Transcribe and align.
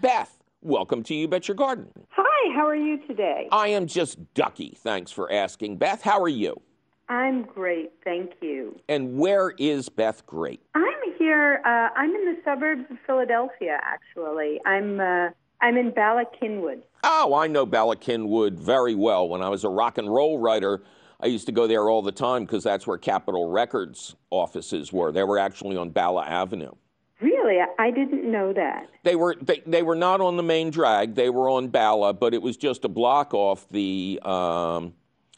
Beth, 0.00 0.38
welcome 0.62 1.02
to 1.04 1.14
You 1.14 1.28
Bet 1.28 1.48
Your 1.48 1.56
Garden. 1.56 1.88
Hi, 2.10 2.54
how 2.54 2.66
are 2.66 2.76
you 2.76 2.98
today? 3.06 3.48
I 3.52 3.68
am 3.68 3.86
just 3.86 4.18
ducky. 4.34 4.76
Thanks 4.78 5.10
for 5.10 5.30
asking. 5.30 5.76
Beth, 5.76 6.02
how 6.02 6.20
are 6.22 6.28
you? 6.28 6.60
I'm 7.08 7.42
great, 7.42 7.92
thank 8.02 8.32
you. 8.40 8.78
And 8.88 9.18
where 9.18 9.52
is 9.58 9.88
Beth 9.88 10.26
great? 10.26 10.60
I'm 10.74 10.82
here, 11.18 11.60
uh, 11.64 11.88
I'm 11.94 12.10
in 12.10 12.24
the 12.24 12.36
suburbs 12.44 12.84
of 12.90 12.96
Philadelphia, 13.06 13.78
actually. 13.82 14.60
I'm. 14.64 15.00
Uh, 15.00 15.28
I'm 15.60 15.76
in 15.76 15.90
Bala 15.90 16.24
Cynwyd. 16.40 16.82
Oh, 17.04 17.34
I 17.34 17.46
know 17.46 17.66
Bala 17.66 17.96
Cynwyd 17.96 18.54
very 18.54 18.94
well. 18.94 19.28
When 19.28 19.42
I 19.42 19.48
was 19.48 19.64
a 19.64 19.68
rock 19.68 19.98
and 19.98 20.12
roll 20.12 20.38
writer, 20.38 20.82
I 21.20 21.26
used 21.26 21.46
to 21.46 21.52
go 21.52 21.66
there 21.66 21.88
all 21.88 22.02
the 22.02 22.12
time 22.12 22.44
because 22.44 22.64
that's 22.64 22.86
where 22.86 22.98
Capitol 22.98 23.50
Records 23.50 24.16
offices 24.30 24.92
were. 24.92 25.12
They 25.12 25.24
were 25.24 25.38
actually 25.38 25.76
on 25.76 25.90
Bala 25.90 26.24
Avenue. 26.26 26.72
Really, 27.20 27.58
I 27.78 27.90
didn't 27.90 28.30
know 28.30 28.52
that. 28.52 28.90
They 29.02 29.16
were 29.16 29.36
they, 29.40 29.62
they 29.66 29.82
were 29.82 29.94
not 29.94 30.20
on 30.20 30.36
the 30.36 30.42
main 30.42 30.70
drag. 30.70 31.14
They 31.14 31.30
were 31.30 31.48
on 31.48 31.68
Bala, 31.68 32.12
but 32.12 32.34
it 32.34 32.42
was 32.42 32.58
just 32.58 32.84
a 32.84 32.88
block 32.88 33.32
off 33.32 33.66
the 33.70 34.20
um, 34.22 34.92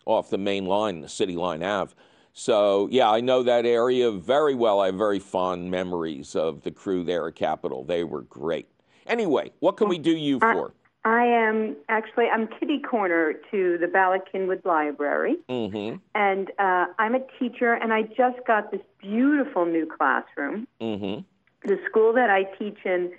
off 0.05 0.29
the 0.31 0.39
main 0.39 0.67
line, 0.67 1.01
the 1.01 1.09
City 1.09 1.37
Line 1.37 1.63
Ave. 1.63 1.95
So 2.33 2.89
yeah, 2.91 3.09
I 3.09 3.21
know 3.21 3.45
that 3.45 3.65
area 3.65 4.11
very 4.11 4.57
well. 4.57 4.81
I 4.81 4.87
have 4.87 4.97
very 4.97 5.21
fond 5.21 5.71
memories 5.71 6.35
of 6.35 6.63
the 6.63 6.73
crew 6.73 7.05
there 7.05 7.29
at 7.29 7.37
Capitol. 7.37 7.85
They 7.85 8.03
were 8.03 8.23
great. 8.23 8.69
Anyway, 9.09 9.53
what 9.61 9.77
can 9.77 9.89
we 9.89 9.99
do 9.99 10.11
you 10.11 10.39
for? 10.39 10.73
I, 11.05 11.21
I 11.21 11.25
am 11.25 11.77
actually 11.89 12.27
I'm 12.27 12.49
kitty 12.49 12.81
corner 12.81 13.33
to 13.51 13.79
the 13.79 13.87
Bala 13.87 14.19
Cynwyd 14.33 14.65
Library, 14.65 15.37
mm-hmm. 15.49 15.97
and 16.15 16.51
uh, 16.59 16.87
I'm 16.99 17.15
a 17.15 17.21
teacher, 17.39 17.73
and 17.73 17.93
I 17.93 18.03
just 18.03 18.45
got 18.47 18.71
this 18.71 18.83
beautiful 19.01 19.65
new 19.65 19.87
classroom. 19.87 20.67
Mm-hmm. 20.81 21.23
The 21.67 21.79
school 21.89 22.13
that 22.13 22.31
I 22.31 22.45
teach 22.59 22.79
in 22.85 23.13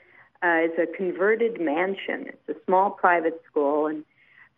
uh, 0.43 0.65
is 0.65 0.71
a 0.77 0.85
converted 0.95 1.59
mansion. 1.59 2.27
It's 2.27 2.49
a 2.49 2.65
small 2.65 2.91
private 2.91 3.41
school, 3.49 3.87
and 3.87 4.05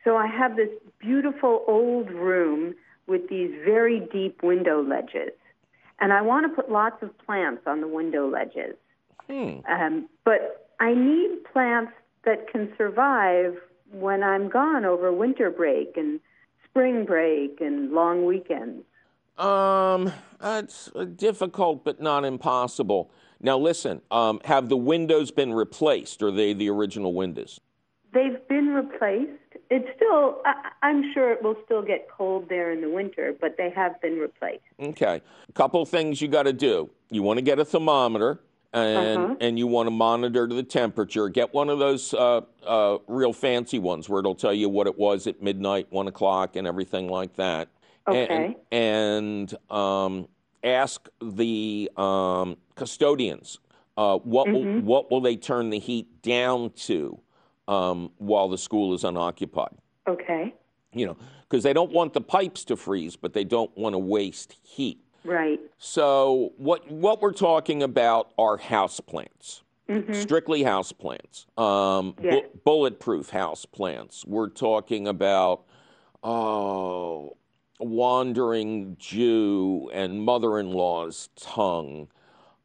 so 0.03 0.18
I 0.18 0.28
have 0.28 0.56
this 0.56 0.70
beautiful 1.00 1.64
old 1.68 2.09
room 2.09 2.74
with 3.08 3.30
these 3.30 3.52
very 3.64 4.00
deep 4.12 4.44
window 4.44 4.81
ledges, 4.84 5.31
and 6.00 6.12
I 6.12 6.22
want 6.22 6.50
to 6.50 6.56
put 6.56 6.72
lots 6.72 7.02
of 7.02 7.18
plants 7.20 7.64
on 7.66 7.81
the 7.81 7.88
window 7.88 8.28
ledges. 8.28 8.75
Hmm. 9.30 9.59
Um, 9.72 10.09
but 10.25 10.61
I 10.81 10.96
need 10.96 11.44
plants 11.53 11.92
that 12.25 12.52
can 12.52 12.74
survive 12.75 13.56
when 13.92 14.24
I'm 14.24 14.50
gone 14.50 14.84
over 14.84 15.14
winter 15.14 15.52
break 15.52 15.96
and 15.96 16.19
spring 16.66 17.06
break 17.06 17.62
and 17.62 17.92
long 17.92 18.25
weekends. 18.25 18.84
Um, 19.38 20.12
it's 20.41 20.90
difficult 21.16 21.86
but 21.86 22.02
not 22.02 22.25
impossible. 22.25 23.12
Now, 23.40 23.59
listen, 23.59 24.02
um, 24.09 24.41
have 24.46 24.70
the 24.70 24.78
windows 24.78 25.30
been 25.30 25.53
replaced? 25.53 26.24
Or 26.24 26.30
are 26.30 26.31
they 26.31 26.53
the 26.53 26.70
original 26.70 27.14
windows? 27.14 27.59
They've 28.12 28.46
been 28.47 28.70
replaced. 28.70 29.31
It's 29.70 29.88
still, 29.96 30.41
I, 30.46 30.72
I'm 30.81 31.14
sure 31.14 31.31
it 31.31 31.44
will 31.44 31.58
still 31.64 31.84
get 31.84 32.09
cold 32.09 32.50
there 32.50 32.72
in 32.72 32.81
the 32.81 32.90
winter, 32.90 33.36
but 33.40 33.56
they 33.56 33.70
have 33.70 34.02
been 34.02 34.18
replaced. 34.18 34.64
Okay. 34.80 35.22
A 35.47 35.52
couple 35.53 35.86
things 35.86 36.22
you 36.22 36.28
got 36.28 36.44
to 36.44 36.53
do. 36.53 36.90
You 37.12 37.22
want 37.22 37.38
to 37.38 37.44
get 37.44 37.59
a 37.59 37.66
thermometer 37.66 38.40
and 38.74 39.18
Uh-huh. 39.20 39.36
and 39.42 39.59
you 39.59 39.68
want 39.68 39.88
to 39.88 39.92
monitor 39.92 40.48
the 40.48 40.64
temperature. 40.64 41.30
Get 41.30 41.54
one 41.54 41.70
of 41.70 41.80
those 41.80 42.14
uh, 42.14 42.42
uh, 42.66 42.98
real 43.08 43.34
fancy 43.34 43.80
ones 43.80 44.08
where 44.08 44.20
it'll 44.20 44.36
tell 44.36 44.54
you 44.54 44.70
what 44.70 44.88
it 44.88 44.98
was 44.98 45.28
at 45.28 45.42
midnight, 45.42 45.88
one 45.90 46.08
o'clock, 46.08 46.56
and 46.56 46.66
everything 46.68 47.08
like 47.09 47.36
that. 47.36 47.70
Okay. 48.08 48.56
And, 48.72 49.54
and 49.62 49.72
um, 49.72 50.28
ask 50.64 51.08
the 51.22 51.90
um, 51.98 52.58
custodians 52.76 53.59
uh, 53.98 54.18
what 54.18 54.48
will 54.48 54.64
Mm-hmm. 54.64 54.86
what 54.86 55.12
will 55.12 55.22
they 55.22 55.36
turn 55.36 55.70
the 55.70 55.80
heat 55.80 56.22
down 56.22 56.72
to 56.72 57.20
um, 57.68 58.12
while 58.18 58.48
the 58.50 58.58
school 58.58 58.94
is 58.94 59.03
unoccupied. 59.03 59.76
Okay. 60.08 60.53
You 60.94 61.06
know, 61.06 61.18
because 61.50 61.64
they 61.64 61.74
don't 61.74 61.92
want 61.92 62.14
the 62.14 62.22
pipes 62.22 62.64
to 62.66 62.76
freeze, 62.76 63.16
but 63.16 63.34
they 63.34 63.44
don't 63.44 63.76
want 63.78 63.94
to 63.94 64.00
waste 64.00 64.56
heat. 64.64 65.00
Right. 65.24 65.59
So 65.78 66.54
what 66.58 66.90
what 66.92 67.22
we're 67.22 67.34
talking 67.34 67.84
about 67.84 68.32
are 68.38 68.58
house 68.58 69.00
plants, 69.00 69.62
strictly 70.14 70.64
house 70.64 70.92
plants, 70.92 71.46
um, 71.58 72.16
Yeah. 72.22 72.40
bu- 72.42 72.59
bulletproof 72.66 73.30
house 73.30 73.66
plants. 73.66 74.26
We're 74.26 74.50
talking 74.50 75.08
about 75.08 75.64
oh, 76.24 77.36
wandering 77.80 78.96
Jew 79.00 79.90
and 79.94 80.22
mother-in-law's 80.24 81.30
tongue. 81.36 82.08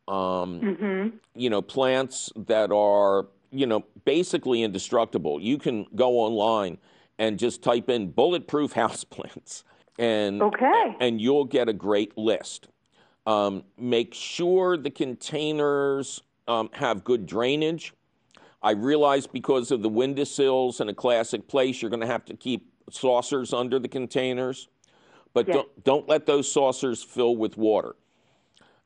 Um, 0.09 0.61
Mm-hmm. 0.61 1.17
You 1.35 1.51
know, 1.51 1.63
plants 1.63 2.31
that 2.37 2.71
are 2.73 3.27
you 3.51 3.67
know 3.67 3.85
basically 4.05 4.63
indestructible. 4.63 5.41
You 5.41 5.59
can 5.59 5.87
go 5.95 6.19
online 6.19 6.79
and 7.19 7.39
just 7.39 7.63
type 7.63 7.89
in 7.91 8.11
bulletproof 8.11 8.73
house 8.83 9.05
plants 9.05 9.65
and 9.99 10.43
Okay. 10.43 10.97
and 11.01 11.21
you'll 11.21 11.45
get 11.45 11.69
a 11.69 11.73
great 11.73 12.17
list. 12.17 12.69
Um, 13.27 13.65
make 13.77 14.15
sure 14.15 14.77
the 14.77 14.91
containers 14.91 16.23
um, 16.47 16.71
have 16.73 17.03
good 17.05 17.27
drainage. 17.27 17.93
I 18.63 18.73
realize 18.73 19.27
because 19.27 19.71
of 19.71 19.83
the 19.83 19.89
windowsills 19.89 20.81
and 20.81 20.89
a 20.91 20.95
classic 20.95 21.47
place, 21.49 21.83
you're 21.83 21.91
going 21.91 22.01
to 22.01 22.07
have 22.07 22.25
to 22.27 22.35
keep 22.35 22.73
saucers 22.91 23.53
under 23.53 23.79
the 23.79 23.89
containers, 23.89 24.69
but 25.35 25.47
Yeah. 25.49 25.55
don't 25.55 25.85
don't 25.85 26.09
let 26.09 26.27
those 26.27 26.51
saucers 26.51 27.03
fill 27.03 27.37
with 27.37 27.57
water. 27.57 27.97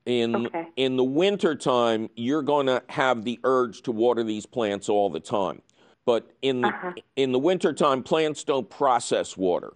In 0.06 0.47
Okay. 0.47 0.69
in 0.76 0.97
the 0.97 1.04
winter 1.04 1.54
time, 1.54 2.09
you're 2.16 2.43
going 2.43 2.66
to 2.66 2.82
have 2.88 3.25
the 3.25 3.38
urge 3.44 3.82
to 3.82 3.93
water 3.93 4.25
these 4.25 4.47
plants 4.47 4.88
all 4.88 5.10
the 5.10 5.20
time. 5.20 5.60
But 6.06 6.31
in 6.41 6.62
the 6.62 6.70
Uh-huh. 6.70 6.93
in 7.16 7.32
the 7.32 7.38
winter 7.38 7.72
time, 7.72 8.03
plants 8.03 8.43
don't 8.44 8.69
process 8.69 9.37
water 9.37 9.75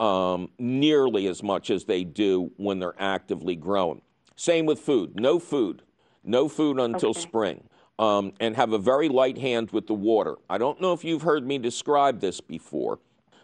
um, 0.00 0.50
nearly 0.58 1.26
as 1.26 1.42
much 1.42 1.70
as 1.70 1.84
they 1.84 2.04
do 2.04 2.50
when 2.56 2.78
they're 2.78 2.94
actively 2.98 3.56
growing. 3.56 4.00
Same 4.36 4.66
with 4.66 4.78
food. 4.78 5.18
No 5.18 5.38
food. 5.38 5.82
No 6.24 6.48
food 6.48 6.78
until 6.78 7.10
Okay. 7.10 7.20
spring. 7.20 7.64
Um, 7.98 8.32
and 8.38 8.54
have 8.54 8.72
a 8.72 8.78
very 8.78 9.08
light 9.08 9.38
hand 9.38 9.72
with 9.72 9.88
the 9.88 9.94
water. 9.94 10.36
I 10.48 10.56
don't 10.56 10.80
know 10.80 10.92
if 10.92 11.02
you've 11.02 11.22
heard 11.22 11.44
me 11.44 11.58
describe 11.58 12.20
this 12.20 12.40
before, 12.40 13.00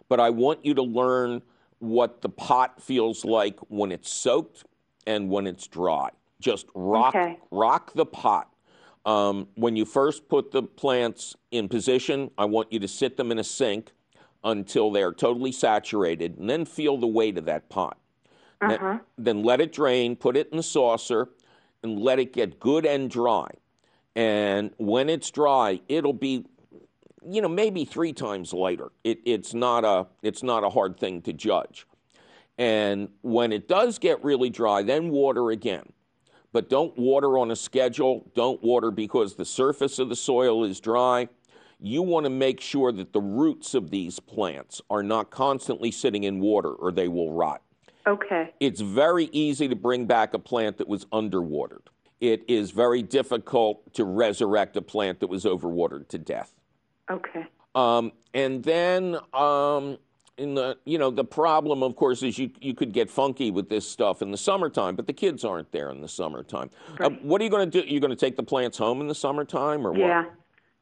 but 0.08 0.20
I 0.20 0.30
want 0.30 0.64
you 0.64 0.74
to 0.74 0.82
learn 0.82 1.42
what 1.80 2.22
the 2.22 2.28
pot 2.28 2.80
feels 2.80 3.24
like 3.24 3.58
when 3.68 3.90
it's 3.90 4.08
soaked 4.08 4.64
and 5.08 5.28
when 5.28 5.48
it's 5.48 5.66
dry. 5.66 6.10
Just 6.40 6.66
rock, 6.74 7.16
Okay. 7.16 7.36
rock 7.50 7.92
the 7.94 8.06
pot. 8.06 8.48
Um, 9.04 9.48
when 9.56 9.74
you 9.74 9.84
first 9.84 10.28
put 10.28 10.52
the 10.52 10.62
plants 10.62 11.34
in 11.50 11.68
position, 11.68 12.30
I 12.38 12.44
want 12.44 12.72
you 12.72 12.78
to 12.78 12.88
sit 12.88 13.16
them 13.16 13.32
in 13.32 13.40
a 13.40 13.44
sink 13.44 13.92
until 14.44 14.90
they're 14.90 15.12
totally 15.12 15.50
saturated, 15.52 16.38
and 16.38 16.48
then 16.48 16.64
feel 16.64 16.98
the 16.98 17.06
weight 17.06 17.38
of 17.38 17.46
that 17.46 17.68
pot. 17.68 17.96
Then- 18.60 18.70
Uh-huh. 18.72 18.98
Then 19.18 19.42
let 19.42 19.60
it 19.60 19.72
drain, 19.72 20.16
put 20.16 20.36
it 20.36 20.48
in 20.50 20.56
the 20.58 20.62
saucer, 20.62 21.30
and 21.82 22.00
let 22.00 22.18
it 22.18 22.32
get 22.32 22.60
good 22.60 22.86
and 22.86 23.10
dry. 23.10 23.48
And 24.14 24.70
when 24.78 25.08
it's 25.08 25.30
dry, 25.30 25.80
it'll 25.88 26.12
be, 26.12 26.46
you 27.26 27.42
know, 27.42 27.48
maybe 27.48 27.84
three 27.84 28.12
times 28.12 28.52
lighter. 28.52 28.92
It, 29.02 29.20
it's 29.24 29.54
not 29.54 29.84
a 29.84 30.06
it's 30.22 30.42
not 30.42 30.62
a 30.62 30.70
hard 30.70 30.98
thing 31.00 31.20
to 31.22 31.32
judge. 31.32 31.86
And 32.56 33.08
when 33.22 33.50
it 33.52 33.66
does 33.66 33.98
get 33.98 34.22
really 34.22 34.50
dry, 34.50 34.82
then 34.82 35.10
water 35.10 35.50
again. 35.50 35.92
But 36.52 36.68
don't 36.70 36.96
water 36.96 37.36
on 37.38 37.50
a 37.50 37.56
schedule. 37.56 38.30
Don't 38.34 38.62
water 38.62 38.92
because 38.92 39.34
the 39.34 39.44
surface 39.44 39.98
of 39.98 40.08
the 40.08 40.14
soil 40.16 40.62
is 40.62 40.78
dry. 40.78 41.28
You 41.80 42.02
want 42.02 42.24
to 42.24 42.30
make 42.30 42.60
sure 42.60 42.92
that 42.92 43.12
the 43.12 43.20
roots 43.20 43.74
of 43.74 43.90
these 43.90 44.20
plants 44.20 44.80
are 44.90 45.02
not 45.02 45.30
constantly 45.30 45.90
sitting 45.90 46.24
in 46.24 46.40
water 46.40 46.70
or 46.70 46.92
they 46.92 47.08
will 47.08 47.32
rot. 47.32 47.62
Okay. 48.06 48.52
It's 48.60 48.80
very 48.80 49.26
easy 49.32 49.68
to 49.68 49.76
bring 49.76 50.06
back 50.06 50.34
a 50.34 50.38
plant 50.38 50.78
that 50.78 50.88
was 50.88 51.06
underwatered. 51.06 51.86
It 52.20 52.44
is 52.48 52.70
very 52.70 53.02
difficult 53.02 53.92
to 53.94 54.04
resurrect 54.04 54.76
a 54.76 54.82
plant 54.82 55.20
that 55.20 55.26
was 55.26 55.44
overwatered 55.44 56.08
to 56.08 56.18
death. 56.18 56.54
Okay. 57.10 57.46
Um, 57.74 58.12
and 58.32 58.62
then 58.62 59.18
um, 59.32 59.98
in 60.36 60.54
the 60.54 60.76
you 60.84 60.98
know 60.98 61.10
the 61.10 61.24
problem 61.24 61.82
of 61.82 61.96
course 61.96 62.22
is 62.22 62.38
you 62.38 62.50
you 62.60 62.74
could 62.74 62.92
get 62.92 63.10
funky 63.10 63.50
with 63.50 63.68
this 63.68 63.88
stuff 63.88 64.20
in 64.22 64.30
the 64.30 64.36
summertime 64.36 64.96
but 64.96 65.06
the 65.06 65.12
kids 65.12 65.44
aren't 65.44 65.70
there 65.70 65.90
in 65.90 66.00
the 66.00 66.08
summertime 66.08 66.70
uh, 67.00 67.08
what 67.22 67.40
are 67.40 67.44
you 67.44 67.50
going 67.50 67.70
to 67.70 67.82
do 67.82 67.88
you're 67.88 68.00
going 68.00 68.10
to 68.10 68.16
take 68.16 68.34
the 68.36 68.42
plants 68.42 68.76
home 68.76 69.00
in 69.00 69.06
the 69.06 69.14
summertime 69.14 69.86
or 69.86 69.92
what? 69.92 70.00
Yeah, 70.00 70.24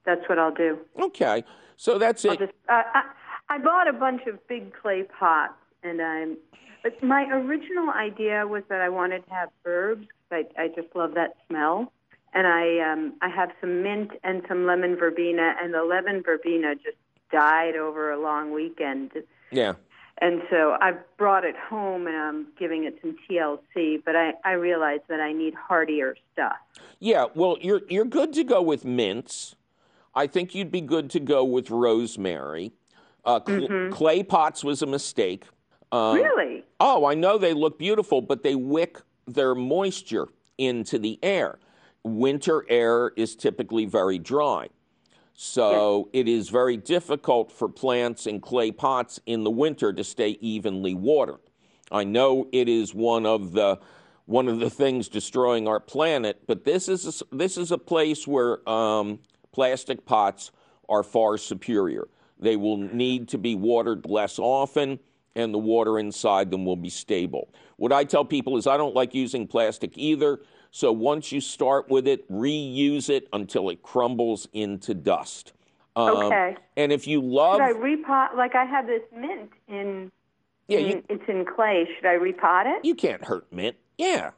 that's 0.04 0.28
what 0.28 0.38
I'll 0.38 0.54
do. 0.54 0.78
okay 1.00 1.44
so 1.76 1.99
that's 1.99 2.25
I'll 2.25 2.32
it 2.32 2.38
just. 2.38 2.52
Uh, 2.69 2.82
I, 2.94 3.02
I 3.49 3.58
bought 3.58 3.88
a 3.88 3.93
bunch 3.93 4.22
of 4.26 4.46
big 4.46 4.72
clay 4.75 5.02
pots, 5.19 5.54
and 5.82 6.00
I'm. 6.00 6.37
But 6.82 7.02
my 7.02 7.25
original 7.25 7.90
idea 7.90 8.46
was 8.46 8.62
that 8.69 8.81
I 8.81 8.88
wanted 8.88 9.25
to 9.26 9.31
have 9.32 9.50
herbs. 9.64 10.06
I 10.31 10.44
I 10.58 10.69
just 10.69 10.94
love 10.94 11.14
that 11.14 11.34
smell, 11.49 11.93
and 12.34 12.46
I 12.46 12.78
um 12.93 13.14
I 13.20 13.28
have 13.28 13.50
some 13.60 13.82
mint 13.82 14.12
and 14.22 14.43
some 14.49 14.66
lemon 14.66 14.96
verbena, 14.96 15.54
and 15.60 15.75
the 15.75 15.82
lemon 15.82 16.22
verbena 16.22 16.75
just 16.76 16.96
died 17.32 17.76
over 17.76 18.10
a 18.12 18.20
long 18.20 18.52
weekend. 18.52 19.10
yeah 19.50 19.72
And 20.19 20.43
so 20.50 20.76
I 20.81 20.93
brought 21.16 21.44
it 21.44 21.56
home 21.56 22.06
and 22.06 22.14
I'm 22.16 22.46
giving 22.58 22.84
it 22.84 22.99
some 23.00 23.16
TLC, 23.28 24.02
but 24.04 24.14
I, 24.14 24.34
I 24.44 24.52
realized 24.52 25.04
that 25.08 25.19
I 25.20 25.32
need 25.32 25.54
hardier 25.54 26.14
stuff. 26.32 26.56
yeah 27.00 27.26
well 27.34 27.56
you're 27.60 27.82
you're 27.88 28.04
good 28.04 28.32
to 28.34 28.44
go 28.44 28.60
with 28.62 28.84
mints 28.84 29.56
i 30.14 30.26
think 30.26 30.55
you'd 30.55 30.73
be 30.73 30.81
good 30.81 31.11
to 31.11 31.20
go 31.20 31.44
with 31.44 31.70
rosemary 31.70 32.73
uh, 33.25 33.41
cl- 33.47 33.91
clay 33.91 34.23
pots 34.23 34.64
was 34.64 34.82
a 34.82 34.87
mistake 34.87 35.44
um, 35.93 36.17
really? 36.17 36.64
Oh, 36.81 37.05
I 37.05 37.14
know 37.14 37.37
they 37.37 37.53
look 37.53 37.79
beautiful, 37.79 38.23
but 38.23 38.43
they 38.43 38.55
wick 38.55 38.99
their 39.26 39.55
moisture 39.55 40.29
into 40.59 40.99
the 40.99 41.19
air. 41.23 41.59
Winter 42.03 42.64
air 42.69 43.12
is 43.17 43.37
typically 43.37 43.85
very 43.85 44.19
dry. 44.19 44.69
So 45.35 46.09
it 46.12 46.29
is 46.29 46.49
very 46.49 46.76
difficult 46.76 47.53
for 47.53 47.69
plants 47.69 48.26
in 48.26 48.41
clay 48.41 48.70
pots 48.70 49.20
in 49.26 49.44
the 49.44 49.50
winter 49.50 49.93
to 49.93 50.03
stay 50.03 50.31
evenly 50.41 50.94
watered. 50.94 51.41
I 51.91 52.05
know 52.05 52.49
it 52.53 52.69
is 52.69 52.94
one 52.94 53.26
of 53.26 53.53
the 53.53 53.79
one 54.26 54.49
of 54.49 54.61
the 54.61 54.70
things 54.70 55.09
destroying 55.09 55.67
our 55.67 55.81
planet, 55.81 56.43
but 56.47 56.64
this 56.64 56.88
is 56.88 57.23
a, 57.23 57.35
this 57.35 57.59
is 57.59 57.73
a 57.73 57.79
place 57.79 58.26
where 58.26 58.67
um, 58.69 59.19
plastic 59.62 60.04
pots 60.04 60.50
are 60.88 61.02
far 61.02 61.38
superior. 61.38 62.08
They 62.38 62.56
will 62.56 62.76
need 62.76 63.28
to 63.28 63.38
be 63.38 63.54
watered 63.54 64.06
less 64.06 64.38
often, 64.38 64.99
and 65.37 65.54
the 65.54 65.58
water 65.58 65.99
inside 65.99 66.50
them 66.50 66.64
will 66.64 66.76
be 66.76 66.90
stable. 66.90 67.49
What 67.76 67.93
I 67.93 68.04
tell 68.04 68.25
people 68.25 68.56
is 68.56 68.66
I 68.66 68.76
don't 68.76 68.94
like 68.94 69.14
using 69.14 69.46
plastic 69.46 69.96
either. 69.96 70.40
So 70.70 70.90
once 70.90 71.31
you 71.31 71.40
start 71.40 71.88
with 71.88 72.08
it, 72.08 72.28
reuse 72.31 73.08
it 73.10 73.28
until 73.32 73.69
it 73.69 73.82
crumbles 73.82 74.49
into 74.52 74.94
dust. 74.94 75.52
Um, 75.94 76.16
Okay. 76.16 76.56
And 76.76 76.90
if 76.90 77.06
you 77.06 77.20
love, 77.20 77.56
Should 77.56 77.62
I 77.64 77.72
repot? 77.75 78.37
Like 78.37 78.54
I 78.54 78.64
have 78.64 78.87
this 78.87 79.02
mint 79.14 79.50
in, 79.69 80.10
yeah, 80.69 80.78
in 80.78 80.88
you, 80.88 81.04
it's 81.10 81.25
in 81.28 81.44
clay. 81.44 81.87
Should 81.96 82.06
I 82.06 82.14
repot 82.16 82.64
it? 82.66 82.84
you 82.84 82.94
can't 82.94 83.22
hurt 83.25 83.52
mint. 83.52 83.76
Yeah. 83.99 84.31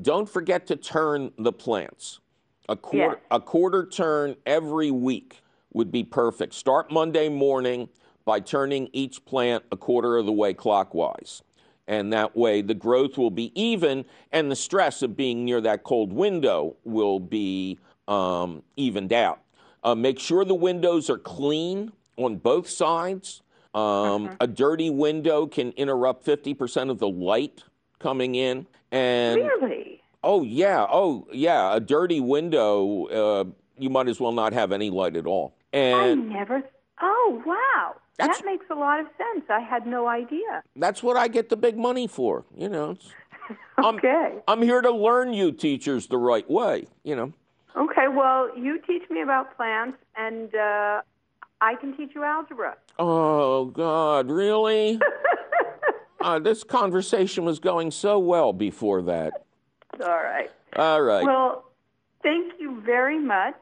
Don't 0.00 0.28
forget 0.28 0.66
to 0.68 0.76
turn 0.76 1.32
the 1.38 1.52
plants. 1.52 2.20
A 2.68 2.76
quarter, 2.76 3.20
a 3.30 3.40
quarter 3.40 3.86
turn 3.86 4.36
every 4.44 4.90
week 4.90 5.40
would 5.72 5.90
be 5.90 6.04
perfect. 6.04 6.54
Start 6.54 6.90
Monday 6.90 7.28
morning 7.28 7.88
by 8.24 8.40
turning 8.40 8.90
each 8.92 9.24
plant 9.24 9.64
a 9.72 9.76
quarter 9.76 10.16
of 10.18 10.26
the 10.26 10.32
way 10.32 10.52
clockwise. 10.52 11.42
And 11.86 12.12
that 12.12 12.36
way 12.36 12.60
the 12.60 12.74
growth 12.74 13.16
will 13.16 13.30
be 13.30 13.50
even 13.58 14.04
and 14.32 14.50
the 14.50 14.56
stress 14.56 15.00
of 15.00 15.16
being 15.16 15.46
near 15.46 15.62
that 15.62 15.82
cold 15.84 16.12
window 16.12 16.76
will 16.84 17.18
be 17.18 17.78
um, 18.06 18.62
evened 18.76 19.14
out. 19.14 19.40
Uh, 19.82 19.94
make 19.94 20.18
sure 20.18 20.44
the 20.44 20.54
windows 20.54 21.08
are 21.08 21.18
clean 21.18 21.90
on 22.16 22.36
both 22.36 22.68
sides. 22.68 23.40
Um, 23.74 24.36
A 24.40 24.46
dirty 24.46 24.90
window 24.90 25.46
can 25.46 25.70
interrupt 25.72 26.26
50% 26.26 26.90
of 26.90 26.98
the 26.98 27.08
light 27.08 27.64
coming 27.98 28.34
in. 28.34 28.66
And 28.90 29.40
Really? 29.40 29.97
Oh 30.22 30.42
yeah, 30.42 30.86
oh 30.90 31.26
yeah. 31.32 31.74
A 31.74 31.80
dirty 31.80 32.20
window, 32.20 33.06
uh, 33.06 33.44
you 33.78 33.88
might 33.90 34.08
as 34.08 34.20
well 34.20 34.32
not 34.32 34.52
have 34.52 34.72
any 34.72 34.90
light 34.90 35.16
at 35.16 35.26
all. 35.26 35.54
And 35.72 35.96
I 35.96 36.14
never. 36.14 36.62
Oh 37.00 37.42
wow, 37.46 37.94
that 38.18 38.42
makes 38.44 38.66
a 38.70 38.74
lot 38.74 39.00
of 39.00 39.06
sense. 39.16 39.44
I 39.48 39.60
had 39.60 39.86
no 39.86 40.08
idea. 40.08 40.62
that's 40.76 41.02
what 41.02 41.16
I 41.16 41.28
get 41.28 41.48
the 41.48 41.56
big 41.56 41.76
money 41.78 42.06
for. 42.06 42.44
You 42.56 42.68
know, 42.68 42.90
It's- 42.92 43.10
I'm, 43.78 43.96
Okay. 43.96 44.34
I'm 44.48 44.60
here 44.62 44.80
to 44.82 44.90
learn 44.90 45.32
you 45.32 45.52
teachers 45.52 46.06
the 46.08 46.18
right 46.18 46.48
way. 46.50 46.86
You 47.04 47.14
know. 47.16 47.32
Okay. 47.76 48.08
Well, 48.08 48.50
you 48.58 48.80
teach 48.86 49.08
me 49.10 49.22
about 49.22 49.56
plants, 49.56 49.98
and 50.16 50.52
uh, 50.54 51.02
I 51.60 51.76
can 51.76 51.96
teach 51.96 52.10
you 52.14 52.24
algebra. 52.24 52.76
Oh 52.98 53.66
God, 53.66 54.30
really? 54.30 55.00
uh, 56.20 56.40
this 56.40 56.64
conversation 56.64 57.44
was 57.44 57.60
going 57.60 57.92
so 57.92 58.18
well 58.18 58.52
before 58.52 59.02
that. 59.02 59.44
All 60.00 60.22
right. 60.22 60.50
All 60.76 61.02
right. 61.02 61.24
Well, 61.24 61.64
thank 62.22 62.54
you 62.58 62.80
very 62.80 63.18
much. 63.18 63.56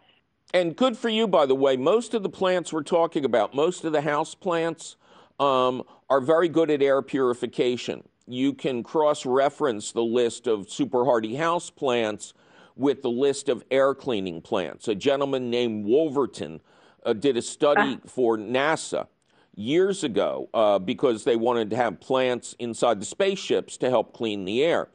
And 0.55 0.77
good 0.77 0.97
for 0.97 1.09
you, 1.09 1.27
by 1.27 1.47
the 1.47 1.55
way. 1.55 1.77
Most 1.77 2.15
of 2.15 2.23
the 2.23 2.29
plants 2.29 2.73
we're 2.73 2.83
talking 2.83 3.25
about, 3.25 3.55
most 3.55 3.85
of 3.85 3.93
the 3.93 4.01
house 4.01 4.35
plants, 4.35 4.97
um, 5.41 5.83
are 6.09 6.21
very 6.21 6.49
good 6.49 6.71
at 6.71 6.83
air 6.83 7.03
purification. 7.03 8.09
You 8.27 8.53
can 8.53 8.83
cross 8.83 9.27
reference 9.27 9.93
the 9.93 10.05
list 10.05 10.47
of 10.47 10.71
super 10.71 11.05
hardy 11.05 11.37
house 11.37 11.71
plants 11.71 12.33
with 12.77 13.03
the 13.03 13.11
list 13.11 13.49
of 13.49 13.65
air 13.71 13.95
cleaning 13.95 14.41
plants. 14.41 14.89
A 14.89 14.95
gentleman 14.95 15.51
named 15.51 15.87
Wolverton 15.87 16.61
uh, 17.05 17.13
did 17.13 17.37
a 17.37 17.43
study 17.43 17.99
for 18.07 18.37
NASA 18.37 19.07
years 19.55 20.05
ago 20.05 20.49
uh, 20.53 20.79
because 20.79 21.25
they 21.25 21.37
wanted 21.37 21.71
to 21.71 21.77
have 21.77 21.99
plants 22.01 22.55
inside 22.59 23.01
the 23.01 23.07
spaceships 23.07 23.77
to 23.79 23.89
help 23.89 24.13
clean 24.13 24.45
the 24.45 24.63
air. 24.63 24.89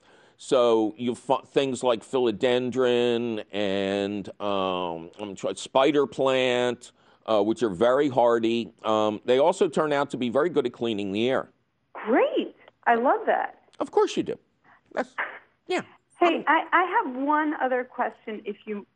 So 0.44 0.96
you 0.98 1.12
f- 1.12 1.48
things 1.50 1.84
like 1.84 2.02
philodendron 2.02 3.44
and 3.52 4.28
um, 4.42 5.12
I'm 5.20 5.36
trying, 5.36 5.54
spider 5.54 6.08
plant, 6.08 6.94
uh, 7.28 7.44
which 7.44 7.62
are 7.62 7.70
very 7.70 8.10
hardy. 8.10 8.74
Um, 8.84 9.22
they 9.24 9.38
also 9.38 9.70
turn 9.70 9.94
out 9.94 10.10
to 10.10 10.18
be 10.18 10.30
very 10.30 10.50
good 10.50 10.66
at 10.66 10.74
cleaning 10.74 11.12
the 11.12 11.30
air. 11.30 11.52
Great. 11.94 12.56
I 12.88 12.96
love 12.96 13.20
that. 13.28 13.60
Of 13.80 13.92
course 13.92 14.18
you 14.18 14.24
do. 14.24 14.36
That's 14.96 15.14
yeah. 15.68 15.82
Hey, 16.20 16.44
I, 16.48 16.64
I 16.74 17.04
have 17.06 17.16
one 17.24 17.54
other 17.62 17.84
question, 17.84 18.42
if 18.44 18.58
you, 18.66 18.88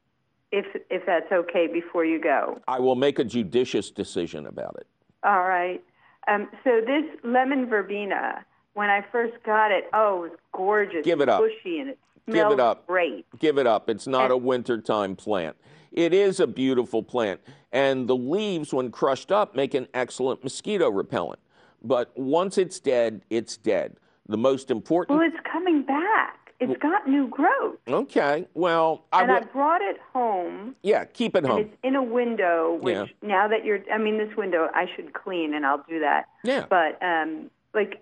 if 0.51 0.65
if 0.89 1.05
that's 1.05 1.31
okay, 1.31 1.67
before 1.67 2.05
you 2.05 2.19
go. 2.19 2.59
I 2.67 2.79
will 2.79 2.95
make 2.95 3.19
a 3.19 3.23
judicious 3.23 3.91
decision 3.91 4.47
about 4.47 4.77
it. 4.77 4.87
All 5.23 5.43
right. 5.43 5.83
Um, 6.27 6.49
so 6.63 6.81
this 6.81 7.05
lemon 7.23 7.67
verbena, 7.67 8.43
when 8.75 8.89
I 8.89 9.03
first 9.12 9.34
got 9.44 9.72
it, 9.72 9.86
oh, 9.94 10.25
it 10.25 10.32
was 10.32 10.39
gorgeous. 10.53 11.03
Give 11.03 11.22
it 11.22 11.29
up. 11.29 11.41
Bushy 11.41 11.79
and 11.79 11.89
it 11.89 12.00
Give 12.32 12.51
it 12.51 12.60
up. 12.60 12.86
great. 12.88 13.25
Give 13.39 13.58
it 13.58 13.65
up. 13.67 13.89
It's 13.89 14.08
not 14.08 14.32
a 14.32 14.38
wintertime 14.38 15.15
plant. 15.15 15.55
It 15.91 16.13
is 16.13 16.39
a 16.39 16.48
beautiful 16.48 17.01
plant. 17.03 17.39
And 17.72 18.08
the 18.08 18.15
leaves, 18.15 18.74
when 18.74 18.91
crushed 18.91 19.32
up, 19.32 19.55
make 19.55 19.74
an 19.74 19.88
excellent 19.94 20.44
mosquito 20.44 20.89
repellent. 20.89 21.39
But 21.84 22.12
once 22.17 22.58
it's 22.58 22.79
dead, 22.79 23.22
it's 23.29 23.58
dead. 23.58 23.96
The 24.27 24.38
most 24.38 24.72
important. 24.72 25.17
Well, 25.20 25.27
it's 25.27 25.38
coming 25.50 25.84
back. 25.84 26.53
It's 26.60 26.82
got 26.82 27.08
new 27.08 27.27
growth. 27.27 27.77
Okay. 27.88 28.48
Well, 28.55 29.05
I 29.13 29.22
And 29.24 29.32
I 29.32 29.41
brought 29.41 29.82
it 29.82 29.98
home. 30.13 30.75
Yeah, 30.82 31.05
keep 31.05 31.36
it 31.36 31.39
And 31.44 31.48
home. 31.48 31.60
it's 31.62 31.75
in 31.84 31.96
a 31.96 32.01
window, 32.03 32.79
which 32.82 32.96
Yeah. 32.96 33.05
now 33.22 33.48
that 33.50 33.63
you're, 33.65 33.79
I 33.94 33.98
mean, 34.00 34.17
this 34.17 34.36
window 34.36 34.67
I 34.74 34.88
should 34.96 35.13
clean, 35.13 35.53
and 35.53 35.65
I'll 35.65 35.84
do 35.88 36.00
that. 36.00 36.25
Yeah. 36.44 36.65
But 36.67 36.98
um, 37.03 37.51
like, 37.75 38.01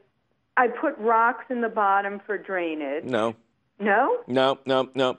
I 0.57 0.67
put 0.67 0.97
rocks 0.97 1.45
in 1.49 1.61
the 1.61 1.69
bottom 1.69 2.21
for 2.25 2.37
drainage. 2.37 3.05
No, 3.05 3.35
No. 3.79 4.19
no, 4.27 4.59
no, 4.65 4.89
no. 4.93 5.17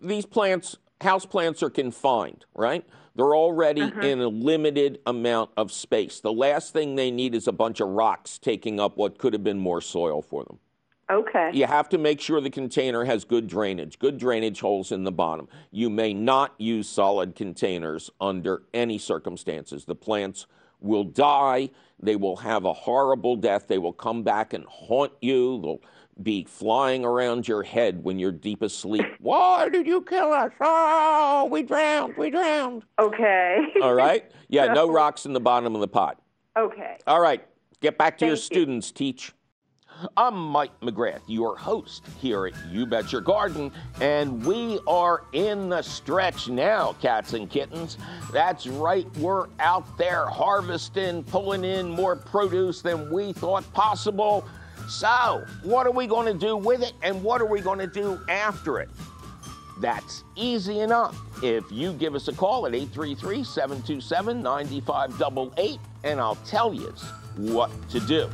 These 0.00 0.26
plants, 0.26 0.76
house 1.00 1.24
plants, 1.24 1.62
are 1.62 1.70
confined, 1.70 2.44
right? 2.54 2.84
They're 3.14 3.34
already 3.34 3.80
uh-huh. 3.80 4.00
in 4.00 4.20
a 4.20 4.28
limited 4.28 5.00
amount 5.06 5.50
of 5.56 5.72
space. 5.72 6.20
The 6.20 6.32
last 6.32 6.74
thing 6.74 6.96
they 6.96 7.10
need 7.10 7.34
is 7.34 7.48
a 7.48 7.52
bunch 7.52 7.80
of 7.80 7.88
rocks 7.88 8.38
taking 8.38 8.78
up 8.78 8.98
what 8.98 9.18
could 9.18 9.32
have 9.32 9.42
been 9.42 9.58
more 9.58 9.80
soil 9.80 10.20
for 10.20 10.44
them. 10.44 10.58
Okay. 11.10 11.50
You 11.54 11.66
have 11.66 11.88
to 11.90 11.98
make 11.98 12.20
sure 12.20 12.40
the 12.40 12.50
container 12.50 13.04
has 13.04 13.24
good 13.24 13.46
drainage, 13.46 13.98
good 13.98 14.18
drainage 14.18 14.60
holes 14.60 14.90
in 14.90 15.04
the 15.04 15.12
bottom. 15.12 15.48
You 15.70 15.88
may 15.88 16.12
not 16.12 16.54
use 16.58 16.88
solid 16.88 17.36
containers 17.36 18.10
under 18.20 18.64
any 18.74 18.98
circumstances. 18.98 19.84
The 19.84 19.94
plants 19.94 20.46
will 20.80 21.04
die. 21.04 21.70
They 22.00 22.16
will 22.16 22.36
have 22.36 22.64
a 22.64 22.72
horrible 22.72 23.36
death. 23.36 23.68
They 23.68 23.78
will 23.78 23.92
come 23.92 24.22
back 24.22 24.52
and 24.52 24.64
haunt 24.66 25.12
you. 25.20 25.60
They'll 25.62 25.80
be 26.22 26.44
flying 26.44 27.04
around 27.04 27.46
your 27.48 27.62
head 27.62 28.02
when 28.02 28.18
you're 28.18 28.32
deep 28.32 28.62
asleep. 28.62 29.04
Why 29.20 29.68
did 29.68 29.86
you 29.86 30.02
kill 30.02 30.32
us? 30.32 30.50
Oh, 30.60 31.48
we 31.50 31.62
drowned. 31.62 32.16
We 32.16 32.30
drowned. 32.30 32.82
Okay. 32.98 33.58
All 33.82 33.94
right. 33.94 34.30
Yeah, 34.48 34.72
no 34.72 34.88
rocks 34.88 35.26
in 35.26 35.32
the 35.32 35.40
bottom 35.40 35.74
of 35.74 35.80
the 35.80 35.88
pot. 35.88 36.22
Okay. 36.56 36.98
All 37.08 37.20
right. 37.20 37.44
Get 37.80 37.98
back 37.98 38.16
to 38.18 38.26
your 38.26 38.36
Thank 38.36 38.50
you. 38.52 38.56
students, 38.56 38.92
teach. 38.92 39.32
I'm 40.16 40.36
Mike 40.36 40.78
McGrath, 40.80 41.22
your 41.26 41.56
host 41.56 42.04
here 42.20 42.46
at 42.46 42.54
You 42.70 42.84
Bet 42.84 43.12
Your 43.12 43.22
Garden, 43.22 43.72
and 44.00 44.44
we 44.44 44.78
are 44.86 45.24
in 45.32 45.70
the 45.70 45.80
stretch 45.80 46.48
now, 46.48 46.94
cats 47.00 47.32
and 47.32 47.48
kittens. 47.48 47.96
That's 48.32 48.66
right, 48.66 49.06
we're 49.16 49.46
out 49.58 49.96
there 49.96 50.26
harvesting, 50.26 51.24
pulling 51.24 51.64
in 51.64 51.88
more 51.88 52.14
produce 52.14 52.82
than 52.82 53.10
we 53.10 53.32
thought 53.32 53.70
possible. 53.72 54.44
So, 54.88 55.44
what 55.62 55.86
are 55.86 55.92
we 55.92 56.06
going 56.06 56.30
to 56.32 56.38
do 56.38 56.56
with 56.56 56.82
it, 56.82 56.92
and 57.02 57.22
what 57.22 57.40
are 57.40 57.46
we 57.46 57.60
going 57.60 57.78
to 57.78 57.86
do 57.86 58.20
after 58.28 58.80
it? 58.80 58.90
That's 59.80 60.24
easy 60.36 60.80
enough. 60.80 61.18
If 61.42 61.64
you 61.70 61.92
give 61.94 62.14
us 62.14 62.28
a 62.28 62.32
call 62.32 62.66
at 62.66 62.74
833 62.74 63.44
727 63.44 64.42
9588, 64.42 65.78
and 66.04 66.20
I'll 66.20 66.36
tell 66.36 66.74
you 66.74 66.94
what 67.36 67.70
to 67.90 68.00
do. 68.00 68.28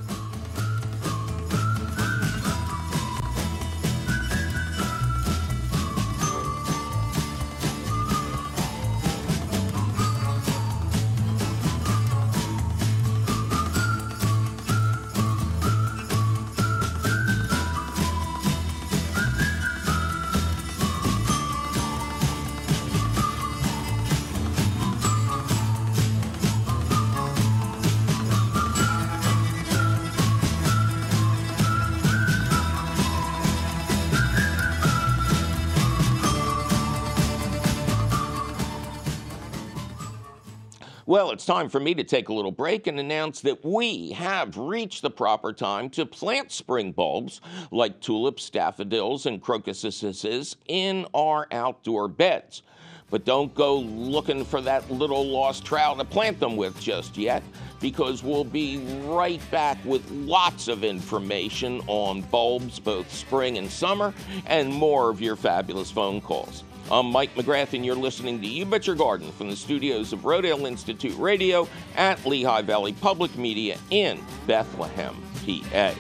Well, 41.13 41.31
it's 41.31 41.45
time 41.45 41.69
for 41.69 41.79
me 41.79 41.93
to 41.97 42.05
take 42.05 42.31
a 42.31 42.33
little 42.33 42.51
break 42.51 42.87
and 42.87 42.99
announce 42.99 43.43
that 43.43 43.63
we 43.63 44.13
have 44.13 44.57
reached 44.57 45.03
the 45.03 45.11
proper 45.11 45.53
time 45.53 45.91
to 45.91 46.07
plant 46.07 46.51
spring 46.51 46.91
bulbs 46.91 47.43
like 47.71 48.01
tulips, 48.01 48.49
daffodils, 48.49 49.27
and 49.27 49.43
crocuses 49.43 50.57
in 50.69 51.07
our 51.13 51.49
outdoor 51.53 52.09
beds. 52.09 52.63
But 53.11 53.27
don't 53.27 53.55
go 53.55 53.81
looking 53.81 54.43
for 54.43 54.63
that 54.63 54.91
little 54.91 55.23
lost 55.23 55.67
trowel 55.67 55.97
to 55.97 56.05
plant 56.07 56.41
them 56.41 56.57
with 56.57 56.81
just 56.81 57.19
yet, 57.19 57.43
because 57.79 58.23
we'll 58.23 58.43
be 58.43 58.79
right 59.05 59.43
back 59.51 59.77
with 59.85 60.11
lots 60.13 60.67
of 60.67 60.83
information 60.83 61.83
on 61.89 62.23
bulbs, 62.23 62.79
both 62.79 63.13
spring 63.13 63.59
and 63.59 63.71
summer, 63.71 64.15
and 64.47 64.73
more 64.73 65.11
of 65.11 65.21
your 65.21 65.37
fabulous 65.37 65.91
phone 65.91 66.23
calls. 66.23 66.65
I'm 66.93 67.07
Mike 67.07 67.35
McGrath, 67.35 67.73
and 67.73 67.87
you're 67.87 67.95
listening 67.95 68.39
to 68.43 68.47
You 68.47 68.67
Bet 68.67 68.87
Your 68.87 68.95
Garden 68.95 69.33
from 69.33 69.49
the 69.49 69.57
studios 69.57 70.13
of 70.13 70.21
Rodale 70.21 70.69
Institute 70.69 71.17
Radio 71.17 71.67
at 71.97 72.23
Lehigh 72.27 72.61
Valley 72.61 72.93
Public 72.93 73.35
Media 73.35 73.79
in 73.89 74.21
Bethlehem, 74.47 75.17
PA. 75.47 75.95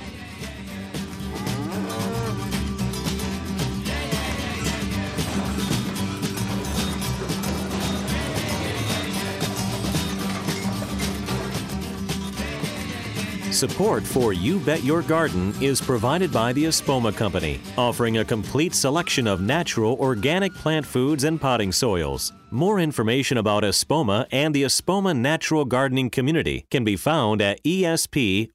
Support 13.53 14.05
for 14.05 14.33
You 14.33 14.59
Bet 14.61 14.83
Your 14.83 15.03
Garden 15.03 15.53
is 15.61 15.79
provided 15.79 16.33
by 16.33 16.55
the 16.55 16.65
Espoma 16.65 17.15
Company, 17.15 17.61
offering 17.77 18.17
a 18.17 18.25
complete 18.25 18.75
selection 18.75 19.27
of 19.27 19.43
natural 19.43 19.95
organic 20.01 20.55
plant 20.55 20.87
foods 20.87 21.25
and 21.25 21.39
potting 21.39 21.71
soils. 21.71 22.33
More 22.51 22.81
information 22.81 23.37
about 23.37 23.63
Espoma 23.63 24.27
and 24.33 24.55
the 24.55 24.63
Espoma 24.63 25.15
Natural 25.15 25.67
Gardening 25.67 26.09
Community 26.09 26.65
can 26.71 26.83
be 26.83 26.97
found 26.97 27.43
at 27.43 27.63
espoma.com. 27.63 28.49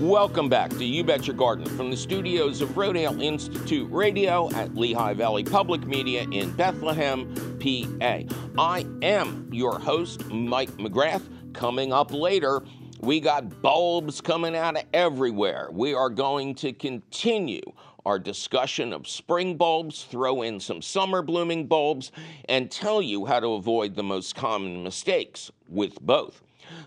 Welcome 0.00 0.48
back 0.48 0.70
to 0.70 0.84
You 0.84 1.02
Bet 1.02 1.26
Your 1.26 1.36
Garden 1.36 1.66
from 1.66 1.90
the 1.90 1.96
studios 1.96 2.60
of 2.60 2.70
Rodale 2.70 3.22
Institute 3.22 3.90
Radio 3.90 4.50
at 4.52 4.74
Lehigh 4.76 5.14
Valley 5.14 5.42
Public 5.44 5.86
Media 5.86 6.26
in 6.30 6.52
Bethlehem, 6.52 7.32
PA. 7.58 8.22
I 8.58 8.86
am 9.02 9.48
your 9.52 9.78
host, 9.78 10.24
Mike 10.30 10.72
McGrath. 10.72 11.22
Coming 11.54 11.92
up 11.92 12.12
later, 12.12 12.62
we 13.00 13.20
got 13.20 13.62
bulbs 13.62 14.20
coming 14.20 14.56
out 14.56 14.76
of 14.76 14.82
everywhere. 14.92 15.68
We 15.70 15.94
are 15.94 16.10
going 16.10 16.56
to 16.56 16.72
continue 16.72 17.62
our 18.04 18.18
discussion 18.18 18.92
of 18.92 19.06
spring 19.06 19.56
bulbs, 19.56 20.04
throw 20.04 20.42
in 20.42 20.58
some 20.58 20.82
summer 20.82 21.22
blooming 21.22 21.66
bulbs, 21.66 22.10
and 22.48 22.70
tell 22.70 23.00
you 23.00 23.24
how 23.24 23.38
to 23.38 23.54
avoid 23.54 23.94
the 23.94 24.02
most 24.02 24.34
common 24.34 24.82
mistakes 24.82 25.50
with 25.68 26.00
both. 26.02 26.42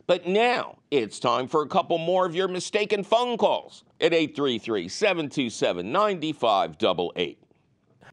But 0.05 0.27
now 0.27 0.79
it's 0.91 1.17
time 1.17 1.47
for 1.47 1.62
a 1.62 1.67
couple 1.67 1.97
more 1.97 2.25
of 2.25 2.36
your 2.36 2.50
mistaken 2.50 3.03
phone 3.03 3.38
calls 3.38 3.86
at 4.01 4.13
833 4.13 4.89
727 4.89 5.91
9588. 5.91 7.39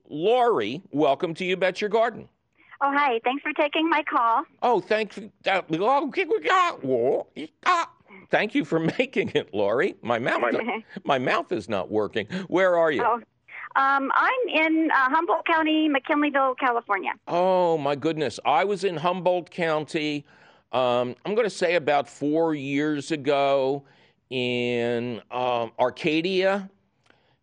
Lori, 0.08 0.82
welcome 0.92 1.34
to 1.34 1.44
You 1.44 1.56
Bet 1.56 1.80
Your 1.80 1.90
Garden. 1.90 2.28
Oh, 2.80 2.92
hi. 2.92 3.20
Thanks 3.24 3.42
for 3.42 3.52
taking 3.52 3.88
my 3.88 4.02
call. 4.02 4.44
Oh, 4.62 4.80
thank 4.80 5.16
you. 5.16 5.30
uh, 5.46 5.62
Thank 8.30 8.54
you 8.54 8.64
for 8.64 8.78
making 8.98 9.30
it, 9.34 9.52
Lori. 9.54 9.96
My 10.02 10.18
mouth, 10.18 10.42
my 11.04 11.18
mouth 11.18 11.52
is 11.52 11.68
not 11.68 11.90
working. 11.90 12.26
Where 12.48 12.76
are 12.78 12.90
you? 12.90 13.02
Oh, 13.04 13.20
um, 13.76 14.10
I'm 14.14 14.48
in 14.48 14.90
uh, 14.92 15.10
Humboldt 15.10 15.46
County, 15.46 15.88
McKinleyville, 15.88 16.56
California. 16.58 17.12
Oh 17.26 17.76
my 17.78 17.96
goodness! 17.96 18.38
I 18.44 18.64
was 18.64 18.84
in 18.84 18.96
Humboldt 18.96 19.50
County. 19.50 20.24
Um, 20.72 21.14
I'm 21.24 21.34
going 21.34 21.46
to 21.46 21.50
say 21.50 21.76
about 21.76 22.08
four 22.08 22.54
years 22.54 23.10
ago 23.12 23.84
in 24.30 25.20
um, 25.30 25.70
Arcadia, 25.78 26.68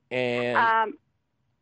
and 0.10 0.58
Um, 0.58 0.94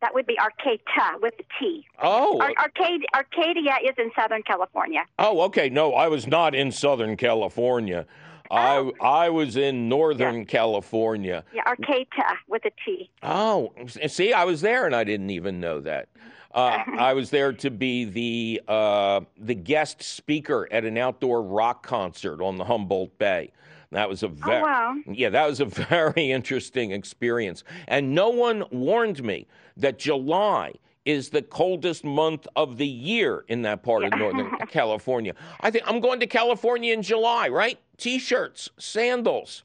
that 0.02 0.14
would 0.14 0.26
be 0.26 0.38
Arcata 0.40 1.18
with 1.22 1.34
a 1.40 1.44
T. 1.60 1.86
oh, 2.02 2.40
Ar- 2.42 2.54
Arcade, 2.58 3.06
Arcadia 3.14 3.76
is 3.84 3.96
in 3.98 4.12
Southern 4.16 4.44
California. 4.44 5.04
oh, 5.20 5.42
okay. 5.42 5.70
No, 5.70 5.94
I 5.94 6.08
was 6.08 6.28
not 6.28 6.56
in 6.56 6.72
Southern 6.72 7.18
California. 7.18 8.06
I 8.52 8.90
I 9.00 9.30
was 9.30 9.58
in 9.58 9.88
Northern 9.90 10.46
California. 10.46 11.44
Yeah, 11.54 11.62
Arcata 11.68 12.36
with 12.48 12.66
a 12.66 12.72
T. 12.84 13.10
Oh, 13.22 13.72
see, 14.08 14.34
I 14.34 14.44
was 14.46 14.62
there 14.62 14.86
and 14.88 14.96
I 14.96 15.04
didn't 15.04 15.30
even 15.30 15.60
know 15.60 15.82
that. 15.82 16.10
Uh, 16.52 16.80
I 16.98 17.14
was 17.14 17.30
there 17.30 17.54
to 17.54 17.70
be 17.70 18.06
the 18.06 18.62
uh, 18.68 19.22
the 19.38 19.54
guest 19.54 20.02
speaker 20.02 20.68
at 20.72 20.84
an 20.84 20.98
outdoor 20.98 21.44
rock 21.44 21.86
concert 21.86 22.42
on 22.42 22.58
the 22.58 22.64
Humboldt 22.66 23.16
Bay. 23.20 23.52
That 23.92 24.08
was 24.10 24.22
a 24.24 24.28
very 24.28 24.58
Oh, 24.58 24.62
wow. 24.62 24.96
yeah, 25.12 25.30
that 25.30 25.48
was 25.48 25.60
a 25.60 25.66
very 25.90 26.32
interesting 26.32 26.92
experience. 26.92 27.64
And 27.88 28.16
no 28.16 28.30
one 28.30 28.64
warned 28.72 29.24
me 29.24 29.46
that 29.80 30.00
July 30.00 30.74
is 31.06 31.30
the 31.30 31.42
coldest 31.42 32.04
month 32.04 32.48
of 32.56 32.78
the 32.78 32.88
year 32.88 33.46
in 33.48 33.64
that 33.64 33.82
part 33.84 34.04
of 34.04 34.12
Northern 34.18 34.52
California. 34.70 35.34
I 35.62 35.72
think 35.72 35.86
I'm 35.88 36.00
going 36.00 36.20
to 36.20 36.28
California 36.28 36.94
in 36.94 37.02
July, 37.02 37.50
right? 37.50 37.80
T-shirts, 37.98 38.70
sandals. 38.78 39.64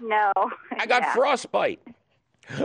No. 0.00 0.32
I 0.78 0.86
got 0.86 1.02
yeah. 1.02 1.14
frostbite. 1.14 1.80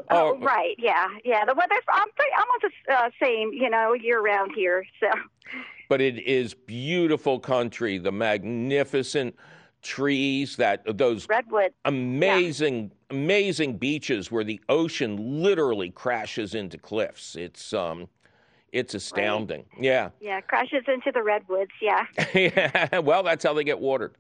Oh, 0.10 0.38
right. 0.40 0.76
Yeah, 0.78 1.08
yeah. 1.26 1.44
The 1.44 1.56
weather's 1.56 1.84
I'm 1.90 2.08
pretty, 2.16 2.32
almost 2.38 2.76
the 2.88 2.94
uh, 2.94 3.10
same, 3.22 3.52
you 3.52 3.70
know, 3.70 3.94
year 3.94 4.22
round 4.22 4.52
here. 4.56 4.86
So, 5.00 5.10
but 5.90 6.02
it 6.02 6.20
is 6.20 6.54
beautiful 6.54 7.40
country. 7.40 7.98
The 7.98 8.12
magnificent 8.12 9.36
trees, 9.82 10.56
that 10.58 10.98
those 10.98 11.28
redwood. 11.28 11.74
amazing, 11.86 12.92
amazing 13.12 13.78
beaches 13.78 14.32
where 14.32 14.44
the 14.44 14.60
ocean 14.70 15.44
literally 15.44 15.92
crashes 15.92 16.56
into 16.56 16.78
cliffs. 16.78 17.36
It's 17.36 17.74
um, 17.74 18.08
it's 18.72 18.96
astounding. 18.96 19.66
Yeah, 19.78 20.10
Yeah, 20.20 20.42
crashes 20.42 20.84
into 20.88 21.12
the 21.12 21.22
redwoods. 21.22 21.72
Yeah. 21.82 22.06
yeah. 22.34 23.00
Well, 23.00 23.22
that's 23.24 23.44
how 23.44 23.54
they 23.54 23.64
get 23.64 23.80
watered. 23.80 24.16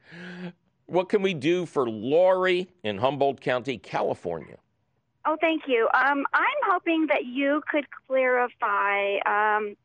What 0.85 1.07
can 1.07 1.21
we 1.21 1.33
do 1.33 1.65
for 1.65 1.89
Lori 1.89 2.67
in 2.83 2.97
Humboldt 2.97 3.39
County, 3.39 3.77
California? 3.77 4.57
Oh, 5.25 5.37
thank 5.39 5.63
you. 5.67 5.87
Um, 5.93 6.25
I'm 6.33 6.61
hoping 6.65 7.07
that 7.07 7.25
you 7.25 7.61
could 7.71 7.85
clarify. 8.07 9.17
Um, 9.25 9.77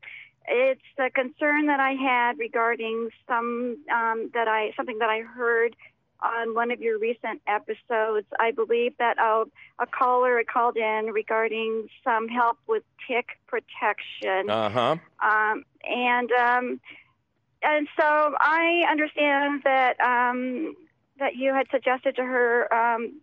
it's 0.48 0.80
a 0.98 1.10
concern 1.10 1.66
that 1.66 1.78
I 1.78 1.92
had 1.92 2.38
regarding 2.38 3.10
some 3.28 3.78
um, 3.92 4.30
that 4.34 4.48
I 4.48 4.72
something 4.76 4.98
that 4.98 5.10
I 5.10 5.20
heard 5.20 5.76
on 6.20 6.54
one 6.54 6.70
of 6.70 6.80
your 6.80 6.98
recent 6.98 7.40
episodes. 7.46 8.26
I 8.38 8.50
believe 8.50 8.94
that 8.98 9.18
a, 9.18 9.44
a 9.78 9.86
caller 9.86 10.42
called 10.44 10.76
in 10.76 11.06
regarding 11.12 11.88
some 12.04 12.28
help 12.28 12.58
with 12.66 12.82
tick 13.06 13.38
protection. 13.46 14.50
Uh 14.50 14.70
huh. 14.70 14.96
Um, 15.22 15.64
and 15.84 16.30
um, 16.32 16.80
and 17.62 17.88
so 17.98 18.34
I 18.40 18.84
understand 18.90 19.62
that 19.64 20.00
um, 20.00 20.74
that 21.18 21.36
you 21.36 21.54
had 21.54 21.66
suggested 21.70 22.16
to 22.16 22.22
her 22.22 22.72
um, 22.72 23.20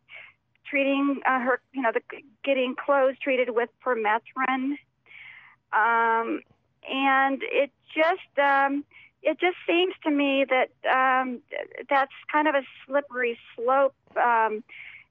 treating 0.70 1.22
uh, 1.26 1.40
her, 1.40 1.62
you 1.74 1.82
know, 1.82 1.92
the, 1.94 2.02
getting 2.44 2.76
clothes 2.76 3.16
treated 3.22 3.50
with 3.52 3.70
permethrin. 3.86 4.78
Um, 5.72 6.42
and 6.90 7.42
it 7.44 7.72
just 7.96 8.40
um, 8.40 8.84
it 9.24 9.40
just 9.40 9.58
seems 9.68 9.94
to 10.04 10.12
me 10.12 10.46
that 10.50 10.70
um, 10.90 11.40
that's 11.90 12.12
kind 12.32 12.48
of 12.48 12.56
a 12.56 12.64
slippery 12.86 13.38
slope. 13.56 13.96
Um, 14.16 14.64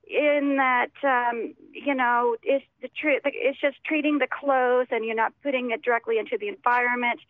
in 0.05 0.57
that 0.57 0.91
um, 1.05 1.55
you 1.73 1.95
know 1.95 2.37
it's 2.43 2.65
the 2.83 2.89
tr- 2.89 3.21
it's 3.25 3.61
just 3.61 3.77
treating 3.85 4.19
the 4.19 4.27
clothes 4.27 4.89
and 4.91 5.05
you're 5.05 5.15
not 5.15 5.33
putting 5.43 5.71
it 5.71 5.83
directly 5.83 6.19
into 6.19 6.37
the 6.39 6.49
environment. 6.49 7.21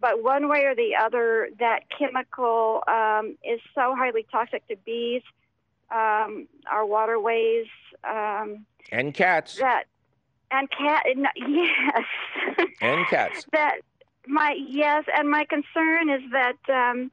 But 0.00 0.22
one 0.22 0.48
way 0.48 0.64
or 0.64 0.74
the 0.74 0.96
other 0.96 1.50
that 1.58 1.82
chemical 1.96 2.82
um, 2.88 3.36
is 3.44 3.60
so 3.74 3.94
highly 3.96 4.26
toxic 4.30 4.66
to 4.68 4.76
bees 4.84 5.22
um, 5.90 6.48
our 6.70 6.84
waterways 6.84 7.66
um, 8.08 8.64
and 8.90 9.12
cats. 9.12 9.56
that 9.58 9.84
and 10.50 10.68
cat 10.70 11.04
yes. 11.36 12.04
And 12.80 13.06
cats. 13.06 13.44
That 13.52 13.80
my 14.28 14.54
yes 14.68 15.04
and 15.16 15.30
my 15.30 15.44
concern 15.44 16.10
is 16.10 16.22
that 16.32 16.58
um, 16.68 17.10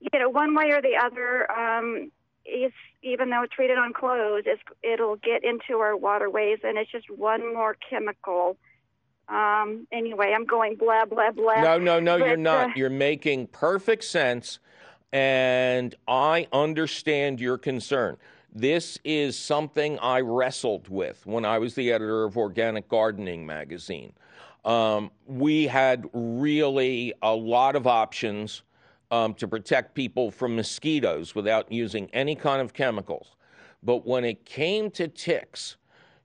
you 0.00 0.18
know 0.18 0.28
one 0.28 0.54
way 0.54 0.70
or 0.70 0.80
the 0.80 0.96
other 0.96 1.50
um, 1.50 2.10
is 2.44 2.72
even 3.02 3.30
though 3.30 3.42
it's 3.42 3.52
treated 3.52 3.78
on 3.78 3.92
clothes 3.92 4.44
it's, 4.46 4.62
it'll 4.82 5.16
get 5.16 5.44
into 5.44 5.80
our 5.80 5.96
waterways 5.96 6.58
and 6.62 6.78
it's 6.78 6.90
just 6.90 7.10
one 7.10 7.54
more 7.54 7.76
chemical. 7.88 8.56
Um, 9.28 9.88
anyway 9.90 10.32
i'm 10.36 10.44
going 10.44 10.76
blah 10.76 11.04
blah 11.04 11.32
blah. 11.32 11.60
No 11.60 11.78
no 11.78 11.98
no 11.98 12.18
but, 12.18 12.28
you're 12.28 12.36
not. 12.36 12.70
uh, 12.70 12.72
you're 12.76 12.90
making 12.90 13.48
perfect 13.48 14.04
sense 14.04 14.60
and 15.12 15.94
i 16.06 16.46
understand 16.52 17.40
your 17.40 17.58
concern. 17.58 18.16
This 18.56 18.98
is 19.04 19.38
something 19.38 19.98
I 19.98 20.20
wrestled 20.20 20.88
with 20.88 21.26
when 21.26 21.44
I 21.44 21.58
was 21.58 21.74
the 21.74 21.92
editor 21.92 22.24
of 22.24 22.38
Organic 22.38 22.88
Gardening 22.88 23.44
magazine. 23.44 24.14
Um, 24.66 25.12
we 25.26 25.68
had 25.68 26.10
really 26.12 27.14
a 27.22 27.32
lot 27.32 27.76
of 27.76 27.86
options 27.86 28.62
um, 29.12 29.32
to 29.34 29.46
protect 29.46 29.94
people 29.94 30.32
from 30.32 30.56
mosquitoes 30.56 31.36
without 31.36 31.70
using 31.70 32.10
any 32.12 32.34
kind 32.34 32.60
of 32.60 32.74
chemicals. 32.74 33.36
But 33.84 34.04
when 34.04 34.24
it 34.24 34.44
came 34.44 34.90
to 34.92 35.06
ticks, 35.06 35.76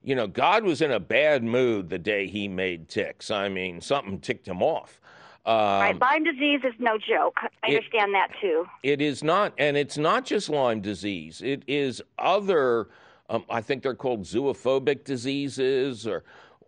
you 0.03 0.15
know, 0.15 0.25
God 0.25 0.63
was 0.63 0.81
in 0.81 0.91
a 0.91 0.99
bad 0.99 1.43
mood 1.43 1.89
the 1.89 1.99
day 1.99 2.25
he 2.25 2.47
made 2.47 2.89
ticks. 2.89 3.29
I 3.29 3.47
mean, 3.47 3.79
something 3.79 4.19
ticked 4.19 4.47
him 4.47 4.63
off. 4.63 4.99
Um, 5.45 5.55
right, 5.55 5.99
Lyme 6.01 6.23
disease 6.23 6.61
is 6.63 6.73
no 6.79 6.97
joke. 6.97 7.37
I 7.43 7.67
it- 7.67 7.75
understand 7.75 8.15
that 8.15 8.29
too. 8.41 8.65
it 8.81 9.01
is 9.01 9.23
not, 9.23 9.53
and 9.59 9.77
it's 9.77 9.99
not 9.99 10.25
just 10.25 10.49
Lyme 10.49 10.81
disease. 10.81 11.41
It 11.43 11.61
is 11.67 12.01
other, 12.17 12.89
um, 13.29 13.45
I 13.51 13.61
think 13.61 13.83
they're 13.83 13.93
called 13.93 14.23
zoophobic 14.23 15.03
diseases, 15.03 16.07
or. 16.07 16.23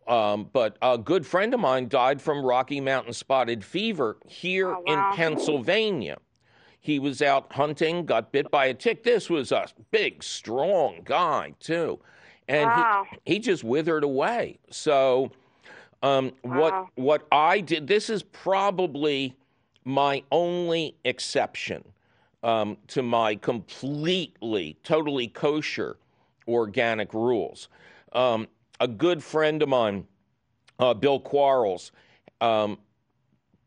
Um, 0.08 0.50
but 0.52 0.78
a 0.82 0.98
good 0.98 1.26
friend 1.26 1.54
of 1.54 1.60
mine 1.60 1.88
died 1.88 2.22
from 2.22 2.44
Rocky 2.46 2.82
Mountain 2.82 3.14
spotted 3.14 3.64
fever 3.64 4.18
here 4.28 4.70
Oh, 4.74 4.84
wow. 4.86 5.12
in 5.12 5.16
Pennsylvania. 5.18 6.18
He 6.80 7.00
was 7.00 7.22
out 7.22 7.52
hunting, 7.54 8.06
got 8.06 8.32
bit 8.34 8.52
by 8.52 8.66
a 8.66 8.74
tick. 8.74 9.04
This 9.04 9.30
was 9.30 9.52
a 9.54 9.68
big, 9.92 10.22
strong 10.22 11.02
guy 11.06 11.54
too, 11.60 12.00
and 12.50 12.70
Wow. 12.70 13.08
he 13.26 13.34
he 13.36 13.40
just 13.40 13.64
withered 13.64 14.04
away. 14.04 14.60
So, 14.70 15.32
um, 16.02 16.34
what 16.42 16.88
what 16.96 17.26
I 17.32 17.62
did? 17.62 17.88
This 17.88 18.10
is 18.10 18.22
probably 18.24 19.34
my 19.86 20.24
only 20.32 20.96
exception 21.06 21.86
um, 22.44 22.76
to 22.88 23.02
my 23.02 23.36
completely, 23.36 24.76
totally 24.84 25.28
kosher 25.30 25.96
organic 26.50 27.14
rules. 27.14 27.70
Um, 28.12 28.48
a 28.80 28.88
good 28.88 29.24
friend 29.24 29.62
of 29.62 29.70
mine, 29.70 30.06
uh, 30.80 30.94
Bill 30.94 31.20
Quarles, 31.20 31.92
um, 32.42 32.78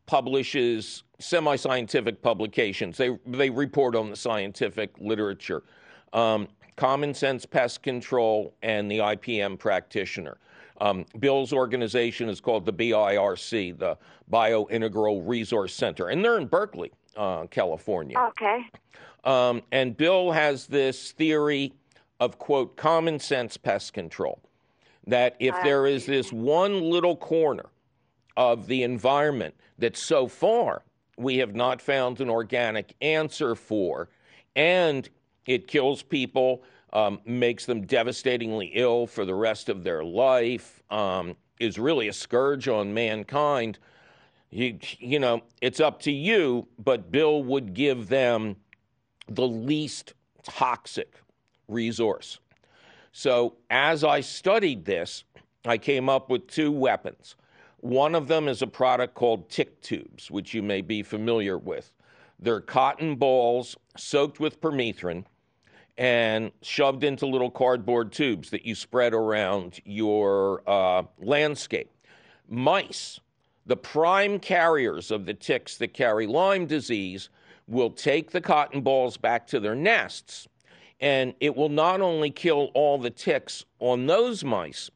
publishes 0.05 1.03
semi-scientific 1.19 2.21
publications. 2.21 2.97
They 2.97 3.17
they 3.25 3.49
report 3.49 3.95
on 3.95 4.09
the 4.09 4.15
scientific 4.15 4.95
literature. 4.99 5.63
Um, 6.13 6.47
Common 6.75 7.13
Sense 7.13 7.45
Pest 7.45 7.81
Control 7.81 8.55
and 8.61 8.89
the 8.89 8.99
IPM 8.99 9.57
Practitioner. 9.57 10.37
Um, 10.79 11.05
Bill's 11.19 11.51
organization 11.51 12.29
is 12.29 12.39
called 12.39 12.65
the 12.65 12.73
BIRC, 12.73 13.79
the 13.79 13.97
Biointegral 14.31 15.27
Resource 15.27 15.73
Center, 15.73 16.09
and 16.09 16.23
they're 16.23 16.37
in 16.37 16.45
Berkeley, 16.45 16.91
uh, 17.15 17.47
California. 17.47 18.17
Okay. 18.19 18.59
Um, 19.23 19.63
and 19.71 19.97
Bill 19.97 20.31
has 20.31 20.67
this 20.67 21.11
theory 21.13 21.73
of, 22.19 22.37
quote, 22.37 22.77
common 22.77 23.19
sense 23.19 23.57
pest 23.57 23.93
control. 23.93 24.39
That 25.07 25.35
if 25.39 25.55
there 25.63 25.87
is 25.87 26.05
this 26.05 26.31
one 26.31 26.81
little 26.81 27.15
corner 27.15 27.65
of 28.35 28.67
the 28.67 28.83
environment 28.83 29.55
that 29.79 29.97
so 29.97 30.27
far 30.27 30.83
we 31.17 31.37
have 31.37 31.55
not 31.55 31.81
found 31.81 32.21
an 32.21 32.29
organic 32.29 32.93
answer 33.01 33.55
for, 33.55 34.09
and 34.55 35.09
it 35.45 35.67
kills 35.67 36.03
people, 36.03 36.63
um, 36.93 37.19
makes 37.25 37.65
them 37.65 37.85
devastatingly 37.85 38.71
ill 38.75 39.07
for 39.07 39.25
the 39.25 39.33
rest 39.33 39.69
of 39.69 39.83
their 39.83 40.03
life, 40.03 40.81
um, 40.89 41.35
is 41.59 41.79
really 41.79 42.07
a 42.09 42.13
scourge 42.13 42.67
on 42.67 42.93
mankind. 42.93 43.79
You, 44.49 44.77
you 44.99 45.19
know, 45.19 45.41
it's 45.61 45.79
up 45.79 46.01
to 46.01 46.11
you, 46.11 46.67
but 46.79 47.11
Bill 47.11 47.43
would 47.43 47.73
give 47.73 48.07
them 48.09 48.57
the 49.27 49.47
least 49.47 50.13
toxic 50.43 51.15
resource. 51.67 52.39
So, 53.19 53.55
as 53.71 54.03
I 54.03 54.21
studied 54.21 54.85
this, 54.85 55.23
I 55.65 55.79
came 55.79 56.07
up 56.07 56.29
with 56.29 56.45
two 56.45 56.71
weapons. 56.71 57.35
One 57.77 58.13
of 58.13 58.27
them 58.27 58.47
is 58.47 58.61
a 58.61 58.67
product 58.67 59.15
called 59.15 59.49
tick 59.49 59.81
tubes, 59.81 60.29
which 60.29 60.53
you 60.53 60.61
may 60.61 60.81
be 60.81 61.01
familiar 61.01 61.57
with. 61.57 61.91
They're 62.37 62.61
cotton 62.61 63.15
balls 63.15 63.75
soaked 63.97 64.39
with 64.39 64.61
permethrin 64.61 65.25
and 65.97 66.51
shoved 66.61 67.03
into 67.03 67.25
little 67.25 67.49
cardboard 67.49 68.11
tubes 68.11 68.51
that 68.51 68.67
you 68.67 68.75
spread 68.75 69.15
around 69.15 69.79
your 69.83 70.61
uh, 70.69 71.01
landscape. 71.17 71.89
Mice, 72.47 73.19
the 73.65 73.77
prime 73.77 74.37
carriers 74.37 75.09
of 75.09 75.25
the 75.25 75.33
ticks 75.33 75.77
that 75.77 75.95
carry 75.95 76.27
Lyme 76.27 76.67
disease, 76.67 77.29
will 77.67 77.89
take 77.89 78.29
the 78.29 78.41
cotton 78.41 78.81
balls 78.81 79.17
back 79.17 79.47
to 79.47 79.59
their 79.59 79.73
nests. 79.73 80.47
And 80.99 81.33
it 81.39 81.55
will 81.55 81.69
not 81.69 82.01
only 82.01 82.31
kill 82.31 82.71
all 82.73 82.97
the 82.97 83.09
ticks 83.09 83.65
on 83.79 84.07
those 84.07 84.43
mice, 84.43 84.89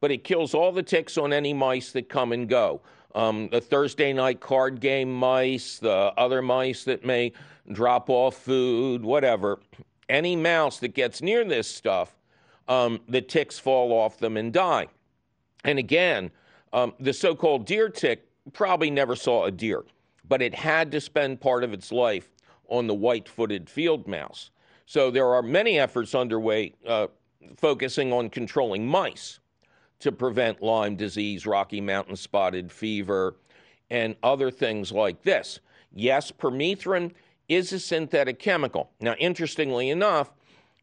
but 0.00 0.10
it 0.10 0.24
kills 0.24 0.54
all 0.54 0.72
the 0.72 0.82
ticks 0.82 1.18
on 1.18 1.32
any 1.32 1.52
mice 1.52 1.92
that 1.92 2.08
come 2.08 2.32
and 2.32 2.48
go. 2.48 2.80
Um, 3.14 3.48
the 3.48 3.60
Thursday 3.60 4.12
night 4.12 4.40
card 4.40 4.80
game 4.80 5.12
mice, 5.12 5.78
the 5.78 6.12
other 6.16 6.42
mice 6.42 6.84
that 6.84 7.04
may 7.04 7.32
drop 7.72 8.08
off 8.08 8.36
food, 8.36 9.02
whatever. 9.02 9.58
Any 10.08 10.36
mouse 10.36 10.78
that 10.78 10.94
gets 10.94 11.20
near 11.20 11.44
this 11.44 11.66
stuff, 11.66 12.16
um, 12.68 13.00
the 13.08 13.20
ticks 13.20 13.58
fall 13.58 13.92
off 13.92 14.18
them 14.18 14.36
and 14.36 14.52
die. 14.52 14.86
And 15.64 15.78
again, 15.78 16.30
um, 16.72 16.94
the 17.00 17.12
so 17.12 17.34
called 17.34 17.66
deer 17.66 17.88
tick 17.88 18.24
probably 18.52 18.90
never 18.90 19.16
saw 19.16 19.44
a 19.44 19.50
deer, 19.50 19.84
but 20.28 20.42
it 20.42 20.54
had 20.54 20.92
to 20.92 21.00
spend 21.00 21.40
part 21.40 21.64
of 21.64 21.72
its 21.72 21.90
life 21.90 22.28
on 22.68 22.86
the 22.86 22.94
white 22.94 23.28
footed 23.28 23.68
field 23.68 24.06
mouse. 24.06 24.50
So 24.88 25.10
there 25.10 25.26
are 25.34 25.42
many 25.42 25.78
efforts 25.78 26.14
underway 26.14 26.72
uh, 26.86 27.08
focusing 27.58 28.10
on 28.10 28.30
controlling 28.30 28.86
mice 28.86 29.38
to 29.98 30.10
prevent 30.10 30.62
Lyme 30.62 30.96
disease, 30.96 31.46
Rocky 31.46 31.82
Mountain 31.82 32.16
spotted 32.16 32.72
fever, 32.72 33.36
and 33.90 34.16
other 34.22 34.50
things 34.50 34.90
like 34.90 35.22
this. 35.22 35.60
Yes, 35.92 36.32
permethrin 36.32 37.12
is 37.50 37.70
a 37.74 37.78
synthetic 37.78 38.38
chemical. 38.38 38.90
Now, 38.98 39.12
interestingly 39.18 39.90
enough, 39.90 40.30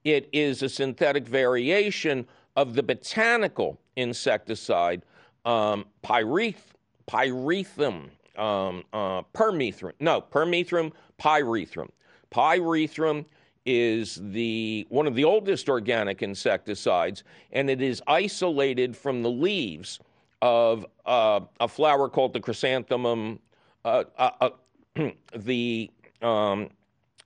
it 0.03 0.29
is 0.31 0.61
a 0.61 0.69
synthetic 0.69 1.25
variation 1.25 2.27
of 2.55 2.75
the 2.75 2.83
botanical 2.83 3.79
insecticide 3.95 5.01
um, 5.45 5.83
pyreth, 6.03 6.75
pyrethrum, 7.07 8.11
um, 8.37 8.83
uh, 8.93 9.23
permethrin. 9.33 9.93
No, 9.99 10.21
permethrin, 10.21 10.91
pyrethrum. 11.19 11.89
Pyrethrum 12.31 13.25
is 13.65 14.19
the 14.21 14.85
one 14.89 15.07
of 15.07 15.15
the 15.15 15.23
oldest 15.23 15.69
organic 15.69 16.21
insecticides, 16.21 17.23
and 17.51 17.69
it 17.69 17.81
is 17.81 18.01
isolated 18.07 18.95
from 18.95 19.23
the 19.23 19.29
leaves 19.29 19.99
of 20.41 20.85
uh, 21.05 21.39
a 21.59 21.67
flower 21.67 22.07
called 22.09 22.33
the 22.33 22.39
chrysanthemum, 22.39 23.39
uh, 23.83 24.03
uh, 24.17 24.49
uh 24.95 25.09
the 25.35 25.89
um, 26.21 26.69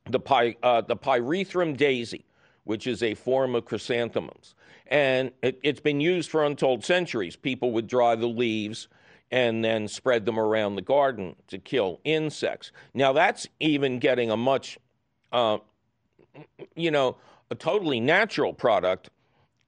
the, 0.10 0.20
py, 0.20 0.58
uh, 0.64 0.82
the 0.82 0.96
pyrethrum 0.96 1.78
daisy, 1.78 2.26
which 2.64 2.88
is 2.88 3.04
a 3.04 3.14
form 3.14 3.56
of 3.56 3.66
chrysanthemums, 3.66 4.56
and 4.88 5.32
it, 5.42 5.60
it's 5.64 5.80
been 5.80 6.00
used 6.00 6.30
for 6.30 6.46
untold 6.46 6.84
centuries. 6.84 7.36
People 7.36 7.72
would 7.72 7.88
dry 7.88 8.16
the 8.16 8.28
leaves 8.28 8.88
and 9.32 9.64
then 9.64 9.88
spread 9.88 10.26
them 10.26 10.40
around 10.40 10.76
the 10.76 10.82
garden 10.82 11.36
to 11.48 11.60
kill 11.60 12.00
insects. 12.04 12.72
Now 12.94 13.14
that's 13.14 13.48
even 13.60 14.00
getting 14.00 14.32
a 14.32 14.38
much, 14.38 14.80
uh, 15.32 15.60
you 16.76 16.92
know, 16.92 17.18
a 17.52 17.56
totally 17.56 18.00
natural 18.00 18.54
product 18.54 19.10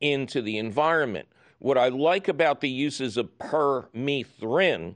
into 0.02 0.42
the 0.42 0.58
environment. 0.58 1.28
What 1.60 1.78
I 1.78 1.90
like 1.90 2.28
about 2.28 2.62
the 2.62 2.70
uses 2.70 3.18
of 3.18 3.30
permethrin, 3.38 4.96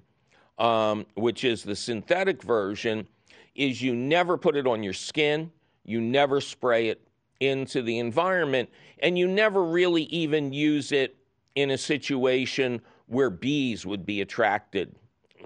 um, 0.58 1.06
which 1.16 1.44
is 1.44 1.64
the 1.64 1.76
synthetic 1.76 2.42
version, 2.42 3.08
is 3.56 3.82
you 3.82 3.96
never 3.96 4.38
put 4.38 4.56
it 4.56 4.68
on 4.68 4.84
your 4.84 4.94
skin, 4.94 5.52
you 5.84 6.02
never 6.02 6.42
spray 6.42 6.90
it 6.90 7.08
into 7.40 7.82
the 7.82 8.00
environment, 8.00 8.70
and 9.00 9.18
you 9.18 9.28
never 9.28 9.64
really 9.64 10.04
even 10.04 10.54
use 10.54 10.92
it 10.92 11.16
in 11.56 11.72
a 11.72 11.78
situation 11.78 12.82
where 13.08 13.30
bees 13.30 13.86
would 13.86 14.06
be 14.06 14.22
attracted 14.22 14.96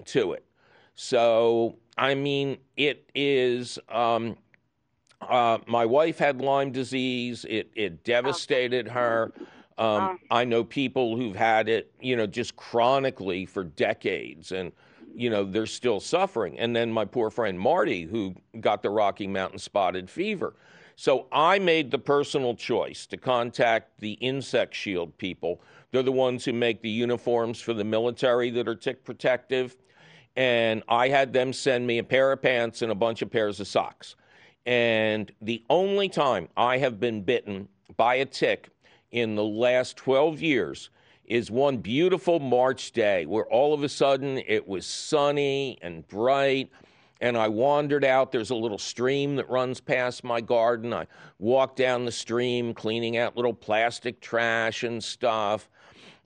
to 0.06 0.32
it. 0.32 0.44
So, 0.94 1.76
I 1.98 2.14
mean, 2.14 2.58
it 2.76 3.10
is. 3.14 3.78
Um, 3.88 4.36
uh, 5.22 5.58
my 5.66 5.84
wife 5.84 6.18
had 6.18 6.40
Lyme 6.40 6.72
disease. 6.72 7.44
It 7.48 7.70
it 7.74 8.04
devastated 8.04 8.88
her. 8.88 9.32
Um, 9.78 10.18
I 10.30 10.44
know 10.44 10.62
people 10.62 11.16
who've 11.16 11.36
had 11.36 11.68
it, 11.68 11.92
you 12.00 12.16
know, 12.16 12.26
just 12.26 12.56
chronically 12.56 13.46
for 13.46 13.64
decades, 13.64 14.52
and 14.52 14.72
you 15.14 15.30
know 15.30 15.44
they're 15.44 15.66
still 15.66 16.00
suffering. 16.00 16.58
And 16.58 16.74
then 16.74 16.92
my 16.92 17.04
poor 17.04 17.30
friend 17.30 17.58
Marty, 17.58 18.04
who 18.04 18.34
got 18.60 18.82
the 18.82 18.90
Rocky 18.90 19.26
Mountain 19.26 19.58
spotted 19.58 20.10
fever. 20.10 20.54
So 20.96 21.28
I 21.32 21.58
made 21.58 21.90
the 21.90 21.98
personal 21.98 22.54
choice 22.54 23.06
to 23.06 23.16
contact 23.16 24.00
the 24.00 24.12
Insect 24.14 24.74
Shield 24.74 25.16
people. 25.16 25.62
They're 25.92 26.02
the 26.02 26.12
ones 26.12 26.44
who 26.44 26.52
make 26.52 26.82
the 26.82 26.90
uniforms 26.90 27.58
for 27.58 27.72
the 27.72 27.84
military 27.84 28.50
that 28.50 28.68
are 28.68 28.74
tick 28.74 29.02
protective. 29.02 29.76
And 30.36 30.82
I 30.88 31.08
had 31.08 31.32
them 31.32 31.54
send 31.54 31.86
me 31.86 31.98
a 31.98 32.04
pair 32.04 32.32
of 32.32 32.42
pants 32.42 32.82
and 32.82 32.92
a 32.92 32.94
bunch 32.94 33.22
of 33.22 33.30
pairs 33.30 33.60
of 33.60 33.66
socks. 33.66 34.14
And 34.66 35.32
the 35.40 35.62
only 35.70 36.08
time 36.08 36.48
I 36.56 36.78
have 36.78 37.00
been 37.00 37.22
bitten 37.22 37.68
by 37.96 38.16
a 38.16 38.26
tick 38.26 38.70
in 39.10 39.34
the 39.34 39.44
last 39.44 39.96
12 39.96 40.40
years 40.40 40.90
is 41.24 41.50
one 41.50 41.78
beautiful 41.78 42.40
March 42.40 42.92
day 42.92 43.24
where 43.24 43.46
all 43.46 43.72
of 43.72 43.82
a 43.82 43.88
sudden 43.88 44.38
it 44.46 44.66
was 44.66 44.84
sunny 44.86 45.78
and 45.80 46.06
bright. 46.08 46.70
And 47.22 47.36
I 47.36 47.48
wandered 47.48 48.04
out. 48.04 48.32
There's 48.32 48.50
a 48.50 48.54
little 48.54 48.78
stream 48.78 49.36
that 49.36 49.48
runs 49.48 49.80
past 49.80 50.24
my 50.24 50.40
garden. 50.40 50.92
I 50.92 51.06
walked 51.38 51.76
down 51.76 52.04
the 52.04 52.12
stream, 52.12 52.72
cleaning 52.72 53.16
out 53.16 53.36
little 53.36 53.52
plastic 53.52 54.20
trash 54.20 54.82
and 54.82 55.04
stuff. 55.04 55.68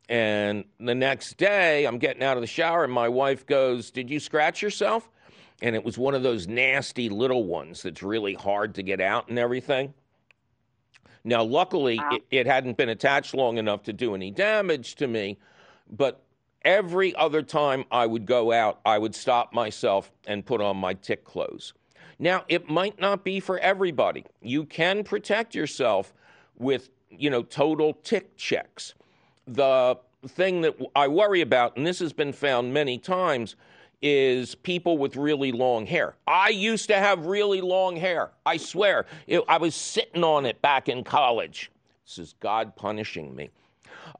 And 0.08 0.64
the 0.78 0.94
next 0.94 1.36
day, 1.36 1.84
I'm 1.84 1.98
getting 1.98 2.22
out 2.22 2.36
of 2.36 2.42
the 2.42 2.46
shower, 2.46 2.84
and 2.84 2.92
my 2.92 3.08
wife 3.08 3.46
goes, 3.46 3.90
Did 3.90 4.08
you 4.10 4.20
scratch 4.20 4.62
yourself? 4.62 5.10
And 5.64 5.74
it 5.74 5.82
was 5.82 5.96
one 5.96 6.14
of 6.14 6.22
those 6.22 6.46
nasty 6.46 7.08
little 7.08 7.44
ones 7.44 7.82
that's 7.82 8.02
really 8.02 8.34
hard 8.34 8.74
to 8.74 8.82
get 8.82 9.00
out 9.00 9.30
and 9.30 9.38
everything. 9.38 9.94
Now, 11.24 11.42
luckily, 11.42 11.96
wow. 11.96 12.10
it, 12.12 12.22
it 12.30 12.46
hadn't 12.46 12.76
been 12.76 12.90
attached 12.90 13.32
long 13.32 13.56
enough 13.56 13.82
to 13.84 13.94
do 13.94 14.14
any 14.14 14.30
damage 14.30 14.94
to 14.96 15.06
me, 15.06 15.38
but 15.90 16.22
every 16.66 17.16
other 17.16 17.40
time 17.40 17.86
I 17.90 18.04
would 18.04 18.26
go 18.26 18.52
out, 18.52 18.78
I 18.84 18.98
would 18.98 19.14
stop 19.14 19.54
myself 19.54 20.12
and 20.26 20.44
put 20.44 20.60
on 20.60 20.76
my 20.76 20.92
tick 20.92 21.24
clothes. 21.24 21.72
Now, 22.18 22.44
it 22.46 22.68
might 22.68 23.00
not 23.00 23.24
be 23.24 23.40
for 23.40 23.58
everybody. 23.58 24.26
You 24.42 24.66
can 24.66 25.02
protect 25.02 25.54
yourself 25.54 26.12
with, 26.58 26.90
you 27.08 27.30
know, 27.30 27.42
total 27.42 27.94
tick 28.02 28.36
checks. 28.36 28.92
The 29.46 29.96
thing 30.28 30.60
that 30.60 30.76
I 30.94 31.08
worry 31.08 31.40
about, 31.40 31.78
and 31.78 31.86
this 31.86 32.00
has 32.00 32.12
been 32.12 32.34
found 32.34 32.74
many 32.74 32.98
times, 32.98 33.56
is 34.02 34.54
people 34.54 34.98
with 34.98 35.16
really 35.16 35.52
long 35.52 35.86
hair. 35.86 36.14
I 36.26 36.50
used 36.50 36.88
to 36.88 36.96
have 36.96 37.26
really 37.26 37.60
long 37.60 37.96
hair. 37.96 38.30
I 38.44 38.56
swear. 38.56 39.06
It, 39.26 39.42
I 39.48 39.58
was 39.58 39.74
sitting 39.74 40.24
on 40.24 40.46
it 40.46 40.60
back 40.62 40.88
in 40.88 41.04
college. 41.04 41.70
This 42.04 42.18
is 42.18 42.34
God 42.40 42.76
punishing 42.76 43.34
me. 43.34 43.50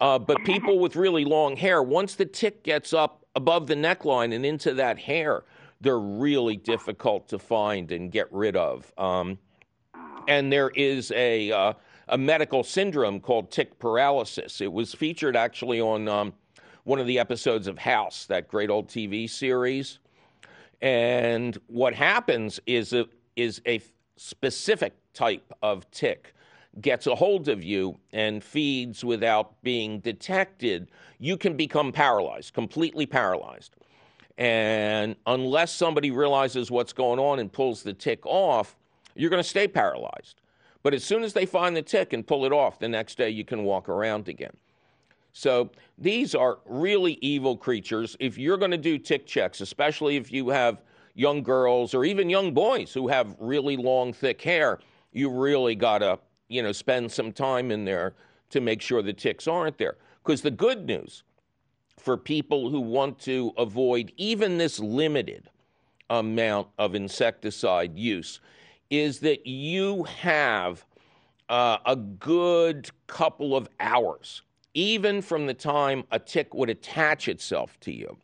Uh, 0.01 0.19
but 0.19 0.43
people 0.45 0.79
with 0.79 0.97
really 0.97 1.25
long 1.25 1.57
hair, 1.57 1.83
once 1.83 2.15
the 2.15 2.25
tick 2.25 2.63
gets 2.63 2.93
up 2.93 3.25
above 3.37 3.67
the 3.67 3.75
neckline 3.75 4.35
and 4.35 4.47
into 4.47 4.75
that 4.75 4.99
hair, 4.99 5.45
they're 5.81 5.99
really 5.99 6.57
difficult 6.57 7.29
to 7.29 7.39
find 7.39 7.93
and 7.93 8.11
get 8.11 8.33
rid 8.33 8.57
of. 8.57 8.93
Um, 8.97 9.39
and 10.27 10.51
there 10.51 10.71
is 10.71 11.13
a, 11.13 11.53
uh, 11.53 11.73
a 12.09 12.19
medical 12.19 12.65
syndrome 12.65 13.21
called 13.21 13.51
tick 13.51 13.79
paralysis. 13.79 14.61
It 14.61 14.73
was 14.73 14.95
featured 14.95 15.37
actually 15.37 15.81
on 15.81 16.09
um, 16.09 16.33
one 16.85 16.99
of 16.99 17.07
the 17.07 17.19
episodes 17.19 17.67
of 17.67 17.79
House, 17.79 18.27
that 18.27 18.49
great 18.49 18.71
old 18.71 18.89
TV 18.89 19.29
series. 19.29 19.99
And 20.81 21.59
what 21.67 21.95
happens 21.95 22.61
is 22.67 22.93
a, 22.93 23.07
is 23.37 23.61
a 23.67 23.81
specific 24.17 24.95
type 25.13 25.53
of 25.63 25.91
tick 25.91 26.35
gets 26.81 27.07
a 27.07 27.15
hold 27.15 27.49
of 27.49 27.63
you 27.63 27.99
and 28.13 28.43
feeds 28.43 29.05
without 29.05 29.61
being 29.63 30.01
detected, 30.01 30.91
you 31.19 31.37
can 31.37 31.57
become 31.57 31.93
paralyzed, 31.93 32.53
completely 32.53 33.07
paralyzed. 33.07 33.77
And 34.37 35.15
unless 35.27 35.73
somebody 35.73 36.11
realizes 36.11 36.71
what's 36.71 36.93
going 36.93 37.21
on 37.21 37.39
and 37.39 37.53
pulls 37.53 37.83
the 37.83 37.93
tick 37.93 38.27
off, 38.27 38.77
you're 39.15 39.31
going 39.31 39.43
to 39.43 39.49
stay 39.49 39.69
paralyzed. 39.69 40.41
But 40.83 40.93
as 40.95 41.05
soon 41.05 41.23
as 41.23 41.33
they 41.33 41.47
find 41.47 41.77
the 41.77 41.83
tick 41.83 42.13
and 42.13 42.27
pull 42.27 42.45
it 42.45 42.53
off, 42.53 42.79
the 42.79 42.89
next 42.89 43.17
day 43.17 43.31
you 43.31 43.45
can 43.45 43.63
walk 43.65 43.89
around 43.89 44.29
again. 44.29 44.57
So 45.35 45.71
these 45.99 46.35
are 46.37 46.61
really 46.65 47.19
evil 47.21 47.57
creatures. 47.57 48.17
If 48.21 48.39
you're 48.39 48.57
going 48.57 48.71
to 48.71 48.79
do 48.79 48.99
tick 48.99 49.27
checks, 49.27 49.61
especially 49.61 50.17
if 50.17 50.33
you 50.33 50.49
have 50.49 50.81
young 51.15 51.43
girls 51.43 51.93
or 51.93 52.05
even 52.05 52.31
young 52.31 52.55
boys 52.55 52.95
who 52.95 53.09
have 53.09 53.37
really 53.41 53.77
long, 53.77 54.13
thick 54.13 54.41
hair, 54.41 54.79
you 55.13 55.29
really 55.29 55.75
got 55.75 55.99
to, 55.99 56.21
you 56.49 56.63
know, 56.63 56.71
spend 56.71 57.11
some 57.11 57.33
time 57.33 57.73
in 57.73 57.85
there 57.85 58.15
to 58.51 58.61
make 58.61 58.81
sure 58.81 59.03
the 59.03 59.13
ticks 59.13 59.49
aren't 59.49 59.77
there. 59.77 59.97
Because 60.23 60.41
the 60.41 60.53
good 60.53 60.87
news 60.87 61.25
for 61.99 62.17
people 62.17 62.71
who 62.71 62.81
want 62.81 63.19
to 63.19 63.53
avoid 63.59 64.13
even 64.17 64.57
this 64.57 64.79
limited 64.79 65.51
amount 66.11 66.69
of 66.79 66.95
insecticide 66.95 67.99
use 67.99 68.39
is 68.89 69.19
that 69.19 69.45
you 69.49 70.05
have 70.05 70.85
uh, 71.49 71.79
a 71.87 71.97
good 71.97 72.89
couple 73.09 73.57
of 73.57 73.69
hours 73.81 74.43
even 74.75 75.23
from 75.23 75.47
the 75.47 75.55
time 75.55 76.05
a 76.11 76.19
tick 76.19 76.53
would 76.53 76.69
attach 76.69 77.29
itself 77.29 77.79
to 77.81 77.93
you 77.93 78.17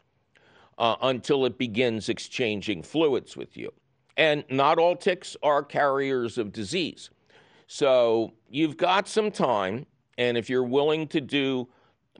uh, 0.78 0.96
until 1.02 1.46
it 1.46 1.56
begins 1.56 2.08
exchanging 2.08 2.82
fluids 2.82 3.36
with 3.36 3.56
you. 3.56 3.72
And 4.16 4.44
not 4.50 4.78
all 4.78 4.96
ticks 4.96 5.36
are 5.42 5.62
carriers 5.62 6.36
of 6.36 6.52
disease. 6.52 7.10
So 7.68 8.32
you've 8.50 8.76
got 8.76 9.06
some 9.08 9.30
time, 9.30 9.86
and 10.18 10.36
if 10.36 10.50
you're 10.50 10.64
willing 10.64 11.06
to 11.08 11.20
do 11.20 11.68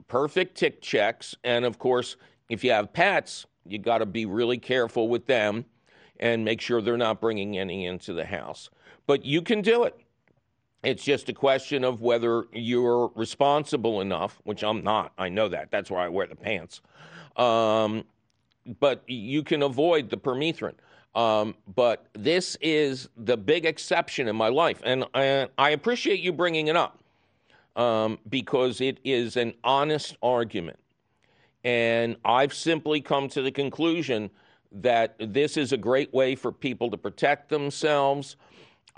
perfect 0.06 0.56
tick 0.56 0.80
checks, 0.80 1.34
and 1.42 1.64
of 1.64 1.78
course, 1.78 2.16
if 2.48 2.62
you 2.62 2.70
have 2.70 2.92
pets, 2.92 3.46
you 3.66 3.78
got 3.78 3.98
to 3.98 4.06
be 4.06 4.26
really 4.26 4.58
careful 4.58 5.08
with 5.08 5.26
them 5.26 5.64
and 6.20 6.44
make 6.44 6.60
sure 6.60 6.80
they're 6.80 6.96
not 6.96 7.20
bringing 7.20 7.58
any 7.58 7.86
into 7.86 8.12
the 8.12 8.24
house. 8.24 8.70
But 9.06 9.24
you 9.24 9.42
can 9.42 9.60
do 9.62 9.84
it. 9.84 9.98
It's 10.82 11.04
just 11.04 11.28
a 11.28 11.32
question 11.34 11.84
of 11.84 12.00
whether 12.00 12.44
you're 12.52 13.10
responsible 13.14 14.00
enough, 14.00 14.40
which 14.44 14.62
I'm 14.62 14.82
not. 14.82 15.12
I 15.18 15.28
know 15.28 15.48
that. 15.48 15.70
That's 15.70 15.90
why 15.90 16.06
I 16.06 16.08
wear 16.08 16.26
the 16.26 16.36
pants. 16.36 16.80
Um, 17.36 18.04
but 18.78 19.02
you 19.06 19.42
can 19.42 19.62
avoid 19.62 20.08
the 20.08 20.16
permethrin. 20.16 20.74
Um, 21.14 21.54
but 21.74 22.06
this 22.12 22.56
is 22.60 23.08
the 23.16 23.36
big 23.36 23.66
exception 23.66 24.28
in 24.28 24.36
my 24.36 24.48
life. 24.48 24.80
And 24.84 25.04
I, 25.12 25.48
I 25.58 25.70
appreciate 25.70 26.20
you 26.20 26.32
bringing 26.32 26.68
it 26.68 26.76
up 26.76 26.98
um, 27.76 28.18
because 28.28 28.80
it 28.80 28.98
is 29.04 29.36
an 29.36 29.54
honest 29.64 30.16
argument. 30.22 30.78
And 31.64 32.16
I've 32.24 32.54
simply 32.54 33.00
come 33.00 33.28
to 33.30 33.42
the 33.42 33.50
conclusion 33.50 34.30
that 34.72 35.16
this 35.18 35.56
is 35.56 35.72
a 35.72 35.76
great 35.76 36.12
way 36.14 36.34
for 36.36 36.52
people 36.52 36.90
to 36.90 36.96
protect 36.96 37.48
themselves. 37.48 38.36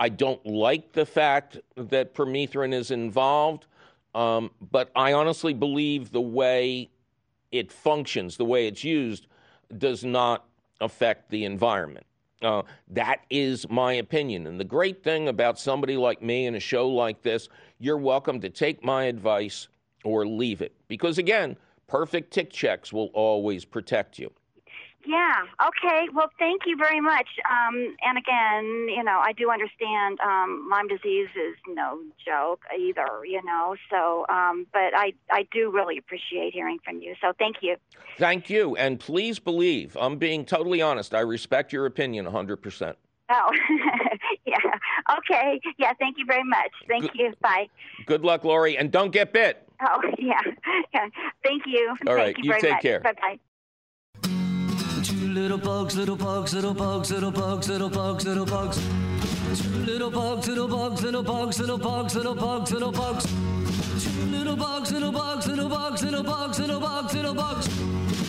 I 0.03 0.09
don't 0.09 0.45
like 0.45 0.91
the 0.91 1.05
fact 1.05 1.59
that 1.77 2.13
permethrin 2.13 2.73
is 2.73 2.91
involved, 2.91 3.67
um, 4.13 4.51
but 4.69 4.91
I 4.97 5.13
honestly 5.13 5.53
believe 5.53 6.11
the 6.11 6.19
way 6.19 6.89
it 7.53 7.71
functions, 7.71 8.35
the 8.35 8.43
way 8.43 8.67
it's 8.67 8.83
used, 8.83 9.27
does 9.77 10.03
not 10.03 10.43
affect 10.81 11.29
the 11.29 11.45
environment. 11.45 12.05
Uh, 12.41 12.63
that 12.89 13.21
is 13.29 13.65
my 13.69 13.93
opinion. 13.93 14.45
And 14.47 14.59
the 14.59 14.65
great 14.65 15.05
thing 15.05 15.29
about 15.29 15.57
somebody 15.57 15.95
like 15.95 16.21
me 16.21 16.47
in 16.47 16.55
a 16.55 16.59
show 16.59 16.89
like 16.89 17.21
this, 17.21 17.47
you're 17.79 17.97
welcome 17.97 18.41
to 18.41 18.49
take 18.49 18.83
my 18.83 19.05
advice 19.05 19.69
or 20.03 20.27
leave 20.27 20.61
it. 20.61 20.75
Because 20.89 21.17
again, 21.17 21.55
perfect 21.87 22.33
tick 22.33 22.51
checks 22.51 22.91
will 22.91 23.09
always 23.13 23.63
protect 23.63 24.19
you. 24.19 24.29
Yeah. 25.05 25.43
Okay. 25.67 26.07
Well, 26.13 26.29
thank 26.39 26.61
you 26.65 26.77
very 26.77 27.01
much. 27.01 27.27
Um, 27.49 27.95
and 28.03 28.17
again, 28.17 28.87
you 28.89 29.03
know, 29.03 29.19
I 29.21 29.33
do 29.33 29.51
understand 29.51 30.19
um, 30.21 30.67
Lyme 30.71 30.87
disease 30.87 31.27
is 31.35 31.55
no 31.67 31.99
joke 32.25 32.61
either. 32.77 33.25
You 33.25 33.43
know, 33.43 33.75
so 33.89 34.25
um, 34.29 34.65
but 34.71 34.95
I 34.95 35.13
I 35.31 35.45
do 35.51 35.71
really 35.71 35.97
appreciate 35.97 36.53
hearing 36.53 36.79
from 36.85 37.01
you. 37.01 37.15
So 37.21 37.33
thank 37.37 37.57
you. 37.61 37.75
Thank 38.17 38.49
you, 38.49 38.75
and 38.77 38.99
please 38.99 39.39
believe 39.39 39.97
I'm 39.99 40.17
being 40.17 40.45
totally 40.45 40.81
honest. 40.81 41.13
I 41.13 41.19
respect 41.21 41.73
your 41.73 41.85
opinion 41.85 42.25
100. 42.25 42.57
percent 42.57 42.97
Oh, 43.29 43.51
yeah. 44.45 44.57
Okay. 45.17 45.59
Yeah. 45.77 45.93
Thank 45.99 46.17
you 46.17 46.25
very 46.25 46.43
much. 46.43 46.71
Thank 46.87 47.03
Good- 47.03 47.15
you. 47.15 47.33
Bye. 47.41 47.67
Good 48.05 48.23
luck, 48.23 48.43
Lori, 48.43 48.77
and 48.77 48.91
don't 48.91 49.11
get 49.11 49.33
bit. 49.33 49.67
Oh, 49.81 50.01
yeah. 50.19 50.39
yeah. 50.93 51.07
Thank 51.43 51.63
you. 51.65 51.89
All 52.07 52.15
Thank 52.15 52.17
right, 52.17 52.37
you 52.37 52.53
you 52.53 52.59
take 52.59 52.71
much. 52.71 52.81
care. 52.81 52.99
Bye 52.99 53.13
bye. 53.21 53.39
Little 55.33 55.57
bugs, 55.57 55.95
little 55.95 56.15
bugs, 56.15 56.53
little 56.53 56.75
bugs, 56.75 57.09
little 57.09 57.31
bugs, 57.31 57.67
little 57.67 57.89
bugs, 57.89 58.23
little 58.23 58.45
bugs. 58.45 58.77
Two 59.57 59.83
little 59.83 60.11
bugs, 60.11 60.47
little 60.47 60.67
bugs, 60.67 61.01
little 61.01 61.23
bugs, 61.23 61.59
little 61.59 61.77
bugs, 61.79 62.15
little 62.15 62.35
bugs, 62.35 62.71
little 62.71 62.91
bugs. 62.91 63.25
Two 63.25 64.25
little 64.27 64.55
bugs, 64.55 64.91
little 64.91 65.11
bugs, 65.11 65.47
little 65.47 65.69
bugs, 65.69 66.03
little 66.03 66.23
bugs, 66.23 66.59
little 66.59 66.79
bugs, 66.79 67.13
little 67.15 67.33
bugs. 67.33 68.22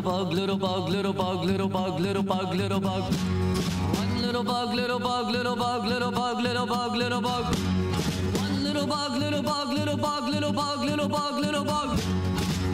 Little 0.00 0.24
bug, 0.24 0.32
little 0.32 0.56
bug, 0.56 0.88
little 0.88 1.12
bug, 1.12 1.44
little 1.44 1.68
bug, 1.68 2.00
little 2.00 2.22
bug, 2.22 2.54
little 2.54 2.80
bug. 2.80 3.12
One 3.12 4.22
little 4.22 4.42
bug, 4.42 4.74
little 4.74 4.98
bug, 4.98 5.30
little 5.30 5.54
bug, 5.54 5.84
little 5.84 6.10
bug, 6.10 6.40
little 6.40 6.66
bug, 6.66 6.96
little 6.96 7.20
bug. 7.20 7.54
One 8.34 8.64
little 8.64 8.86
bug, 8.86 9.18
little 9.18 9.42
bug, 9.42 9.68
little 9.68 9.98
bug, 9.98 10.26
little 10.26 10.52
bug, 10.54 10.80
little 10.86 11.06
bug, 11.06 11.38
little 11.38 11.64
bug. 11.64 11.98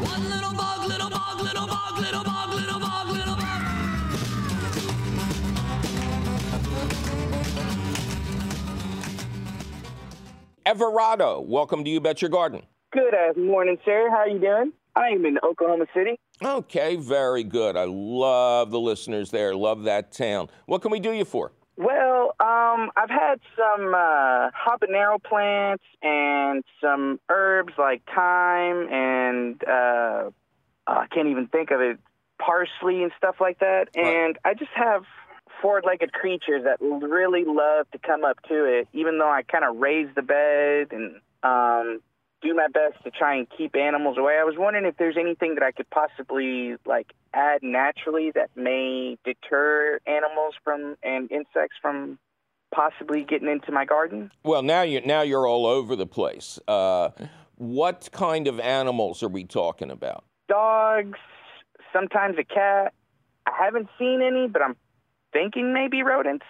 One 0.07 0.23
little 0.31 0.55
bug, 0.55 0.87
little 0.87 1.11
bug, 1.11 1.41
little 1.41 1.67
bug, 1.67 1.99
little 1.99 2.23
bug, 2.23 2.55
little 2.55 2.79
bug, 2.79 3.09
little 3.09 3.35
bug. 3.35 3.63
Everado, 10.65 11.45
welcome 11.45 11.83
to 11.83 11.91
You 11.91 12.01
Bet 12.01 12.23
Your 12.23 12.29
Garden. 12.29 12.63
Good 12.93 13.15
uh, 13.15 13.33
morning, 13.37 13.79
sir. 13.85 14.11
How 14.11 14.27
you 14.27 14.39
doing? 14.39 14.73
I'm 14.95 15.27
in 15.27 15.39
Oklahoma 15.43 15.87
City. 15.93 16.21
Okay, 16.43 16.97
very 16.97 17.45
good. 17.45 17.77
I 17.77 17.87
love 17.89 18.71
the 18.71 18.81
listeners 18.81 19.31
there. 19.31 19.55
Love 19.55 19.85
that 19.85 20.13
town. 20.13 20.49
What 20.67 20.83
can 20.83 20.91
we 20.91 21.01
do 21.01 21.13
you 21.13 21.25
for? 21.25 21.53
Well, 21.79 22.35
um, 22.41 22.91
I've 22.97 23.11
had 23.11 23.41
some 23.55 23.95
uh, 23.95 24.51
habanero 24.51 25.23
plants 25.23 25.85
and 26.03 26.65
some 26.81 27.21
herbs 27.29 27.75
like 27.79 28.03
thyme 28.15 28.89
and 28.91 29.63
uh, 29.65 30.31
I 30.87 31.07
can't 31.13 31.29
even 31.29 31.49
think 31.49 31.71
of 31.71 31.81
it, 31.81 31.99
parsley 32.39 33.03
and 33.03 33.13
stuff 33.19 33.37
like 33.41 33.59
that. 33.61 33.89
Right. 33.97 34.07
And 34.07 34.39
I 34.45 34.55
just 34.55 34.71
have 34.75 35.05
four-legged 35.61 36.13
creatures 36.13 36.65
that 36.65 36.79
really 36.81 37.45
love 37.47 37.91
to 37.93 37.99
come 37.99 38.25
up 38.25 38.37
to 38.49 38.65
it, 38.65 38.89
even 38.93 39.19
though 39.19 39.31
I 39.31 39.43
kind 39.43 39.65
of 39.65 39.77
raise 39.77 40.09
the 40.15 40.23
bed 40.23 40.93
and 40.93 41.17
um, 41.43 42.01
do 42.43 42.55
my 42.55 42.67
best 42.73 43.03
to 43.05 43.11
try 43.11 43.37
and 43.37 43.47
keep 43.57 43.75
animals 43.77 44.19
away. 44.19 44.37
I 44.41 44.45
was 44.45 44.55
wondering 44.59 44.85
if 44.85 44.97
there's 44.97 45.17
anything 45.19 45.55
that 45.55 45.65
I 45.65 45.73
could 45.73 45.89
possibly 45.91 46.77
like 46.85 47.13
add 47.35 47.63
naturally 47.63 48.31
that 48.35 48.51
may 48.55 49.17
deter 49.25 49.99
animals 50.07 50.55
from 50.63 50.97
and 51.03 51.31
insects 51.31 51.77
from 51.81 52.19
possibly 52.75 53.25
getting 53.25 53.49
into 53.49 53.73
my 53.73 53.85
garden. 53.85 54.31
Well, 54.45 54.63
now 54.63 54.83
you 54.83 55.01
now 55.01 55.23
you're 55.23 55.47
all 55.47 55.67
over 55.67 55.97
the 55.97 56.07
place. 56.07 56.59
Uh, 56.69 57.11
what 57.57 58.11
kind 58.13 58.49
of 58.49 58.61
animals 58.61 59.23
are 59.23 59.29
we 59.29 59.45
talking 59.45 59.91
about? 59.91 60.25
Dogs, 60.49 61.19
sometimes 61.93 62.37
a 62.39 62.45
cat. 62.45 62.93
I 63.47 63.53
haven't 63.65 63.89
seen 63.99 64.21
any, 64.23 64.49
but 64.49 64.61
I'm 64.61 64.77
thinking 65.33 65.73
maybe 65.73 66.03
rodents. 66.03 66.45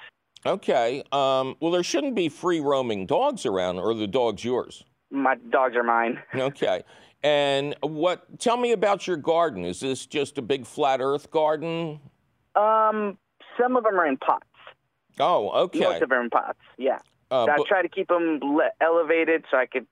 Okay. 0.44 1.02
Um, 1.12 1.56
well, 1.60 1.70
there 1.70 1.82
shouldn't 1.82 2.14
be 2.14 2.28
free 2.28 2.60
roaming 2.60 3.06
dogs 3.06 3.46
around, 3.46 3.78
or 3.78 3.90
are 3.90 3.94
the 3.94 4.06
dogs 4.06 4.44
yours? 4.44 4.84
My 5.10 5.36
dogs 5.50 5.76
are 5.76 5.82
mine. 5.82 6.20
Okay. 6.34 6.82
And 7.22 7.74
what? 7.80 8.38
Tell 8.38 8.56
me 8.56 8.72
about 8.72 9.06
your 9.06 9.16
garden. 9.16 9.64
Is 9.64 9.80
this 9.80 10.06
just 10.06 10.38
a 10.38 10.42
big 10.42 10.66
flat 10.66 11.00
Earth 11.00 11.30
garden? 11.30 12.00
Um, 12.54 13.18
some 13.60 13.76
of 13.76 13.84
them 13.84 13.98
are 13.98 14.06
in 14.06 14.16
pots. 14.16 14.44
Oh, 15.18 15.50
okay. 15.64 15.80
Most 15.80 16.02
of 16.02 16.08
them 16.08 16.18
are 16.18 16.22
in 16.22 16.30
pots. 16.30 16.58
Yeah. 16.78 16.98
Uh, 17.30 17.44
I 17.44 17.56
but- 17.56 17.66
try 17.66 17.82
to 17.82 17.88
keep 17.88 18.08
them 18.08 18.38
le- 18.42 18.70
elevated 18.80 19.44
so 19.50 19.56
I 19.56 19.66
could, 19.66 19.86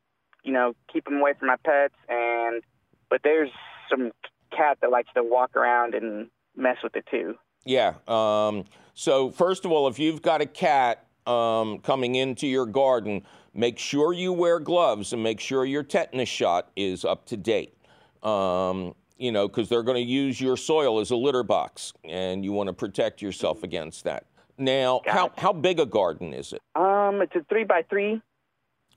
you 0.44 0.52
know, 0.52 0.74
keep 0.92 1.04
them 1.04 1.18
away 1.18 1.32
from 1.38 1.48
my 1.48 1.56
pets. 1.64 1.94
And 2.08 2.62
but 3.10 3.20
there's 3.24 3.50
some 3.90 4.12
cat 4.56 4.78
that 4.82 4.90
likes 4.90 5.08
to 5.14 5.22
walk 5.22 5.56
around 5.56 5.94
and 5.94 6.28
mess 6.56 6.76
with 6.82 6.94
it 6.96 7.06
too. 7.10 7.34
Yeah. 7.64 7.94
Um, 8.06 8.64
so 8.94 9.30
first 9.30 9.64
of 9.64 9.72
all, 9.72 9.88
if 9.88 9.98
you've 9.98 10.22
got 10.22 10.40
a 10.40 10.46
cat 10.46 11.06
um, 11.26 11.78
coming 11.78 12.14
into 12.14 12.46
your 12.46 12.66
garden, 12.66 13.22
make 13.54 13.78
sure 13.78 14.12
you 14.12 14.32
wear 14.32 14.58
gloves 14.60 15.12
and 15.12 15.22
make 15.22 15.40
sure 15.40 15.64
your 15.64 15.82
tetanus 15.82 16.28
shot 16.28 16.70
is 16.76 17.04
up 17.04 17.26
to 17.26 17.36
date. 17.36 17.76
Um, 18.22 18.94
you 19.16 19.30
know, 19.30 19.46
because 19.46 19.68
they're 19.68 19.82
going 19.82 20.02
to 20.02 20.10
use 20.10 20.40
your 20.40 20.56
soil 20.56 20.98
as 20.98 21.10
a 21.10 21.16
litter 21.16 21.44
box, 21.44 21.92
and 22.04 22.44
you 22.44 22.52
want 22.52 22.66
to 22.66 22.72
protect 22.72 23.22
yourself 23.22 23.62
against 23.62 24.04
that. 24.04 24.26
Now, 24.58 25.02
how, 25.06 25.30
how 25.36 25.52
big 25.52 25.78
a 25.78 25.86
garden 25.86 26.34
is 26.34 26.52
it? 26.52 26.60
Um, 26.74 27.20
it's 27.22 27.34
a 27.34 27.44
three 27.48 27.64
by 27.64 27.82
three. 27.88 28.20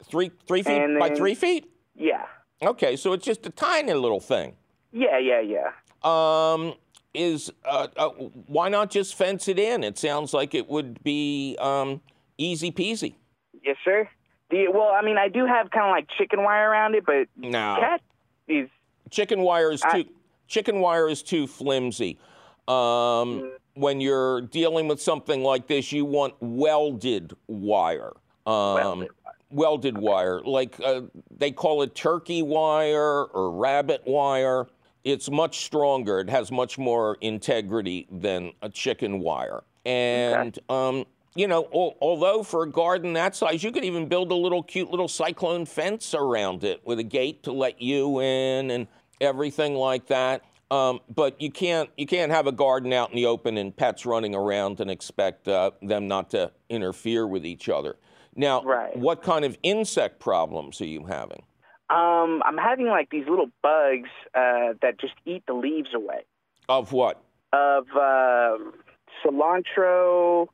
Three 0.03 0.31
three 0.47 0.61
feet 0.61 0.81
And 0.81 0.99
by 0.99 1.15
three 1.15 1.33
feet? 1.33 1.71
Yeah. 1.95 2.25
Okay, 2.61 2.95
so 2.95 3.13
it's 3.13 3.25
just 3.25 3.45
a 3.45 3.49
tiny 3.49 3.93
little 3.93 4.19
thing. 4.19 4.55
Yeah, 4.91 5.17
yeah, 5.17 5.41
yeah. 5.41 5.71
Um, 6.03 6.75
is 7.13 7.51
uh, 7.65 7.87
uh, 7.97 8.09
why 8.09 8.69
not 8.69 8.91
just 8.91 9.15
fence 9.15 9.47
it 9.47 9.57
in? 9.57 9.83
It 9.83 9.97
sounds 9.97 10.33
like 10.33 10.53
it 10.53 10.67
would 10.67 11.03
be 11.03 11.57
um, 11.59 12.01
easy 12.37 12.71
peasy. 12.71 13.15
Yes, 13.63 13.77
sir. 13.83 14.07
The, 14.49 14.67
well, 14.69 14.91
I 14.93 15.01
mean, 15.01 15.17
I 15.17 15.27
do 15.27 15.45
have 15.45 15.69
kind 15.71 15.85
of 15.85 15.91
like 15.91 16.07
chicken 16.17 16.43
wire 16.43 16.69
around 16.69 16.95
it, 16.95 17.05
but 17.05 17.27
No, 17.35 17.77
cat 17.79 18.01
is 18.47 18.69
chicken 19.09 19.41
wire 19.41 19.71
is 19.71 19.81
I- 19.83 20.03
too 20.03 20.09
chicken 20.47 20.79
wire 20.79 21.09
is 21.09 21.21
too 21.21 21.45
flimsy. 21.47 22.17
Um, 22.67 23.51
when 23.75 24.01
you're 24.01 24.41
dealing 24.41 24.87
with 24.87 25.01
something 25.01 25.43
like 25.43 25.67
this, 25.67 25.91
you 25.91 26.05
want 26.05 26.33
welded 26.39 27.35
wire. 27.47 28.13
Um, 28.45 28.53
Welded 28.75 29.09
welded 29.49 29.97
wire, 29.97 30.41
like 30.41 30.79
uh, 30.83 31.01
they 31.37 31.51
call 31.51 31.81
it 31.81 31.95
turkey 31.95 32.41
wire 32.41 33.23
or 33.25 33.51
rabbit 33.51 34.03
wire. 34.05 34.67
It's 35.03 35.29
much 35.29 35.65
stronger. 35.65 36.19
It 36.19 36.29
has 36.29 36.51
much 36.51 36.77
more 36.77 37.17
integrity 37.21 38.07
than 38.11 38.51
a 38.61 38.69
chicken 38.69 39.19
wire. 39.19 39.63
And 39.85 40.57
um, 40.69 41.05
you 41.37 41.47
know, 41.47 41.69
al- 41.73 41.95
although 42.01 42.41
for 42.43 42.63
a 42.63 42.69
garden 42.69 43.13
that 43.13 43.35
size, 43.35 43.63
you 43.63 43.71
could 43.71 43.85
even 43.85 44.07
build 44.07 44.31
a 44.31 44.35
little 44.35 44.63
cute 44.63 44.89
little 44.89 45.07
cyclone 45.07 45.65
fence 45.65 46.13
around 46.15 46.63
it 46.63 46.81
with 46.85 46.97
a 46.99 47.03
gate 47.03 47.43
to 47.43 47.51
let 47.51 47.81
you 47.81 48.19
in 48.21 48.71
and 48.71 48.87
everything 49.21 49.75
like 49.75 50.07
that. 50.07 50.43
Um, 50.71 50.99
but 51.13 51.39
you 51.39 51.51
can't 51.51 51.89
you 51.95 52.05
can't 52.07 52.31
have 52.31 52.47
a 52.47 52.51
garden 52.51 52.91
out 52.91 53.11
in 53.11 53.15
the 53.15 53.27
open 53.27 53.57
and 53.57 53.75
pets 53.75 54.05
running 54.05 54.35
around 54.35 54.79
and 54.81 54.89
expect 54.91 55.47
uh, 55.47 55.71
them 55.81 56.07
not 56.07 56.31
to 56.31 56.51
interfere 56.69 57.25
with 57.27 57.45
each 57.45 57.69
other. 57.69 57.95
Now, 58.35 58.63
Right. 58.63 58.95
what 58.97 59.21
kind 59.23 59.45
of 59.45 59.57
insect 59.63 60.19
problems 60.19 60.81
are 60.81 60.85
you 60.85 61.05
having? 61.05 61.43
Um, 61.89 62.41
I'm 62.45 62.57
having 62.57 62.87
like 62.87 63.09
these 63.11 63.27
little 63.29 63.49
bugs 63.63 64.09
uh, 64.35 64.73
that 64.81 64.99
just 64.99 65.13
eat 65.25 65.43
the 65.47 65.53
leaves 65.53 65.89
away 65.95 66.25
Of 66.67 66.91
what? 66.91 67.21
of 67.53 67.85
uh, 67.95 68.57
cilantro, 69.25 70.47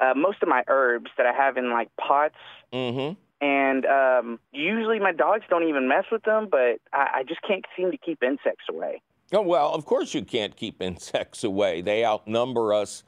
uh, 0.00 0.14
most 0.16 0.42
of 0.42 0.48
my 0.48 0.62
herbs 0.68 1.10
that 1.16 1.26
I 1.26 1.32
have 1.32 1.56
in 1.56 1.70
like 1.70 1.88
pots. 1.96 2.34
Mm-hmm. 2.72 3.14
And 3.40 3.86
um, 3.86 4.38
usually 4.52 4.98
my 4.98 5.12
dogs 5.12 5.44
don't 5.50 5.68
even 5.68 5.88
mess 5.88 6.04
with 6.10 6.22
them, 6.22 6.48
but 6.50 6.80
I, 6.92 7.08
I 7.16 7.24
just 7.28 7.42
can't 7.42 7.64
seem 7.76 7.90
to 7.90 7.98
keep 7.98 8.22
insects 8.22 8.64
away. 8.70 9.02
Oh, 9.32 9.42
well, 9.42 9.72
of 9.72 9.84
course 9.84 10.14
you 10.14 10.24
can't 10.24 10.56
keep 10.56 10.80
insects 10.80 11.44
away. 11.44 11.80
They 11.80 12.04
outnumber 12.04 12.72
us. 12.72 13.02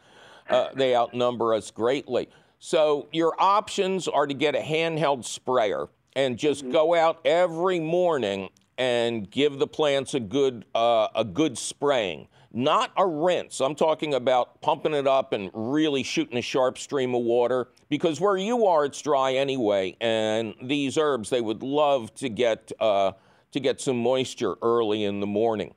Uh, 0.48 0.68
they 0.74 0.94
outnumber 0.94 1.54
us 1.54 1.70
greatly. 1.70 2.28
So 2.58 3.08
your 3.12 3.34
options 3.38 4.08
are 4.08 4.26
to 4.26 4.34
get 4.34 4.54
a 4.54 4.60
handheld 4.60 5.24
sprayer 5.24 5.88
and 6.14 6.38
just 6.38 6.68
go 6.70 6.94
out 6.94 7.20
every 7.24 7.80
morning 7.80 8.50
and 8.78 9.30
give 9.30 9.58
the 9.58 9.66
plants 9.66 10.14
a 10.14 10.20
good 10.20 10.64
uh, 10.74 11.08
a 11.14 11.24
good 11.24 11.58
spraying. 11.58 12.28
Not 12.56 12.90
a 12.96 13.06
rinse. 13.06 13.60
I'm 13.60 13.74
talking 13.74 14.14
about 14.14 14.62
pumping 14.62 14.94
it 14.94 15.06
up 15.06 15.34
and 15.34 15.50
really 15.52 16.02
shooting 16.02 16.38
a 16.38 16.42
sharp 16.42 16.78
stream 16.78 17.14
of 17.14 17.22
water 17.22 17.68
because 17.90 18.18
where 18.18 18.38
you 18.38 18.64
are, 18.66 18.86
it's 18.86 19.00
dry 19.02 19.34
anyway. 19.34 19.94
And 20.00 20.54
these 20.62 20.96
herbs, 20.96 21.28
they 21.28 21.42
would 21.42 21.62
love 21.62 22.14
to 22.14 22.30
get, 22.30 22.72
uh, 22.80 23.12
to 23.52 23.60
get 23.60 23.80
some 23.80 23.98
moisture 23.98 24.56
early 24.62 25.04
in 25.04 25.20
the 25.20 25.26
morning. 25.26 25.74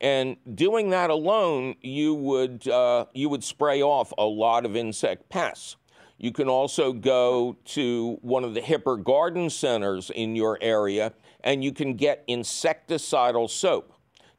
And 0.00 0.36
doing 0.54 0.90
that 0.90 1.10
alone, 1.10 1.76
you 1.82 2.14
would, 2.14 2.66
uh, 2.66 3.06
you 3.12 3.28
would 3.28 3.44
spray 3.44 3.82
off 3.82 4.12
a 4.16 4.24
lot 4.24 4.64
of 4.64 4.74
insect 4.74 5.28
pests. 5.28 5.76
You 6.16 6.32
can 6.32 6.48
also 6.48 6.92
go 6.92 7.58
to 7.66 8.18
one 8.22 8.42
of 8.42 8.54
the 8.54 8.60
hipper 8.60 9.02
garden 9.02 9.50
centers 9.50 10.08
in 10.08 10.34
your 10.34 10.56
area 10.62 11.12
and 11.44 11.62
you 11.62 11.72
can 11.72 11.94
get 11.94 12.26
insecticidal 12.26 13.50
soap. 13.50 13.92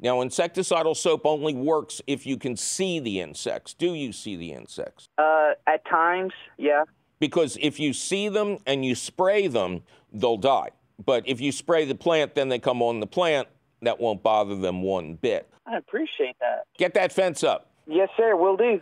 Now, 0.03 0.17
insecticidal 0.17 0.97
soap 0.97 1.25
only 1.25 1.53
works 1.55 2.01
if 2.07 2.27
you 2.27 2.35
can 2.35 2.57
see 2.57 2.99
the 2.99 3.21
insects. 3.21 3.73
Do 3.73 3.93
you 3.93 4.11
see 4.11 4.35
the 4.35 4.51
insects? 4.51 5.07
Uh, 5.17 5.51
at 5.65 5.85
times, 5.85 6.33
yeah. 6.57 6.83
Because 7.19 7.57
if 7.61 7.79
you 7.79 7.93
see 7.93 8.27
them 8.27 8.57
and 8.65 8.83
you 8.83 8.95
spray 8.95 9.47
them, 9.47 9.83
they'll 10.11 10.35
die. 10.35 10.71
But 11.03 11.23
if 11.25 11.39
you 11.39 11.53
spray 11.53 11.85
the 11.85 11.95
plant, 11.95 12.35
then 12.35 12.49
they 12.49 12.59
come 12.59 12.81
on 12.81 12.99
the 12.99 13.07
plant, 13.07 13.47
that 13.81 13.97
won't 13.97 14.21
bother 14.21 14.57
them 14.57 14.83
one 14.83 15.15
bit. 15.15 15.49
I 15.65 15.77
appreciate 15.77 16.35
that. 16.41 16.65
Get 16.77 16.93
that 16.95 17.13
fence 17.13 17.41
up. 17.41 17.71
Yes, 17.87 18.09
sir. 18.17 18.35
Will 18.35 18.57
do. 18.57 18.81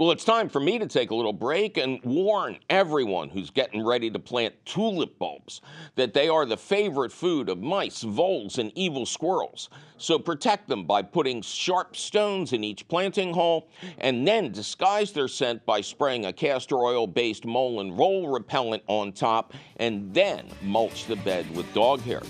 Well, 0.00 0.12
it's 0.12 0.24
time 0.24 0.48
for 0.48 0.60
me 0.60 0.78
to 0.78 0.86
take 0.86 1.10
a 1.10 1.14
little 1.14 1.34
break 1.34 1.76
and 1.76 2.02
warn 2.02 2.58
everyone 2.70 3.28
who's 3.28 3.50
getting 3.50 3.84
ready 3.84 4.10
to 4.10 4.18
plant 4.18 4.54
tulip 4.64 5.18
bulbs 5.18 5.60
that 5.94 6.14
they 6.14 6.26
are 6.26 6.46
the 6.46 6.56
favorite 6.56 7.12
food 7.12 7.50
of 7.50 7.60
mice, 7.60 8.00
voles, 8.00 8.56
and 8.56 8.72
evil 8.74 9.04
squirrels. 9.04 9.68
So 9.98 10.18
protect 10.18 10.68
them 10.68 10.86
by 10.86 11.02
putting 11.02 11.42
sharp 11.42 11.96
stones 11.96 12.54
in 12.54 12.64
each 12.64 12.88
planting 12.88 13.34
hole 13.34 13.68
and 13.98 14.26
then 14.26 14.52
disguise 14.52 15.12
their 15.12 15.28
scent 15.28 15.66
by 15.66 15.82
spraying 15.82 16.24
a 16.24 16.32
castor 16.32 16.76
oil 16.76 17.06
based 17.06 17.44
mole 17.44 17.80
and 17.82 17.92
vole 17.92 18.28
repellent 18.28 18.82
on 18.86 19.12
top 19.12 19.52
and 19.76 20.14
then 20.14 20.48
mulch 20.62 21.04
the 21.08 21.16
bed 21.16 21.44
with 21.54 21.70
dog 21.74 22.00
hair. 22.00 22.22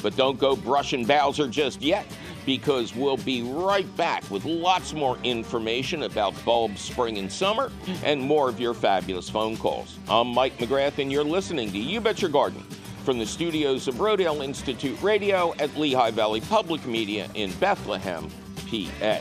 But 0.00 0.14
don't 0.16 0.38
go 0.38 0.54
brushing 0.54 1.04
Bowser 1.04 1.48
just 1.48 1.82
yet 1.82 2.06
because 2.46 2.94
we'll 2.94 3.16
be 3.18 3.42
right 3.42 3.96
back 3.96 4.28
with 4.30 4.44
lots 4.44 4.92
more 4.92 5.18
information 5.24 6.04
about 6.04 6.34
bulbs 6.44 6.80
spring 6.80 7.18
and 7.18 7.30
summer 7.30 7.70
and 8.04 8.20
more 8.20 8.48
of 8.48 8.60
your 8.60 8.74
fabulous 8.74 9.28
phone 9.28 9.56
calls. 9.56 9.98
I'm 10.08 10.28
Mike 10.28 10.58
McGrath, 10.58 10.98
and 10.98 11.10
you're 11.10 11.24
listening 11.24 11.70
to 11.72 11.78
You 11.78 12.00
Bet 12.00 12.22
Your 12.22 12.30
Garden 12.30 12.62
from 13.04 13.18
the 13.18 13.26
studios 13.26 13.88
of 13.88 13.96
Rodale 13.96 14.44
Institute 14.44 15.00
Radio 15.02 15.54
at 15.58 15.76
Lehigh 15.76 16.10
Valley 16.10 16.40
Public 16.40 16.84
Media 16.86 17.28
in 17.34 17.52
Bethlehem, 17.54 18.28
PA. 18.68 19.20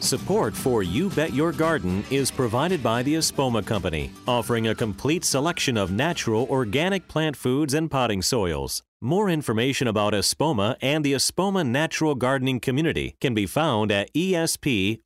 Support 0.00 0.54
for 0.54 0.82
You 0.82 1.10
Bet 1.10 1.32
Your 1.32 1.52
Garden 1.52 2.04
is 2.10 2.30
provided 2.30 2.82
by 2.82 3.02
the 3.02 3.14
Espoma 3.14 3.64
Company, 3.64 4.10
offering 4.26 4.68
a 4.68 4.74
complete 4.74 5.24
selection 5.24 5.76
of 5.76 5.92
natural 5.92 6.46
organic 6.50 7.08
plant 7.08 7.36
foods 7.36 7.72
and 7.72 7.90
potting 7.90 8.20
soils. 8.20 8.82
More 9.04 9.28
information 9.28 9.88
about 9.88 10.12
Espoma 10.12 10.76
and 10.80 11.04
the 11.04 11.12
Espoma 11.12 11.66
Natural 11.66 12.14
Gardening 12.14 12.60
Community 12.60 13.16
can 13.20 13.34
be 13.34 13.46
found 13.46 13.90
at 13.90 14.08
espoma.com. 14.14 15.02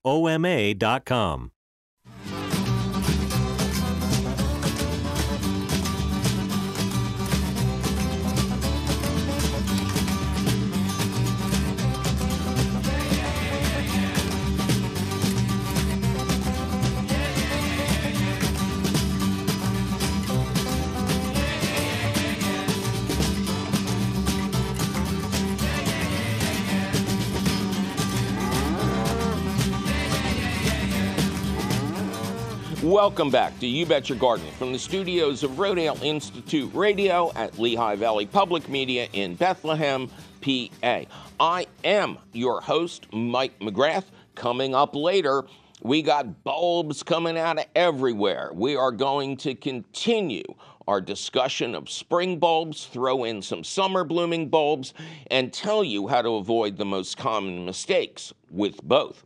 Welcome 32.96 33.28
back 33.28 33.60
to 33.60 33.66
You 33.66 33.84
Bet 33.84 34.08
Your 34.08 34.16
Garden 34.16 34.50
from 34.52 34.72
the 34.72 34.78
studios 34.78 35.42
of 35.42 35.50
Rodale 35.50 36.02
Institute 36.02 36.72
Radio 36.72 37.30
at 37.34 37.58
Lehigh 37.58 37.96
Valley 37.96 38.24
Public 38.24 38.70
Media 38.70 39.06
in 39.12 39.34
Bethlehem, 39.34 40.10
PA. 40.40 41.02
I 41.38 41.66
am 41.84 42.16
your 42.32 42.62
host, 42.62 43.12
Mike 43.12 43.58
McGrath. 43.60 44.04
Coming 44.34 44.74
up 44.74 44.96
later, 44.96 45.44
we 45.82 46.00
got 46.00 46.42
bulbs 46.42 47.02
coming 47.02 47.36
out 47.36 47.58
of 47.58 47.66
everywhere. 47.76 48.50
We 48.54 48.76
are 48.76 48.92
going 48.92 49.36
to 49.38 49.54
continue 49.54 50.44
our 50.88 51.02
discussion 51.02 51.74
of 51.74 51.90
spring 51.90 52.38
bulbs, 52.38 52.86
throw 52.86 53.24
in 53.24 53.42
some 53.42 53.62
summer 53.62 54.04
blooming 54.04 54.48
bulbs, 54.48 54.94
and 55.30 55.52
tell 55.52 55.84
you 55.84 56.08
how 56.08 56.22
to 56.22 56.36
avoid 56.36 56.78
the 56.78 56.86
most 56.86 57.18
common 57.18 57.66
mistakes 57.66 58.32
with 58.50 58.82
both. 58.82 59.22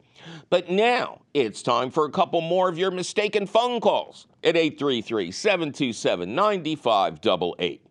But 0.48 0.70
now 0.70 1.22
it's 1.35 1.62
time 1.62 1.90
for 1.90 2.04
a 2.04 2.11
couple 2.11 2.40
more 2.40 2.68
of 2.68 2.78
your 2.78 2.90
mistaken 2.90 3.46
phone 3.46 3.80
calls 3.80 4.26
at 4.42 4.56
833 4.56 5.30
727 5.30 6.35
9588. 6.35 7.87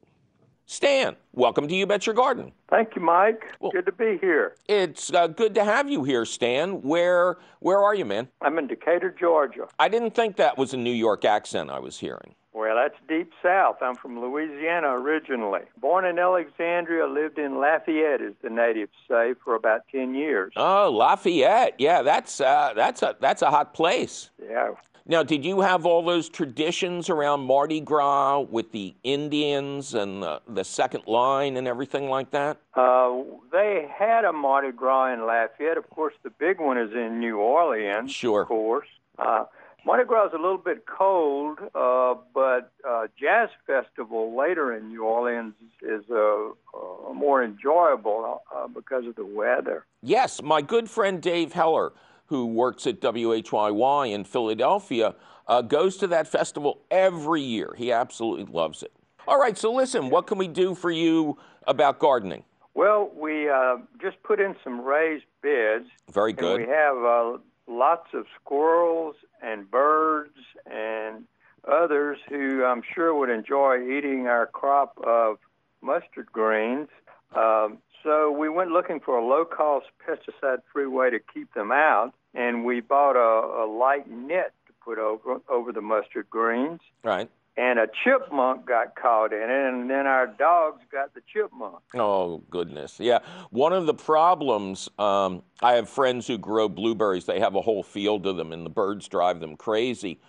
Stan, 0.65 1.15
welcome 1.33 1.67
to 1.67 1.73
You 1.75 1.87
Bet 1.87 2.05
Your 2.05 2.13
Garden. 2.13 2.51
Thank 2.69 2.95
you, 2.95 3.01
Mike. 3.01 3.55
Well- 3.59 3.71
good 3.71 3.87
to 3.87 3.91
be 3.91 4.19
here. 4.21 4.55
It's 4.67 5.11
uh, 5.11 5.25
good 5.25 5.55
to 5.55 5.63
have 5.63 5.89
you 5.89 6.03
here, 6.03 6.25
Stan. 6.25 6.83
Where 6.83 7.37
where 7.59 7.79
are 7.83 7.95
you, 7.95 8.05
man? 8.05 8.27
I'm 8.41 8.59
in 8.59 8.67
Decatur, 8.67 9.09
Georgia. 9.19 9.67
I 9.79 9.89
didn't 9.89 10.13
think 10.13 10.35
that 10.35 10.57
was 10.59 10.73
a 10.75 10.77
New 10.77 10.91
York 10.93 11.25
accent 11.25 11.71
I 11.71 11.79
was 11.79 11.97
hearing. 11.97 12.35
Well, 12.51 12.75
that's 12.75 12.95
deep 13.07 13.31
south. 13.43 13.77
I'm 13.81 13.95
from 13.95 14.19
Louisiana 14.19 14.89
originally. 14.89 15.61
Born 15.79 16.05
in 16.05 16.17
Alexandria, 16.17 17.05
lived 17.05 17.37
in 17.37 17.59
Lafayette, 17.59 18.21
as 18.21 18.33
the 18.41 18.49
natives 18.49 18.91
say, 19.07 19.35
for 19.43 19.55
about 19.55 19.81
10 19.91 20.15
years. 20.15 20.51
Oh, 20.55 20.91
Lafayette. 20.91 21.75
Yeah, 21.77 22.01
that's 22.01 22.41
uh, 22.41 22.73
that's 22.75 23.03
a 23.03 23.15
that's 23.19 23.43
a 23.43 23.51
hot 23.51 23.73
place. 23.73 24.31
Yeah. 24.41 24.71
Now, 25.05 25.23
did 25.23 25.43
you 25.43 25.61
have 25.61 25.87
all 25.87 26.03
those 26.03 26.29
traditions 26.29 27.09
around 27.09 27.39
Mardi 27.39 27.79
Gras 27.79 28.41
with 28.41 28.71
the 28.71 28.93
Indians 29.03 29.95
and 29.95 30.21
the, 30.21 30.39
the 30.47 30.63
second 30.63 31.07
line 31.07 31.57
and 31.57 31.67
everything 31.67 32.09
like 32.09 32.29
that? 32.29 32.57
Uh, 32.75 33.23
they 33.51 33.89
had 33.91 34.23
a 34.23 34.31
Mardi 34.31 34.71
Gras 34.71 35.13
in 35.13 35.25
Lafayette. 35.25 35.77
Of 35.77 35.89
course, 35.89 36.13
the 36.21 36.29
big 36.29 36.59
one 36.59 36.77
is 36.77 36.91
in 36.93 37.19
New 37.19 37.37
Orleans. 37.37 38.11
Sure. 38.11 38.43
Of 38.43 38.49
course. 38.49 38.87
Uh, 39.17 39.45
Mardi 39.85 40.03
Gras 40.05 40.27
is 40.27 40.33
a 40.33 40.37
little 40.37 40.57
bit 40.57 40.85
cold, 40.85 41.59
uh, 41.73 42.13
but 42.33 42.71
uh, 42.87 43.07
Jazz 43.19 43.49
Festival 43.65 44.37
later 44.37 44.75
in 44.75 44.89
New 44.89 45.03
Orleans 45.03 45.53
is 45.81 46.03
uh, 46.11 46.15
uh, 46.17 47.13
more 47.13 47.43
enjoyable 47.43 48.41
uh, 48.55 48.67
because 48.67 49.05
of 49.05 49.15
the 49.15 49.25
weather. 49.25 49.85
Yes, 50.01 50.41
my 50.41 50.61
good 50.61 50.89
friend 50.89 51.21
Dave 51.21 51.53
Heller, 51.53 51.93
who 52.25 52.45
works 52.47 52.85
at 52.87 52.99
WHYY 52.99 54.11
in 54.13 54.25
Philadelphia, 54.25 55.15
uh, 55.47 55.61
goes 55.61 55.97
to 55.97 56.07
that 56.07 56.27
festival 56.27 56.81
every 56.91 57.41
year. 57.41 57.73
He 57.77 57.91
absolutely 57.91 58.45
loves 58.53 58.83
it. 58.83 58.91
All 59.27 59.39
right, 59.39 59.57
so 59.57 59.73
listen, 59.73 60.09
what 60.09 60.27
can 60.27 60.37
we 60.37 60.47
do 60.47 60.75
for 60.75 60.91
you 60.91 61.37
about 61.67 61.99
gardening? 61.99 62.43
Well, 62.73 63.09
we 63.15 63.49
uh, 63.49 63.77
just 64.01 64.21
put 64.23 64.39
in 64.39 64.55
some 64.63 64.81
raised 64.81 65.25
beds. 65.41 65.85
Very 66.11 66.31
And 66.31 66.39
good. 66.39 66.61
we 66.61 66.67
have 66.67 66.97
uh, 66.97 67.37
lots 67.67 68.07
of 68.13 68.25
squirrels 68.41 69.15
and 69.41 69.69
birds 69.69 70.37
and 70.65 71.25
others 71.67 72.17
who 72.29 72.63
I'm 72.63 72.81
sure 72.95 73.13
would 73.13 73.29
enjoy 73.29 73.97
eating 73.97 74.27
our 74.27 74.47
crop 74.47 74.97
of 75.03 75.37
mustard 75.81 76.31
greens. 76.31 76.87
Um, 77.35 77.79
so 78.03 78.31
we 78.31 78.49
went 78.49 78.71
looking 78.71 78.99
for 78.99 79.17
a 79.17 79.25
low-cost 79.25 79.87
pesticide-free 80.07 80.87
way 80.87 81.09
to 81.09 81.19
keep 81.19 81.53
them 81.53 81.71
out, 81.71 82.13
and 82.33 82.63
we 82.63 82.79
bought 82.79 83.15
a, 83.15 83.63
a 83.63 83.65
light 83.65 84.09
net 84.09 84.53
to 84.67 84.73
put 84.83 84.97
over 84.97 85.41
over 85.49 85.71
the 85.71 85.81
mustard 85.81 86.29
greens. 86.29 86.79
Right. 87.03 87.29
And 87.59 87.77
a 87.77 87.87
chipmunk 88.05 88.65
got 88.65 88.95
caught 88.95 89.33
in 89.33 89.41
it, 89.49 89.65
and 89.67 89.89
then 89.89 90.07
our 90.07 90.27
dogs 90.27 90.81
got 90.89 91.13
the 91.13 91.19
chipmunk. 91.33 91.79
Oh, 91.93 92.37
goodness. 92.49 93.01
Yeah. 93.01 93.19
One 93.49 93.73
of 93.73 93.85
the 93.85 93.93
problems, 93.93 94.87
um, 94.97 95.43
I 95.61 95.73
have 95.73 95.89
friends 95.89 96.25
who 96.25 96.37
grow 96.37 96.69
blueberries. 96.69 97.25
They 97.25 97.41
have 97.41 97.55
a 97.55 97.61
whole 97.61 97.83
field 97.83 98.25
of 98.27 98.37
them, 98.37 98.53
and 98.53 98.65
the 98.65 98.69
birds 98.69 99.09
drive 99.09 99.41
them 99.41 99.57
crazy. 99.57 100.21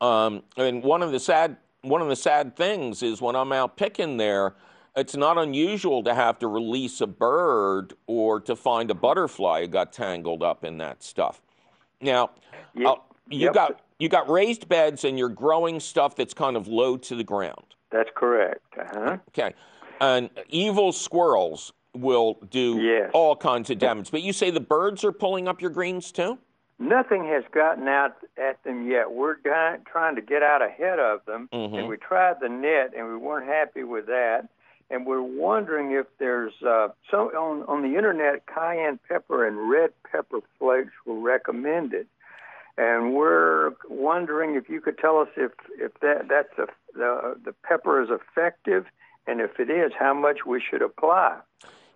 Um, 0.00 0.42
and 0.56 0.82
one 0.82 1.02
of 1.02 1.12
the 1.12 1.20
sad 1.20 1.56
one 1.82 2.00
of 2.00 2.08
the 2.08 2.16
sad 2.16 2.56
things 2.56 3.02
is 3.02 3.20
when 3.20 3.36
I'm 3.36 3.52
out 3.52 3.76
picking 3.76 4.16
there, 4.16 4.54
it's 4.96 5.16
not 5.16 5.38
unusual 5.38 6.02
to 6.04 6.14
have 6.14 6.38
to 6.40 6.48
release 6.48 7.00
a 7.00 7.06
bird 7.06 7.94
or 8.06 8.40
to 8.40 8.56
find 8.56 8.90
a 8.90 8.94
butterfly 8.94 9.62
who 9.62 9.68
got 9.68 9.92
tangled 9.92 10.42
up 10.42 10.64
in 10.64 10.78
that 10.78 11.02
stuff. 11.02 11.40
Now, 12.00 12.30
Yep. 12.74 12.88
uh, 12.88 12.94
you 13.30 13.46
Yep. 13.46 13.54
got 13.54 13.80
you 14.02 14.08
got 14.08 14.28
raised 14.28 14.68
beds 14.68 15.04
and 15.04 15.16
you're 15.16 15.28
growing 15.28 15.78
stuff 15.78 16.16
that's 16.16 16.34
kind 16.34 16.56
of 16.56 16.66
low 16.66 16.96
to 16.96 17.14
the 17.14 17.22
ground. 17.22 17.76
That's 17.92 18.10
correct. 18.16 18.58
Uh-huh. 18.76 19.18
Okay. 19.28 19.54
And 20.00 20.28
evil 20.48 20.90
squirrels 20.90 21.72
will 21.94 22.34
do 22.50 22.80
Yes. 22.80 23.10
all 23.14 23.36
kinds 23.36 23.70
of 23.70 23.78
damage. 23.78 24.10
But 24.10 24.22
you 24.22 24.32
say 24.32 24.50
the 24.50 24.58
birds 24.58 25.04
are 25.04 25.12
pulling 25.12 25.46
up 25.46 25.60
your 25.62 25.70
greens 25.70 26.10
too? 26.10 26.38
Nothing 26.80 27.24
has 27.26 27.44
gotten 27.52 27.86
out 27.86 28.16
at 28.36 28.60
them 28.64 28.90
yet. 28.90 29.12
We're 29.12 29.36
trying 29.36 30.16
to 30.16 30.20
get 30.20 30.42
out 30.42 30.62
ahead 30.62 30.98
of 30.98 31.24
them, 31.26 31.48
Mhm. 31.52 31.78
and 31.78 31.88
we 31.88 31.96
tried 31.96 32.40
the 32.40 32.48
net, 32.48 32.94
and 32.96 33.06
we 33.06 33.16
weren't 33.16 33.46
happy 33.46 33.84
with 33.84 34.06
that. 34.06 34.48
And 34.90 35.06
we're 35.06 35.22
wondering 35.22 35.92
if 35.92 36.06
there's 36.18 36.60
uh, 36.62 36.88
some 37.08 37.28
on 37.28 37.62
on 37.68 37.82
the 37.82 37.96
internet. 37.96 38.46
Cayenne 38.46 38.98
pepper 39.08 39.46
and 39.46 39.70
red 39.70 39.92
pepper 40.10 40.40
flakes 40.58 40.92
were 41.06 41.14
recommended, 41.20 42.08
and 42.78 43.14
we're 43.14 43.72
wondering 43.88 44.54
if 44.54 44.68
you 44.68 44.80
could 44.80 44.98
tell 44.98 45.18
us 45.18 45.28
if 45.36 45.52
if 45.78 45.92
that 46.00 46.28
that's 46.28 46.58
a, 46.58 46.66
the 46.94 47.36
the 47.44 47.54
pepper 47.64 48.02
is 48.02 48.08
effective, 48.10 48.86
and 49.26 49.40
if 49.40 49.58
it 49.58 49.70
is, 49.70 49.92
how 49.98 50.14
much 50.14 50.46
we 50.46 50.60
should 50.60 50.82
apply. 50.82 51.38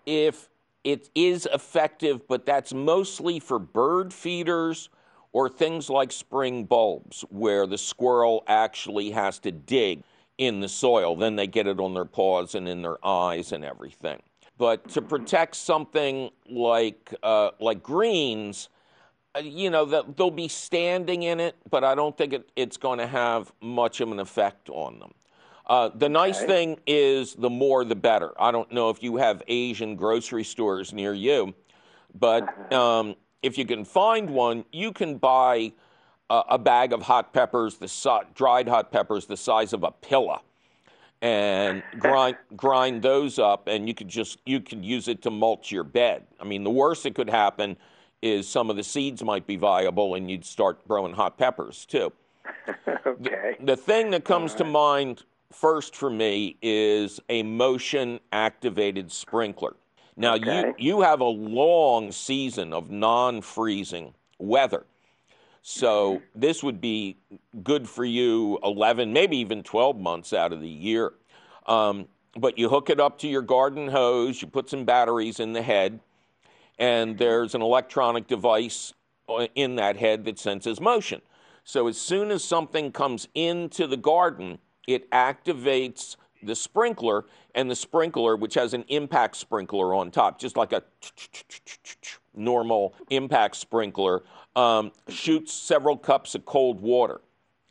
if 0.06 0.48
it 0.84 1.10
is 1.16 1.48
effective, 1.52 2.28
but 2.28 2.46
that's 2.46 2.72
mostly 2.72 3.40
for 3.40 3.58
bird 3.58 4.14
feeders 4.14 4.88
or 5.32 5.48
things 5.48 5.90
like 5.90 6.12
spring 6.12 6.64
bulbs, 6.64 7.24
where 7.28 7.66
the 7.66 7.76
squirrel 7.76 8.44
actually 8.46 9.10
has 9.10 9.40
to 9.40 9.50
dig 9.50 10.02
in 10.38 10.60
the 10.60 10.68
soil. 10.68 11.16
Then 11.16 11.34
they 11.34 11.48
get 11.48 11.66
it 11.66 11.80
on 11.80 11.92
their 11.92 12.04
paws 12.04 12.54
and 12.54 12.68
in 12.68 12.82
their 12.82 13.04
eyes 13.04 13.50
and 13.52 13.64
everything. 13.64 14.22
But 14.58 14.88
to 14.90 15.02
protect 15.02 15.56
something 15.56 16.30
like 16.48 17.12
uh, 17.22 17.50
like 17.60 17.82
greens, 17.82 18.68
you 19.42 19.70
know, 19.70 19.84
that 19.86 20.16
they'll 20.16 20.30
be 20.30 20.48
standing 20.48 21.24
in 21.24 21.40
it, 21.40 21.56
but 21.70 21.84
I 21.84 21.94
don't 21.94 22.16
think 22.16 22.32
it, 22.32 22.48
it's 22.56 22.76
going 22.76 22.98
to 22.98 23.06
have 23.06 23.52
much 23.60 24.00
of 24.00 24.10
an 24.10 24.20
effect 24.20 24.68
on 24.70 24.98
them. 24.98 25.12
Uh, 25.66 25.90
the 25.94 26.08
nice 26.08 26.40
thing 26.40 26.78
is 26.86 27.34
the 27.34 27.50
more 27.50 27.84
the 27.84 27.96
better. 27.96 28.32
I 28.40 28.52
don't 28.52 28.70
know 28.70 28.88
if 28.90 29.02
you 29.02 29.16
have 29.16 29.42
Asian 29.48 29.96
grocery 29.96 30.44
stores 30.44 30.92
near 30.92 31.12
you, 31.12 31.54
but 32.18 32.72
um, 32.72 33.16
if 33.42 33.58
you 33.58 33.66
can 33.66 33.84
find 33.84 34.30
one, 34.30 34.64
you 34.70 34.92
can 34.92 35.18
buy 35.18 35.72
a, 36.30 36.42
a 36.50 36.58
bag 36.58 36.92
of 36.92 37.02
hot 37.02 37.32
peppers, 37.32 37.78
the 37.78 37.88
si- 37.88 38.10
dried 38.34 38.68
hot 38.68 38.92
peppers, 38.92 39.26
the 39.26 39.36
size 39.36 39.72
of 39.72 39.82
a 39.82 39.90
pillow, 39.90 40.40
and 41.20 41.82
grind 41.98 42.36
grind 42.56 43.02
those 43.02 43.40
up, 43.40 43.66
and 43.66 43.88
you 43.88 43.94
could 43.94 44.08
just 44.08 44.38
you 44.46 44.60
could 44.60 44.84
use 44.84 45.08
it 45.08 45.20
to 45.22 45.30
mulch 45.30 45.72
your 45.72 45.84
bed. 45.84 46.24
I 46.40 46.44
mean, 46.44 46.62
the 46.62 46.70
worst 46.70 47.02
that 47.02 47.16
could 47.16 47.30
happen 47.30 47.76
is 48.30 48.48
some 48.48 48.70
of 48.70 48.76
the 48.76 48.84
seeds 48.84 49.22
might 49.22 49.46
be 49.46 49.56
viable, 49.56 50.14
and 50.14 50.30
you'd 50.30 50.44
start 50.44 50.86
growing 50.86 51.14
hot 51.14 51.38
peppers 51.38 51.86
too. 51.86 52.12
okay. 53.06 53.56
The 53.60 53.76
thing 53.76 54.10
that 54.10 54.24
comes 54.24 54.54
to 54.56 54.64
mind 54.64 55.22
first 55.52 55.96
for 55.96 56.10
me 56.10 56.56
is 56.62 57.20
a 57.28 57.42
motion 57.42 58.20
activated 58.32 59.10
sprinkler. 59.12 59.74
Now 60.16 60.34
Okay. 60.34 60.68
you 60.68 60.74
you 60.78 61.00
have 61.02 61.20
a 61.20 61.24
long 61.24 62.12
season 62.12 62.72
of 62.72 62.90
non-freezing 62.90 64.14
weather. 64.38 64.84
So 65.62 66.22
this 66.34 66.62
would 66.62 66.80
be 66.80 67.16
good 67.62 67.88
for 67.88 68.04
you 68.04 68.58
11, 68.62 69.12
maybe 69.12 69.36
even 69.38 69.62
12 69.62 69.98
months 69.98 70.32
out 70.32 70.52
of 70.52 70.60
the 70.60 70.68
year. 70.68 71.12
Um, 71.66 72.06
but 72.38 72.58
you 72.58 72.68
hook 72.68 72.90
it 72.90 73.00
up 73.00 73.18
to 73.20 73.28
your 73.28 73.42
garden 73.42 73.88
hose, 73.88 74.40
you 74.42 74.48
put 74.48 74.68
some 74.68 74.84
batteries 74.84 75.40
in 75.40 75.52
the 75.54 75.62
head, 75.62 76.00
and 76.78 77.18
there's 77.18 77.54
an 77.54 77.62
electronic 77.62 78.26
device 78.26 78.92
uh, 79.28 79.46
in 79.54 79.76
that 79.76 79.96
head 79.96 80.24
that 80.24 80.38
senses 80.38 80.80
motion. 80.80 81.20
So 81.64 81.88
as 81.88 81.98
soon 81.98 82.30
as 82.30 82.44
something 82.44 82.92
comes 82.92 83.28
into 83.34 83.86
the 83.86 83.96
garden, 83.96 84.58
it 84.86 85.10
activates 85.10 86.16
the 86.42 86.54
sprinkler, 86.54 87.24
and 87.54 87.70
the 87.70 87.74
sprinkler, 87.74 88.36
which 88.36 88.54
has 88.54 88.74
an 88.74 88.84
impact 88.88 89.36
sprinkler 89.36 89.94
on 89.94 90.10
top, 90.10 90.38
just 90.38 90.56
like 90.56 90.72
a 90.72 90.82
normal 92.34 92.94
impact 93.10 93.56
sprinkler, 93.56 94.22
um, 94.54 94.92
shoots 95.08 95.52
several 95.52 95.96
cups 95.96 96.34
of 96.34 96.44
cold 96.44 96.80
water 96.80 97.20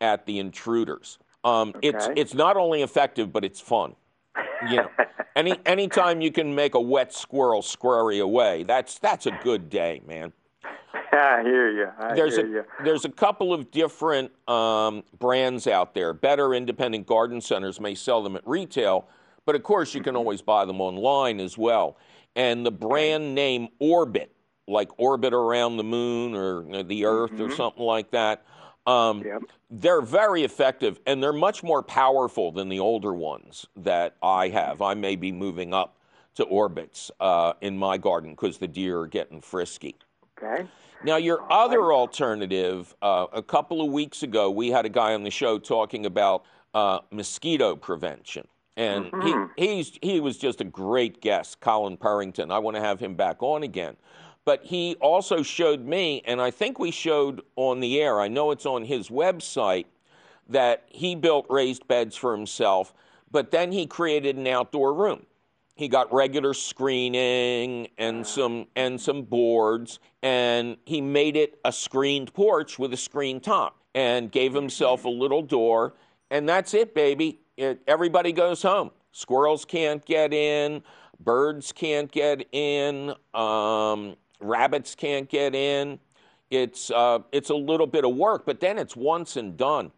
at 0.02 0.26
the 0.26 0.40
intruders. 0.40 1.20
Um, 1.44 1.74
It's 1.82 2.10
it's 2.16 2.34
not 2.34 2.58
only 2.58 2.82
effective, 2.82 3.32
but 3.32 3.46
it's 3.46 3.62
fun. 3.62 3.96
You 4.70 4.78
know, 4.78 4.90
any 5.36 5.60
anytime 5.66 6.22
you 6.22 6.32
can 6.32 6.54
make 6.54 6.76
a 6.76 6.82
wet 6.82 7.14
squirrel 7.14 7.62
scurry 7.62 8.20
away, 8.20 8.64
that's 8.64 9.00
that's 9.00 9.26
a 9.26 9.40
good 9.44 9.70
day, 9.70 10.02
man 10.06 10.34
I 11.12 11.44
hear 11.44 11.72
you. 11.72 11.88
I 12.00 12.14
there's 12.14 12.36
hear 12.36 12.46
a 12.46 12.50
you. 12.50 12.64
there's 12.84 13.06
a 13.06 13.10
couple 13.10 13.54
of 13.54 13.72
different 13.72 14.32
um, 14.50 15.04
brands 15.20 15.68
out 15.68 15.94
there. 15.94 16.14
Better 16.14 16.54
independent 16.54 17.08
garden 17.08 17.42
centers 17.42 17.80
may 17.80 17.96
sell 17.96 18.22
them 18.22 18.36
at 18.36 18.46
retail, 18.48 19.08
but 19.46 19.56
of 19.56 19.64
course 19.64 19.94
you 19.94 20.02
can 20.02 20.16
always 20.16 20.42
buy 20.42 20.66
them 20.66 20.82
online 20.82 21.40
as 21.40 21.58
well. 21.58 21.98
And 22.36 22.66
the 22.66 22.72
brand 22.72 23.34
name 23.34 23.70
Orbit, 23.80 24.32
like 24.68 24.90
orbit 24.98 25.34
around 25.34 25.78
the 25.78 25.84
moon 25.84 26.36
or 26.36 26.84
the 26.84 27.06
Earth 27.06 27.40
or 27.40 27.50
something 27.52 27.84
like 27.84 28.12
that. 28.12 28.46
Um, 28.86 29.24
Yep. 29.24 29.44
They're 29.72 30.02
very 30.02 30.44
effective 30.44 31.00
and 31.06 31.22
they're 31.22 31.34
much 31.34 31.64
more 31.64 31.82
powerful 31.82 32.52
than 32.52 32.70
the 32.70 32.80
older 32.80 33.14
ones 33.14 33.66
that 33.76 34.16
I 34.22 34.50
have. 34.50 34.82
I 34.82 34.94
may 34.94 35.16
be 35.16 35.32
moving 35.32 35.74
up 35.74 35.98
to 36.36 36.44
orbits 36.44 37.12
uh, 37.20 37.54
in 37.62 37.78
my 37.78 37.98
garden 37.98 38.32
because 38.32 38.58
the 38.58 38.68
deer 38.68 39.00
are 39.00 39.08
getting 39.08 39.42
frisky. 39.42 39.96
Okay. 40.38 40.68
Now, 41.04 41.18
your 41.18 41.52
other 41.52 41.94
alternative, 41.94 42.96
uh, 43.02 43.28
a 43.34 43.42
couple 43.42 43.82
of 43.82 43.92
weeks 43.92 44.24
ago, 44.24 44.50
we 44.50 44.70
had 44.70 44.86
a 44.86 44.90
guy 44.90 45.14
on 45.14 45.24
the 45.24 45.32
show 45.32 45.60
talking 45.60 46.06
about 46.06 46.46
uh, 46.74 47.00
mosquito 47.12 47.76
prevention. 47.76 48.48
And 48.78 49.10
he, 49.24 49.36
he's, 49.68 50.00
he 50.02 50.20
was 50.20 50.38
just 50.38 50.60
a 50.60 50.66
great 50.66 51.22
guest, 51.22 51.62
Colin 51.62 51.96
Purrington. 51.96 52.52
I 52.52 52.60
want 52.60 52.76
to 52.76 52.82
have 52.82 53.00
him 53.00 53.16
back 53.16 53.42
on 53.42 53.64
again. 53.64 53.96
But 54.46 54.64
he 54.64 54.96
also 55.02 55.42
showed 55.42 55.86
me, 55.86 56.22
and 56.26 56.40
I 56.40 56.52
think 56.52 56.78
we 56.78 56.92
showed 56.92 57.42
on 57.56 57.80
the 57.80 58.00
air, 58.00 58.22
I 58.22 58.28
know 58.28 58.52
it's 58.52 58.66
on 58.66 58.86
his 58.86 59.10
website, 59.10 59.86
that 60.48 60.84
he 60.88 61.16
built 61.16 61.48
raised 61.50 61.88
beds 61.88 62.16
for 62.16 62.36
himself, 62.36 62.94
but 63.32 63.50
then 63.50 63.72
he 63.72 63.88
created 63.88 64.38
an 64.38 64.46
outdoor 64.46 64.94
room. 64.94 65.26
He 65.74 65.88
got 65.88 66.14
regular 66.14 66.54
screening 66.54 67.90
and 67.98 68.26
some 68.26 68.68
and 68.76 69.02
some 69.02 69.24
boards, 69.24 70.00
and 70.22 70.78
he 70.86 71.02
made 71.02 71.36
it 71.36 71.60
a 71.66 71.72
screened 71.72 72.34
porch 72.34 72.80
with 72.80 72.94
a 72.94 72.98
screen 72.98 73.42
top, 73.42 73.76
and 73.96 74.32
gave 74.32 74.54
himself 74.54 75.06
a 75.06 75.10
little 75.10 75.42
door, 75.42 75.96
and 76.30 76.48
that's 76.48 76.74
it, 76.74 76.94
baby. 76.94 77.40
It, 77.58 77.82
everybody 77.88 78.32
goes 78.32 78.62
home. 78.62 78.92
Squirrels 79.12 79.66
can't 79.66 80.06
get 80.06 80.34
in, 80.34 80.84
birds 81.20 81.72
can't 81.72 82.12
get 82.12 82.48
in, 82.52 83.14
um, 83.34 84.16
rabbits 84.48 84.96
can't 84.96 85.30
get 85.30 85.56
in. 85.56 86.00
It's 86.50 86.92
uh, 86.92 87.20
it's 87.32 87.50
a 87.50 87.56
little 87.56 87.88
bit 87.88 88.06
of 88.06 88.16
work, 88.16 88.46
but 88.46 88.60
then 88.60 88.78
it's 88.78 88.96
once 88.96 89.36
and 89.36 89.58
done. 89.58 89.92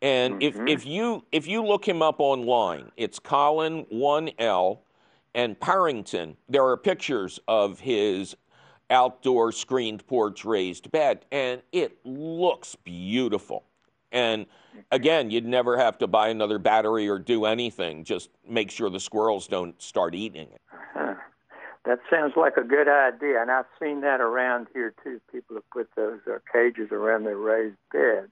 And 0.00 0.42
if, 0.42 0.56
if 0.66 0.86
you 0.86 1.24
if 1.32 1.46
you 1.46 1.64
look 1.64 1.86
him 1.86 2.02
up 2.02 2.16
online, 2.18 2.90
it's 2.96 3.18
Colin 3.18 3.86
one 3.88 4.30
L 4.38 4.82
and 5.34 5.58
Purrington. 5.58 6.36
There 6.48 6.66
are 6.66 6.76
pictures 6.76 7.40
of 7.46 7.80
his 7.80 8.36
outdoor 8.90 9.52
screened 9.52 10.06
porch 10.06 10.44
raised 10.44 10.90
bed, 10.90 11.24
and 11.32 11.62
it 11.72 11.98
looks 12.04 12.74
beautiful. 12.74 13.64
And 14.10 14.46
again, 14.90 15.30
you'd 15.30 15.46
never 15.46 15.78
have 15.78 15.98
to 15.98 16.06
buy 16.06 16.28
another 16.28 16.58
battery 16.58 17.08
or 17.08 17.18
do 17.18 17.46
anything. 17.46 18.04
Just 18.04 18.28
make 18.46 18.70
sure 18.70 18.90
the 18.90 19.00
squirrels 19.00 19.46
don't 19.46 19.80
start 19.80 20.14
eating 20.14 20.48
it. 20.52 21.16
That 21.84 21.98
sounds 22.08 22.34
like 22.36 22.56
a 22.56 22.62
good 22.62 22.86
idea, 22.88 23.42
and 23.42 23.50
I've 23.50 23.64
seen 23.80 24.02
that 24.02 24.20
around 24.20 24.68
here 24.72 24.94
too. 25.02 25.20
People 25.32 25.56
have 25.56 25.68
put 25.70 25.90
those 25.96 26.20
uh, 26.28 26.38
cages 26.52 26.92
around 26.92 27.24
their 27.24 27.36
raised 27.36 27.76
beds. 27.92 28.30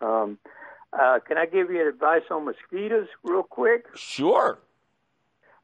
Um, 0.00 0.38
uh, 0.92 1.20
can 1.26 1.38
I 1.38 1.46
give 1.46 1.70
you 1.70 1.88
advice 1.88 2.22
on 2.30 2.44
mosquitoes 2.44 3.06
real 3.22 3.44
quick? 3.44 3.86
Sure. 3.94 4.58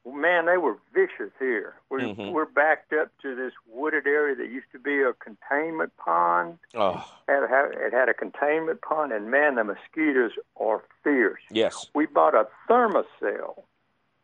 Well, 0.05 0.15
man, 0.15 0.47
they 0.47 0.59
were 0.59 0.77
vicious 0.95 1.33
here. 1.41 1.75
We're, 1.91 1.99
Mhm. 2.01 2.33
we're 2.33 2.45
backed 2.47 2.93
up 2.93 3.09
to 3.23 3.35
this 3.35 3.53
wooded 3.67 4.07
area 4.07 4.37
that 4.37 4.49
used 4.49 4.71
to 4.73 4.79
be 4.79 5.03
a 5.03 5.13
containment 5.15 5.95
pond. 5.97 6.59
Oh, 6.75 7.05
Had, 7.29 7.49
had, 7.51 7.73
it 7.75 7.93
had 7.93 8.09
a 8.09 8.15
containment 8.15 8.81
pond, 8.81 9.13
and 9.13 9.29
man, 9.29 9.57
the 9.57 9.65
mosquitoes 9.65 10.33
are 10.57 10.83
fierce. 11.03 11.43
yes. 11.51 11.91
We 11.95 12.07
bought 12.07 12.37
a 12.37 12.47
Thermacell. 12.71 13.65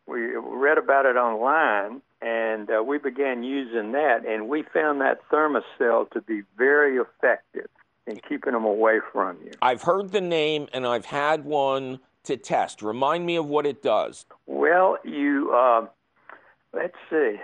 We 0.07 0.37
read 0.37 0.79
about 0.79 1.07
it 1.07 1.17
online, 1.17 2.03
and 2.25 2.71
uh, 2.71 2.83
we 2.83 2.97
began 2.99 3.43
using 3.45 3.93
that, 3.93 4.25
and 4.27 4.49
we 4.49 4.63
found 4.63 5.01
that 5.03 5.21
Thermacell 5.31 6.11
to 6.13 6.21
be 6.23 6.43
very 6.57 6.97
effective 6.97 7.67
in 8.07 8.17
keeping 8.29 8.53
them 8.55 8.65
away 8.65 9.01
from 9.13 9.37
you. 9.45 9.51
I've 9.63 9.83
heard 9.83 10.11
the 10.13 10.21
name 10.21 10.69
and 10.73 10.87
I've 10.87 11.05
had 11.07 11.45
one 11.45 12.01
to 12.25 12.37
test. 12.37 12.83
Remind 12.83 13.25
me 13.27 13.37
of 13.37 13.47
what 13.47 13.67
it 13.67 13.83
does. 13.83 14.25
Well, 14.47 14.97
you 15.05 15.53
uh, 15.55 15.87
let's 16.73 16.97
see. 17.11 17.37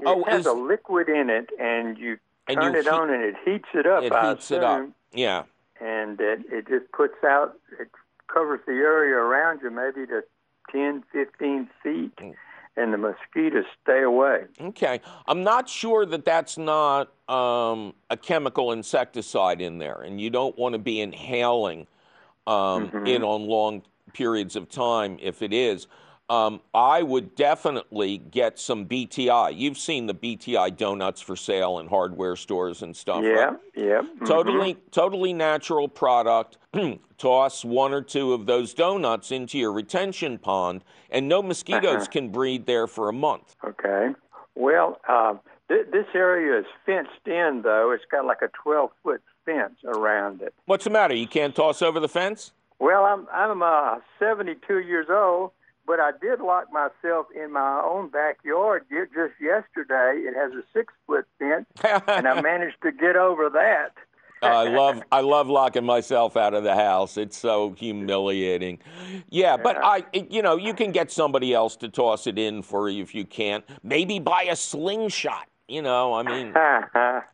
It 0.00 0.06
Oh, 0.06 0.22
has 0.28 0.40
is- 0.40 0.46
a 0.46 0.52
liquid 0.52 1.08
in 1.08 1.28
it, 1.30 1.50
and 1.58 1.98
you 1.98 2.18
And 2.46 2.56
turn 2.60 2.72
you 2.74 2.78
it 2.80 2.84
heat- 2.84 2.92
on, 2.92 3.10
and 3.10 3.24
it 3.24 3.34
heats 3.44 3.68
it 3.74 3.86
up. 3.86 4.02
It 4.04 4.12
I 4.12 4.30
heats 4.30 4.50
it 4.52 4.62
up. 4.62 4.88
Yeah. 5.12 5.44
and 5.80 6.20
it, 6.20 6.40
it 6.52 6.68
just 6.68 6.90
puts 6.92 7.22
out. 7.24 7.54
It 7.80 7.88
covers 8.32 8.60
the 8.66 8.72
area 8.74 9.16
around 9.16 9.60
you, 9.62 9.70
maybe 9.70 10.06
to 10.06 10.22
10, 10.70 11.02
15 11.12 11.68
feet, 11.82 12.14
Mm. 12.16 12.34
And 12.78 12.92
the 12.92 12.98
mosquitoes 12.98 13.64
stay 13.82 14.02
away. 14.02 14.44
Okay. 14.60 15.00
I'm 15.26 15.42
not 15.42 15.68
sure 15.68 16.06
that 16.06 16.24
that's 16.24 16.56
not 16.56 17.12
um, 17.28 17.94
a 18.08 18.16
chemical 18.16 18.72
insecticide 18.72 19.60
in 19.60 19.78
there, 19.78 20.00
and 20.02 20.20
you 20.20 20.30
don't 20.30 20.56
want 20.56 20.74
to 20.74 20.78
be 20.78 21.00
inhaling 21.00 21.86
um, 22.46 22.88
Mm-hmm. 22.88 23.06
it 23.06 23.22
on 23.22 23.46
long 23.46 23.82
periods 24.14 24.56
of 24.56 24.68
time 24.70 25.18
if 25.20 25.42
it 25.42 25.52
is. 25.52 25.86
Um, 26.30 26.60
I 26.74 27.02
would 27.02 27.34
definitely 27.36 28.18
get 28.18 28.58
some 28.58 28.84
BTI. 28.86 29.56
You've 29.56 29.78
seen 29.78 30.06
the 30.06 30.14
BTI 30.14 30.76
donuts 30.76 31.22
for 31.22 31.36
sale 31.36 31.78
in 31.78 31.86
hardware 31.86 32.36
stores 32.36 32.82
and 32.82 32.94
stuff. 32.94 33.24
Yeah, 33.24 33.30
right? 33.30 33.56
yeah. 33.74 34.02
mhm. 34.02 34.26
Totally, 34.26 34.76
totally 34.90 35.32
natural 35.32 35.88
product. 35.88 36.58
Toss 37.18 37.64
one 37.64 37.94
or 37.94 38.02
two 38.02 38.34
of 38.34 38.44
those 38.46 38.74
donuts 38.74 39.32
into 39.32 39.58
your 39.58 39.72
retention 39.72 40.36
pond, 40.38 40.84
and 41.10 41.28
no 41.28 41.42
mosquitoes 41.42 42.02
Uh-huh. 42.02 42.06
can 42.10 42.28
breed 42.28 42.66
there 42.66 42.86
for 42.86 43.08
a 43.08 43.12
month. 43.12 43.56
Okay. 43.64 44.10
Well, 44.54 45.00
uh, 45.08 45.34
th- 45.68 45.86
this 45.90 46.06
area 46.14 46.60
is 46.60 46.66
fenced 46.84 47.26
in, 47.26 47.62
though. 47.64 47.90
It's 47.92 48.04
got 48.10 48.26
like 48.26 48.42
a 48.42 48.48
12 48.62 48.90
foot 49.02 49.22
fence 49.46 49.78
around 49.84 50.42
it. 50.42 50.52
What's 50.66 50.84
the 50.84 50.90
matter? 50.90 51.14
You 51.14 51.26
can't 51.26 51.56
toss 51.56 51.80
over 51.80 51.98
the 52.00 52.08
fence? 52.08 52.52
Well, 52.80 53.04
I'm 53.04 53.26
I'm 53.32 53.62
uh, 53.62 53.98
72 54.20 54.80
years 54.80 55.06
old, 55.10 55.50
but 55.88 55.98
I 55.98 56.10
did 56.20 56.40
lock 56.40 56.70
myself 56.70 57.26
in 57.34 57.50
my 57.52 57.82
own 57.82 58.10
backyard 58.10 58.84
just 58.90 59.32
yesterday. 59.40 60.20
It 60.20 60.34
has 60.36 60.52
a 60.52 60.62
six 60.74 60.92
foot 61.06 61.24
fence, 61.38 61.64
and 62.06 62.28
I 62.28 62.40
managed 62.42 62.82
to 62.82 62.92
get 62.92 63.16
over 63.16 63.48
that. 63.48 63.94
I 64.42 64.64
love 64.68 65.02
I 65.10 65.22
love 65.22 65.48
locking 65.48 65.86
myself 65.86 66.36
out 66.36 66.52
of 66.52 66.62
the 66.62 66.74
house. 66.74 67.16
It's 67.16 67.38
so 67.38 67.74
humiliating. 67.78 68.80
Yeah, 69.30 69.56
but 69.56 69.78
I 69.82 70.04
you 70.12 70.42
know, 70.42 70.56
you 70.56 70.74
can 70.74 70.92
get 70.92 71.10
somebody 71.10 71.54
else 71.54 71.74
to 71.76 71.88
toss 71.88 72.26
it 72.26 72.38
in 72.38 72.62
for 72.62 72.90
you 72.90 73.02
if 73.02 73.14
you 73.14 73.24
can't. 73.24 73.64
Maybe 73.82 74.18
buy 74.18 74.42
a 74.50 74.56
slingshot. 74.56 75.48
You 75.68 75.80
know, 75.80 76.12
I 76.12 76.22
mean, 76.22 76.54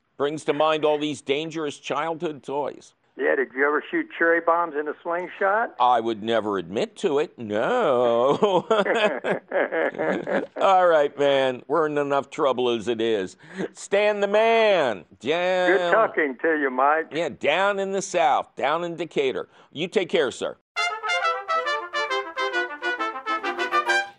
brings 0.17 0.45
to 0.45 0.53
mind 0.53 0.85
all 0.85 0.99
these 0.99 1.21
dangerous 1.21 1.77
childhood 1.79 2.45
toys. 2.45 2.95
Yeah, 3.17 3.37
did 3.37 3.49
you 3.55 3.65
ever 3.65 3.83
shoot 3.91 4.09
cherry 4.19 4.41
bombs 4.41 4.75
in 4.79 4.89
a 4.89 4.95
slingshot? 5.03 5.77
I 5.79 6.01
would 6.01 6.25
never 6.25 6.59
admit 6.59 6.97
to 6.97 7.21
it. 7.21 7.39
No. 7.39 8.67
All 10.61 10.89
right, 10.89 11.17
man. 11.17 11.63
We're 11.69 11.87
in 11.87 11.97
enough 11.97 12.29
trouble 12.31 12.71
as 12.71 12.89
it 12.89 13.01
is. 13.01 13.37
Stan 13.73 14.19
the 14.19 14.27
man. 14.27 15.05
Down. 15.21 15.71
Good 15.71 15.93
talking 15.93 16.37
to 16.43 16.59
you, 16.61 16.71
Mike. 16.71 17.13
Yeah, 17.13 17.29
down 17.29 17.79
in 17.79 17.93
the 17.93 18.03
South, 18.03 18.57
down 18.57 18.83
in 18.83 18.97
Decatur. 18.97 19.49
You 19.71 19.87
take 19.87 20.09
care, 20.09 20.33
sir. 20.33 20.57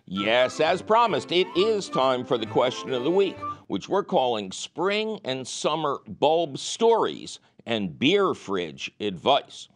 Yes, 0.06 0.62
as 0.62 0.82
promised, 0.82 1.34
it 1.34 1.48
is 1.58 1.90
time 1.90 2.24
for 2.24 2.38
the 2.38 2.46
question 2.46 2.94
of 2.94 3.04
the 3.04 3.12
week, 3.12 3.36
which 3.68 3.90
we're 3.90 4.06
calling 4.06 4.54
Spring 4.54 5.20
and 5.26 5.46
Summer 5.46 5.98
Bulb 6.08 6.58
Stories 6.58 7.40
and 7.66 7.98
Beer 7.98 8.34
Fridge 8.34 8.92
Advice. 9.00 9.68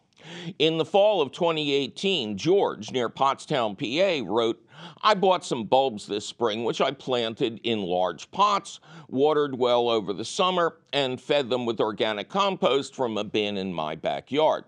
In 0.60 0.78
the 0.78 0.86
fall 0.86 1.22
of 1.22 1.32
2018, 1.32 2.38
George, 2.38 2.92
near 2.92 3.10
Pottstown, 3.10 3.78
PA, 3.78 4.30
wrote, 4.30 4.64
I 5.02 5.14
bought 5.14 5.46
some 5.46 5.66
bulbs 5.66 6.08
this 6.08 6.26
spring, 6.26 6.64
which 6.64 6.82
I 6.82 6.92
planted 6.92 7.60
in 7.64 7.82
large 7.82 8.30
pots, 8.32 8.80
watered 9.08 9.58
well 9.58 9.90
over 9.90 10.14
the 10.14 10.26
summer, 10.26 10.78
and 10.94 11.22
fed 11.22 11.50
them 11.50 11.66
with 11.66 11.80
organic 11.80 12.30
compost 12.30 12.96
from 12.96 13.18
a 13.18 13.24
bin 13.24 13.58
in 13.58 13.74
my 13.74 13.96
backyard. 13.96 14.66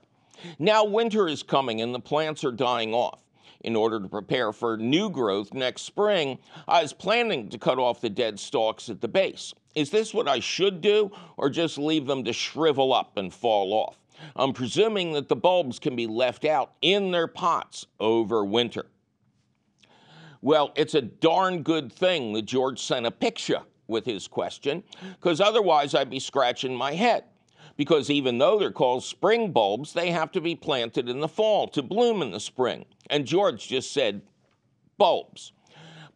Now 0.58 0.84
winter 0.84 1.28
is 1.28 1.44
coming 1.44 1.82
and 1.82 1.94
the 1.94 2.00
plants 2.00 2.44
are 2.44 2.52
dying 2.52 2.94
off. 2.94 3.22
In 3.64 3.76
order 3.76 4.00
to 4.00 4.08
prepare 4.08 4.52
for 4.52 4.76
new 4.78 5.10
growth 5.10 5.54
next 5.54 5.84
spring, 5.84 6.40
I 6.68 6.82
was 6.82 6.94
planning 6.94 7.50
to 7.50 7.60
cut 7.60 7.78
off 7.78 8.02
the 8.02 8.10
dead 8.10 8.40
stalks 8.40 8.90
at 8.90 9.02
the 9.02 9.08
base. 9.08 9.54
Is 9.76 9.90
this 9.90 10.14
what 10.14 10.28
I 10.28 10.40
should 10.40 10.82
do, 10.82 11.12
or 11.38 11.50
just 11.50 11.78
leave 11.78 12.06
them 12.06 12.24
to 12.26 12.34
shrivel 12.34 12.94
up 12.94 13.18
and 13.18 13.34
fall 13.34 13.74
off? 13.74 13.98
I'm 14.36 14.54
presuming 14.54 15.14
that 15.14 15.30
the 15.30 15.36
bulbs 15.36 15.80
can 15.80 15.96
be 15.96 16.08
left 16.08 16.46
out 16.46 16.74
in 16.82 17.12
their 17.12 17.28
pots 17.28 17.88
over 18.00 18.46
winter. 18.46 18.86
Well, 20.42 20.72
it's 20.76 20.96
a 20.96 21.02
darn 21.02 21.64
good 21.64 21.92
thing 21.92 22.34
that 22.34 22.44
George 22.44 22.82
sent 22.82 23.06
a 23.06 23.12
picture 23.12 23.62
with 23.88 24.06
his 24.06 24.28
question, 24.28 24.84
because 25.20 25.42
otherwise 25.42 25.96
I'd 25.96 26.10
be 26.10 26.20
scratching 26.20 26.76
my 26.76 26.94
head. 26.94 27.24
Because 27.78 28.10
even 28.10 28.38
though 28.38 28.60
they're 28.60 28.72
called 28.72 29.04
spring 29.04 29.52
bulbs, 29.52 29.94
they 29.94 30.12
have 30.12 30.32
to 30.34 30.42
be 30.42 30.56
planted 30.56 31.10
in 31.10 31.20
the 31.20 31.28
fall 31.28 31.68
to 31.70 31.82
bloom 31.82 32.22
in 32.22 32.32
the 32.32 32.40
spring. 32.40 32.86
And 33.10 33.26
George 33.26 33.68
just 33.68 33.92
said 33.92 34.22
bulbs. 34.98 35.54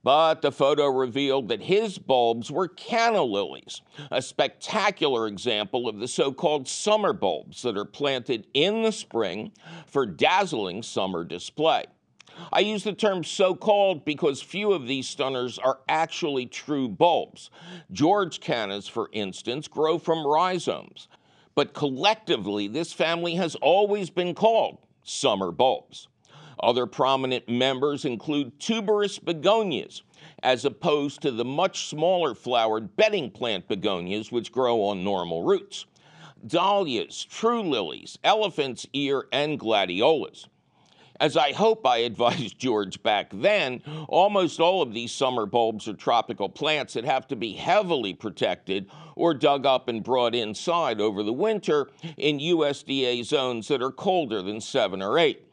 But 0.05 0.43
the 0.43 0.51
photo 0.51 0.85
revealed 0.85 1.47
that 1.47 1.63
his 1.63 1.97
bulbs 1.97 2.51
were 2.51 2.67
canna 2.67 3.23
lilies, 3.23 3.81
a 4.11 4.21
spectacular 4.21 5.25
example 5.25 5.89
of 5.89 5.97
the 5.97 6.07
so 6.07 6.31
called 6.31 6.67
summer 6.67 7.11
bulbs 7.11 7.63
that 7.63 7.75
are 7.75 7.85
planted 7.85 8.45
in 8.53 8.83
the 8.83 8.91
spring 8.91 9.51
for 9.87 10.05
dazzling 10.05 10.83
summer 10.83 11.23
display. 11.23 11.85
I 12.53 12.59
use 12.59 12.83
the 12.83 12.93
term 12.93 13.23
so 13.23 13.55
called 13.55 14.05
because 14.05 14.43
few 14.43 14.73
of 14.73 14.85
these 14.85 15.07
stunners 15.07 15.57
are 15.57 15.79
actually 15.89 16.45
true 16.45 16.87
bulbs. 16.87 17.49
George 17.91 18.39
cannas, 18.39 18.87
for 18.87 19.09
instance, 19.11 19.67
grow 19.67 19.97
from 19.97 20.23
rhizomes. 20.23 21.07
But 21.55 21.73
collectively, 21.73 22.67
this 22.67 22.93
family 22.93 23.33
has 23.35 23.55
always 23.55 24.11
been 24.11 24.35
called 24.35 24.77
summer 25.01 25.51
bulbs. 25.51 26.09
Other 26.59 26.85
prominent 26.85 27.49
members 27.49 28.05
include 28.05 28.59
tuberous 28.59 29.19
begonias, 29.19 30.03
as 30.41 30.65
opposed 30.65 31.21
to 31.21 31.31
the 31.31 31.45
much 31.45 31.87
smaller 31.87 32.33
flowered 32.33 32.95
bedding 32.95 33.31
plant 33.31 33.67
begonias, 33.67 34.31
which 34.31 34.51
grow 34.51 34.83
on 34.83 35.03
normal 35.03 35.43
roots. 35.43 35.85
Dahlias, 36.45 37.25
true 37.25 37.63
lilies, 37.63 38.17
elephant's 38.23 38.85
ear, 38.93 39.27
and 39.31 39.59
gladiolas. 39.59 40.47
As 41.19 41.37
I 41.37 41.53
hope 41.53 41.87
I 41.87 41.99
advised 41.99 42.59
George 42.59 43.01
back 43.01 43.29
then, 43.33 43.81
almost 44.07 44.59
all 44.59 44.81
of 44.81 44.93
these 44.93 45.11
summer 45.11 45.45
bulbs 45.45 45.87
are 45.87 45.93
tropical 45.93 46.49
plants 46.49 46.93
that 46.93 47.05
have 47.05 47.27
to 47.29 47.35
be 47.35 47.53
heavily 47.53 48.13
protected 48.13 48.89
or 49.15 49.33
dug 49.33 49.65
up 49.65 49.87
and 49.87 50.03
brought 50.03 50.35
inside 50.35 50.99
over 50.99 51.23
the 51.23 51.33
winter 51.33 51.89
in 52.17 52.39
USDA 52.39 53.23
zones 53.23 53.69
that 53.69 53.81
are 53.81 53.91
colder 53.91 54.41
than 54.41 54.59
7 54.59 55.01
or 55.01 55.17
8. 55.17 55.44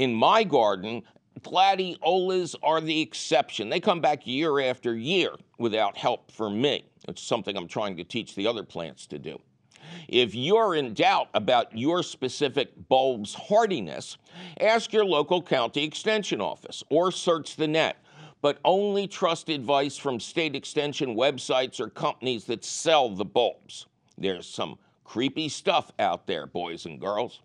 In 0.00 0.14
my 0.14 0.44
garden, 0.44 1.02
gladiolas 1.42 2.56
are 2.62 2.80
the 2.80 3.02
exception. 3.02 3.68
They 3.68 3.80
come 3.80 4.00
back 4.00 4.26
year 4.26 4.58
after 4.60 4.96
year 4.96 5.34
without 5.58 5.94
help 5.94 6.32
from 6.32 6.58
me. 6.58 6.86
It's 7.06 7.20
something 7.22 7.54
I'm 7.54 7.68
trying 7.68 7.98
to 7.98 8.04
teach 8.04 8.34
the 8.34 8.46
other 8.46 8.62
plants 8.62 9.06
to 9.08 9.18
do. 9.18 9.38
If 10.08 10.34
you're 10.34 10.74
in 10.74 10.94
doubt 10.94 11.28
about 11.34 11.76
your 11.76 12.02
specific 12.02 12.70
bulb's 12.88 13.34
hardiness, 13.34 14.16
ask 14.58 14.90
your 14.90 15.04
local 15.04 15.42
county 15.42 15.84
extension 15.84 16.40
office 16.40 16.82
or 16.88 17.12
search 17.12 17.56
the 17.56 17.68
net, 17.68 18.02
but 18.40 18.58
only 18.64 19.06
trust 19.06 19.50
advice 19.50 19.98
from 19.98 20.18
state 20.18 20.56
extension 20.56 21.14
websites 21.14 21.78
or 21.78 21.90
companies 21.90 22.44
that 22.44 22.64
sell 22.64 23.10
the 23.10 23.26
bulbs. 23.26 23.84
There's 24.16 24.46
some 24.46 24.78
creepy 25.04 25.50
stuff 25.50 25.92
out 25.98 26.26
there, 26.26 26.46
boys 26.46 26.86
and 26.86 26.98
girls. 26.98 27.42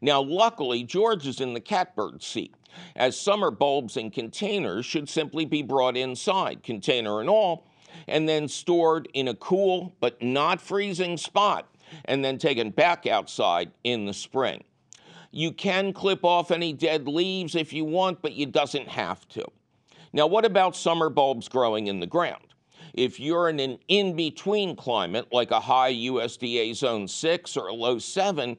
Now, 0.00 0.20
luckily, 0.20 0.82
George 0.82 1.26
is 1.26 1.40
in 1.40 1.54
the 1.54 1.60
catbird 1.60 2.22
seat, 2.22 2.54
as 2.94 3.18
summer 3.18 3.50
bulbs 3.50 3.96
in 3.96 4.10
containers 4.10 4.84
should 4.84 5.08
simply 5.08 5.44
be 5.44 5.62
brought 5.62 5.96
inside, 5.96 6.62
container 6.62 7.20
and 7.20 7.28
all, 7.28 7.66
and 8.06 8.28
then 8.28 8.48
stored 8.48 9.08
in 9.14 9.28
a 9.28 9.34
cool 9.34 9.94
but 10.00 10.20
not 10.22 10.60
freezing 10.60 11.16
spot, 11.16 11.68
and 12.04 12.24
then 12.24 12.38
taken 12.38 12.70
back 12.70 13.06
outside 13.06 13.70
in 13.84 14.06
the 14.06 14.14
spring. 14.14 14.64
You 15.30 15.52
can 15.52 15.92
clip 15.92 16.24
off 16.24 16.50
any 16.50 16.72
dead 16.72 17.06
leaves 17.08 17.54
if 17.54 17.72
you 17.72 17.84
want, 17.84 18.22
but 18.22 18.32
you 18.32 18.46
doesn't 18.46 18.88
have 18.88 19.26
to. 19.28 19.44
Now, 20.12 20.26
what 20.26 20.44
about 20.44 20.76
summer 20.76 21.10
bulbs 21.10 21.48
growing 21.48 21.88
in 21.88 22.00
the 22.00 22.06
ground? 22.06 22.42
If 22.94 23.20
you're 23.20 23.50
in 23.50 23.60
an 23.60 23.78
in 23.88 24.16
between 24.16 24.74
climate, 24.74 25.28
like 25.30 25.50
a 25.50 25.60
high 25.60 25.92
USDA 25.92 26.74
zone 26.74 27.06
6 27.06 27.56
or 27.56 27.68
a 27.68 27.74
low 27.74 27.98
7, 27.98 28.56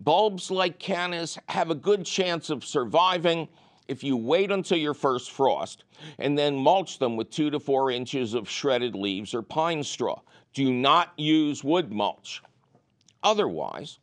bulbs 0.00 0.50
like 0.50 0.78
cannas 0.78 1.38
have 1.48 1.70
a 1.70 1.74
good 1.74 2.04
chance 2.04 2.50
of 2.50 2.64
surviving 2.64 3.48
if 3.86 4.02
you 4.02 4.16
wait 4.16 4.50
until 4.50 4.78
your 4.78 4.94
first 4.94 5.30
frost 5.30 5.84
and 6.18 6.38
then 6.38 6.56
mulch 6.56 6.98
them 6.98 7.16
with 7.16 7.30
2 7.30 7.50
to 7.50 7.60
4 7.60 7.90
inches 7.90 8.34
of 8.34 8.48
shredded 8.48 8.94
leaves 8.94 9.34
or 9.34 9.42
pine 9.42 9.82
straw. 9.82 10.20
Do 10.54 10.72
not 10.72 11.12
use 11.16 11.62
wood 11.62 11.92
mulch. 11.92 12.42
Otherwise, 13.22 13.98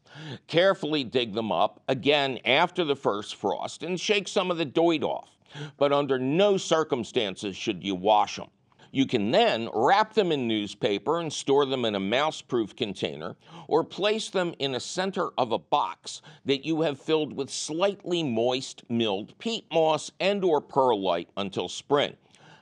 carefully 0.47 1.03
dig 1.03 1.33
them 1.33 1.51
up 1.51 1.81
again 1.87 2.39
after 2.45 2.83
the 2.83 2.95
first 2.95 3.35
frost 3.35 3.81
and 3.81 3.99
shake 3.99 4.27
some 4.27 4.51
of 4.51 4.57
the 4.57 4.65
doit 4.65 5.03
off. 5.03 5.37
But 5.77 5.91
under 5.91 6.19
no 6.19 6.57
circumstances 6.57 7.55
should 7.55 7.83
you 7.83 7.95
wash 7.95 8.35
them. 8.35 8.49
You 8.97 9.05
can 9.05 9.29
then 9.29 9.69
wrap 9.75 10.15
them 10.15 10.31
in 10.31 10.47
newspaper 10.47 11.19
and 11.19 11.31
store 11.31 11.67
them 11.67 11.85
in 11.85 11.93
a 11.93 11.99
mouse 11.99 12.41
proof 12.41 12.75
container 12.75 13.35
or 13.67 13.83
place 13.83 14.31
them 14.31 14.55
in 14.57 14.73
a 14.73 14.79
center 14.79 15.29
of 15.37 15.51
a 15.51 15.59
box 15.59 16.23
that 16.45 16.65
you 16.65 16.81
have 16.81 16.99
filled 16.99 17.31
with 17.31 17.51
slightly 17.51 18.23
moist 18.23 18.81
milled 18.89 19.37
peat 19.37 19.65
moss 19.71 20.09
and 20.19 20.43
or 20.43 20.61
perlite 20.61 21.29
until 21.37 21.69
spring. 21.69 22.17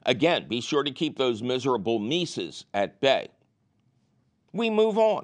Again, 0.06 0.50
be 0.50 0.60
sure 0.60 0.84
to 0.84 0.92
keep 0.92 1.18
those 1.18 1.42
miserable 1.42 2.00
Mises 2.00 2.66
at 2.74 3.00
bay. 3.00 3.30
We 4.52 4.70
move 4.70 4.98
on. 4.98 5.24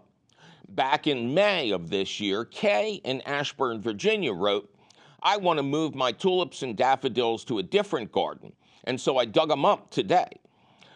Back 0.70 1.08
in 1.08 1.34
May 1.34 1.72
of 1.72 1.90
this 1.90 2.22
year, 2.22 2.46
Kay 2.46 3.02
in 3.04 3.20
Ashburn, 3.24 3.82
Virginia 3.82 4.32
wrote, 4.32 4.74
I 5.22 5.36
want 5.36 5.58
to 5.58 5.64
move 5.64 5.94
my 5.94 6.14
tulips 6.14 6.64
and 6.64 6.78
daffodils 6.78 7.44
to 7.46 7.58
a 7.60 7.64
different 7.64 8.14
garden, 8.14 8.54
and 8.86 9.02
so 9.02 9.18
I 9.18 9.26
dug 9.26 9.50
them 9.50 9.66
up 9.66 9.92
today. 9.92 10.30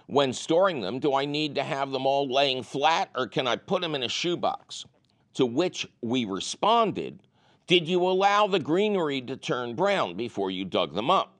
When 0.07 0.33
storing 0.33 0.81
them, 0.81 0.99
do 0.99 1.15
I 1.15 1.25
need 1.25 1.55
to 1.55 1.63
have 1.63 1.91
them 1.91 2.05
all 2.05 2.31
laying 2.31 2.61
flat 2.61 3.09
or 3.15 3.27
can 3.27 3.47
I 3.47 3.55
put 3.55 3.81
them 3.81 3.95
in 3.95 4.03
a 4.03 4.09
shoebox? 4.09 4.85
To 5.35 5.45
which 5.45 5.87
we 6.01 6.25
responded, 6.25 7.21
Did 7.65 7.87
you 7.87 8.01
allow 8.03 8.47
the 8.47 8.59
greenery 8.59 9.21
to 9.21 9.35
turn 9.35 9.73
brown 9.73 10.15
before 10.15 10.51
you 10.51 10.63
dug 10.63 10.93
them 10.93 11.09
up? 11.09 11.37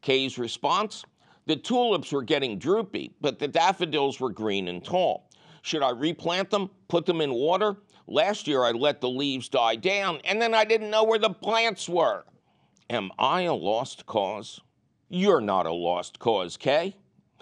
Kay's 0.00 0.38
response, 0.38 1.04
The 1.46 1.56
tulips 1.56 2.10
were 2.10 2.22
getting 2.22 2.58
droopy, 2.58 3.12
but 3.20 3.38
the 3.38 3.48
daffodils 3.48 4.18
were 4.18 4.30
green 4.30 4.68
and 4.68 4.82
tall. 4.82 5.28
Should 5.62 5.82
I 5.82 5.90
replant 5.90 6.50
them, 6.50 6.70
put 6.88 7.04
them 7.04 7.20
in 7.20 7.34
water? 7.34 7.76
Last 8.06 8.48
year 8.48 8.64
I 8.64 8.70
let 8.70 9.02
the 9.02 9.10
leaves 9.10 9.50
die 9.50 9.76
down 9.76 10.20
and 10.24 10.40
then 10.40 10.54
I 10.54 10.64
didn't 10.64 10.90
know 10.90 11.04
where 11.04 11.18
the 11.18 11.30
plants 11.30 11.88
were. 11.88 12.24
Am 12.88 13.10
I 13.18 13.42
a 13.42 13.54
lost 13.54 14.06
cause? 14.06 14.60
You're 15.10 15.42
not 15.42 15.66
a 15.66 15.72
lost 15.72 16.18
cause, 16.18 16.56
Kay. 16.56 16.96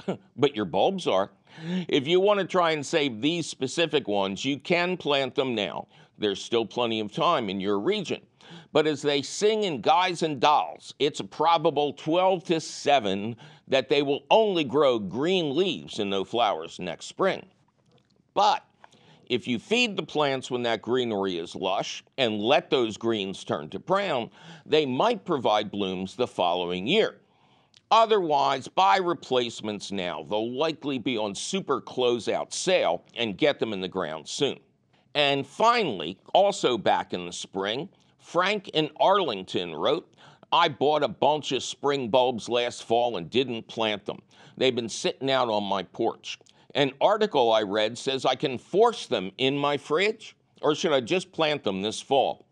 but 0.36 0.56
your 0.56 0.64
bulbs 0.64 1.06
are. 1.06 1.30
If 1.88 2.06
you 2.06 2.20
want 2.20 2.40
to 2.40 2.46
try 2.46 2.72
and 2.72 2.84
save 2.84 3.20
these 3.20 3.46
specific 3.46 4.06
ones, 4.06 4.44
you 4.44 4.58
can 4.58 4.96
plant 4.96 5.34
them 5.34 5.54
now. 5.54 5.88
There's 6.18 6.42
still 6.42 6.66
plenty 6.66 7.00
of 7.00 7.12
time 7.12 7.48
in 7.48 7.60
your 7.60 7.78
region. 7.78 8.20
But 8.72 8.86
as 8.86 9.02
they 9.02 9.22
sing 9.22 9.64
in 9.64 9.80
Guys 9.80 10.22
and 10.22 10.40
Dolls, 10.40 10.94
it's 10.98 11.20
a 11.20 11.24
probable 11.24 11.94
12 11.94 12.44
to 12.44 12.60
7 12.60 13.36
that 13.68 13.88
they 13.88 14.02
will 14.02 14.24
only 14.30 14.64
grow 14.64 14.98
green 14.98 15.56
leaves 15.56 15.98
and 15.98 16.10
no 16.10 16.24
flowers 16.24 16.78
next 16.78 17.06
spring. 17.06 17.46
But 18.34 18.64
if 19.28 19.46
you 19.46 19.58
feed 19.58 19.96
the 19.96 20.02
plants 20.02 20.50
when 20.50 20.62
that 20.62 20.82
greenery 20.82 21.38
is 21.38 21.54
lush 21.54 22.02
and 22.16 22.40
let 22.40 22.70
those 22.70 22.96
greens 22.96 23.44
turn 23.44 23.68
to 23.70 23.78
brown, 23.78 24.30
they 24.64 24.86
might 24.86 25.24
provide 25.24 25.70
blooms 25.70 26.16
the 26.16 26.26
following 26.26 26.86
year. 26.86 27.20
Otherwise, 27.90 28.68
buy 28.68 28.98
replacements 28.98 29.90
now. 29.90 30.22
They'll 30.28 30.52
likely 30.52 30.98
be 30.98 31.16
on 31.16 31.34
super 31.34 31.80
closeout 31.80 32.52
sale 32.52 33.04
and 33.16 33.38
get 33.38 33.58
them 33.58 33.72
in 33.72 33.80
the 33.80 33.88
ground 33.88 34.28
soon. 34.28 34.58
And 35.14 35.46
finally, 35.46 36.18
also 36.34 36.76
back 36.76 37.14
in 37.14 37.24
the 37.24 37.32
spring, 37.32 37.88
Frank 38.18 38.68
in 38.68 38.90
Arlington 39.00 39.74
wrote, 39.74 40.14
I 40.52 40.68
bought 40.68 41.02
a 41.02 41.08
bunch 41.08 41.52
of 41.52 41.62
spring 41.62 42.08
bulbs 42.08 42.48
last 42.48 42.84
fall 42.84 43.16
and 43.16 43.30
didn't 43.30 43.68
plant 43.68 44.04
them. 44.04 44.20
They've 44.56 44.74
been 44.74 44.88
sitting 44.88 45.30
out 45.30 45.48
on 45.48 45.64
my 45.64 45.82
porch. 45.82 46.38
An 46.74 46.92
article 47.00 47.52
I 47.52 47.62
read 47.62 47.96
says 47.96 48.24
I 48.24 48.34
can 48.34 48.58
force 48.58 49.06
them 49.06 49.32
in 49.38 49.56
my 49.56 49.78
fridge, 49.78 50.36
or 50.60 50.74
should 50.74 50.92
I 50.92 51.00
just 51.00 51.32
plant 51.32 51.64
them 51.64 51.80
this 51.80 52.00
fall? 52.00 52.46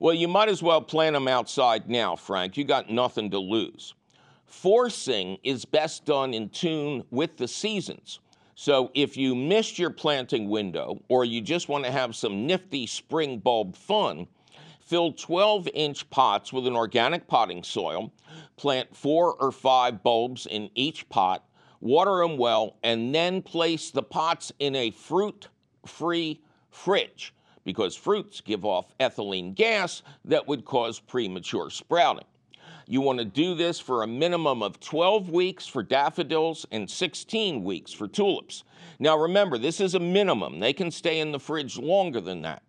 Well, 0.00 0.14
you 0.14 0.28
might 0.28 0.48
as 0.48 0.62
well 0.62 0.80
plant 0.80 1.14
them 1.14 1.28
outside 1.28 1.88
now, 1.88 2.16
Frank. 2.16 2.56
You 2.56 2.64
got 2.64 2.90
nothing 2.90 3.30
to 3.30 3.38
lose. 3.38 3.94
Forcing 4.50 5.38
is 5.44 5.64
best 5.64 6.04
done 6.04 6.34
in 6.34 6.48
tune 6.48 7.04
with 7.12 7.36
the 7.36 7.46
seasons. 7.46 8.18
So 8.56 8.90
if 8.94 9.16
you 9.16 9.36
missed 9.36 9.78
your 9.78 9.90
planting 9.90 10.50
window 10.50 11.00
or 11.08 11.24
you 11.24 11.40
just 11.40 11.68
want 11.68 11.84
to 11.84 11.90
have 11.92 12.16
some 12.16 12.48
nifty 12.48 12.86
spring 12.88 13.38
bulb 13.38 13.76
fun, 13.76 14.26
fill 14.80 15.12
12 15.12 15.68
inch 15.72 16.10
pots 16.10 16.52
with 16.52 16.66
an 16.66 16.74
organic 16.74 17.28
potting 17.28 17.62
soil, 17.62 18.12
plant 18.56 18.94
four 18.94 19.34
or 19.34 19.52
five 19.52 20.02
bulbs 20.02 20.46
in 20.46 20.68
each 20.74 21.08
pot, 21.08 21.48
water 21.80 22.18
them 22.18 22.36
well, 22.36 22.76
and 22.82 23.14
then 23.14 23.42
place 23.42 23.92
the 23.92 24.02
pots 24.02 24.52
in 24.58 24.74
a 24.74 24.90
fruit 24.90 25.46
free 25.86 26.40
fridge 26.70 27.32
because 27.64 27.94
fruits 27.94 28.40
give 28.40 28.64
off 28.64 28.92
ethylene 28.98 29.54
gas 29.54 30.02
that 30.24 30.48
would 30.48 30.64
cause 30.64 30.98
premature 30.98 31.70
sprouting. 31.70 32.26
You 32.90 33.00
want 33.02 33.20
to 33.20 33.24
do 33.24 33.54
this 33.54 33.78
for 33.78 34.02
a 34.02 34.06
minimum 34.08 34.64
of 34.64 34.80
12 34.80 35.30
weeks 35.30 35.64
for 35.64 35.80
daffodils 35.80 36.66
and 36.72 36.90
16 36.90 37.62
weeks 37.62 37.92
for 37.92 38.08
tulips. 38.08 38.64
Now 38.98 39.16
remember, 39.16 39.58
this 39.58 39.78
is 39.78 39.94
a 39.94 40.00
minimum. 40.00 40.58
They 40.58 40.72
can 40.72 40.90
stay 40.90 41.20
in 41.20 41.30
the 41.30 41.38
fridge 41.38 41.78
longer 41.78 42.20
than 42.20 42.42
that. 42.42 42.64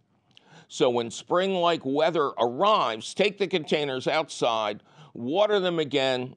So 0.67 0.91
when 0.91 1.09
spring 1.09 1.55
like 1.55 1.81
weather 1.83 2.33
arrives, 2.37 3.15
take 3.15 3.39
the 3.39 3.47
containers 3.47 4.07
outside, 4.07 4.83
water 5.15 5.59
them 5.59 5.79
again, 5.79 6.35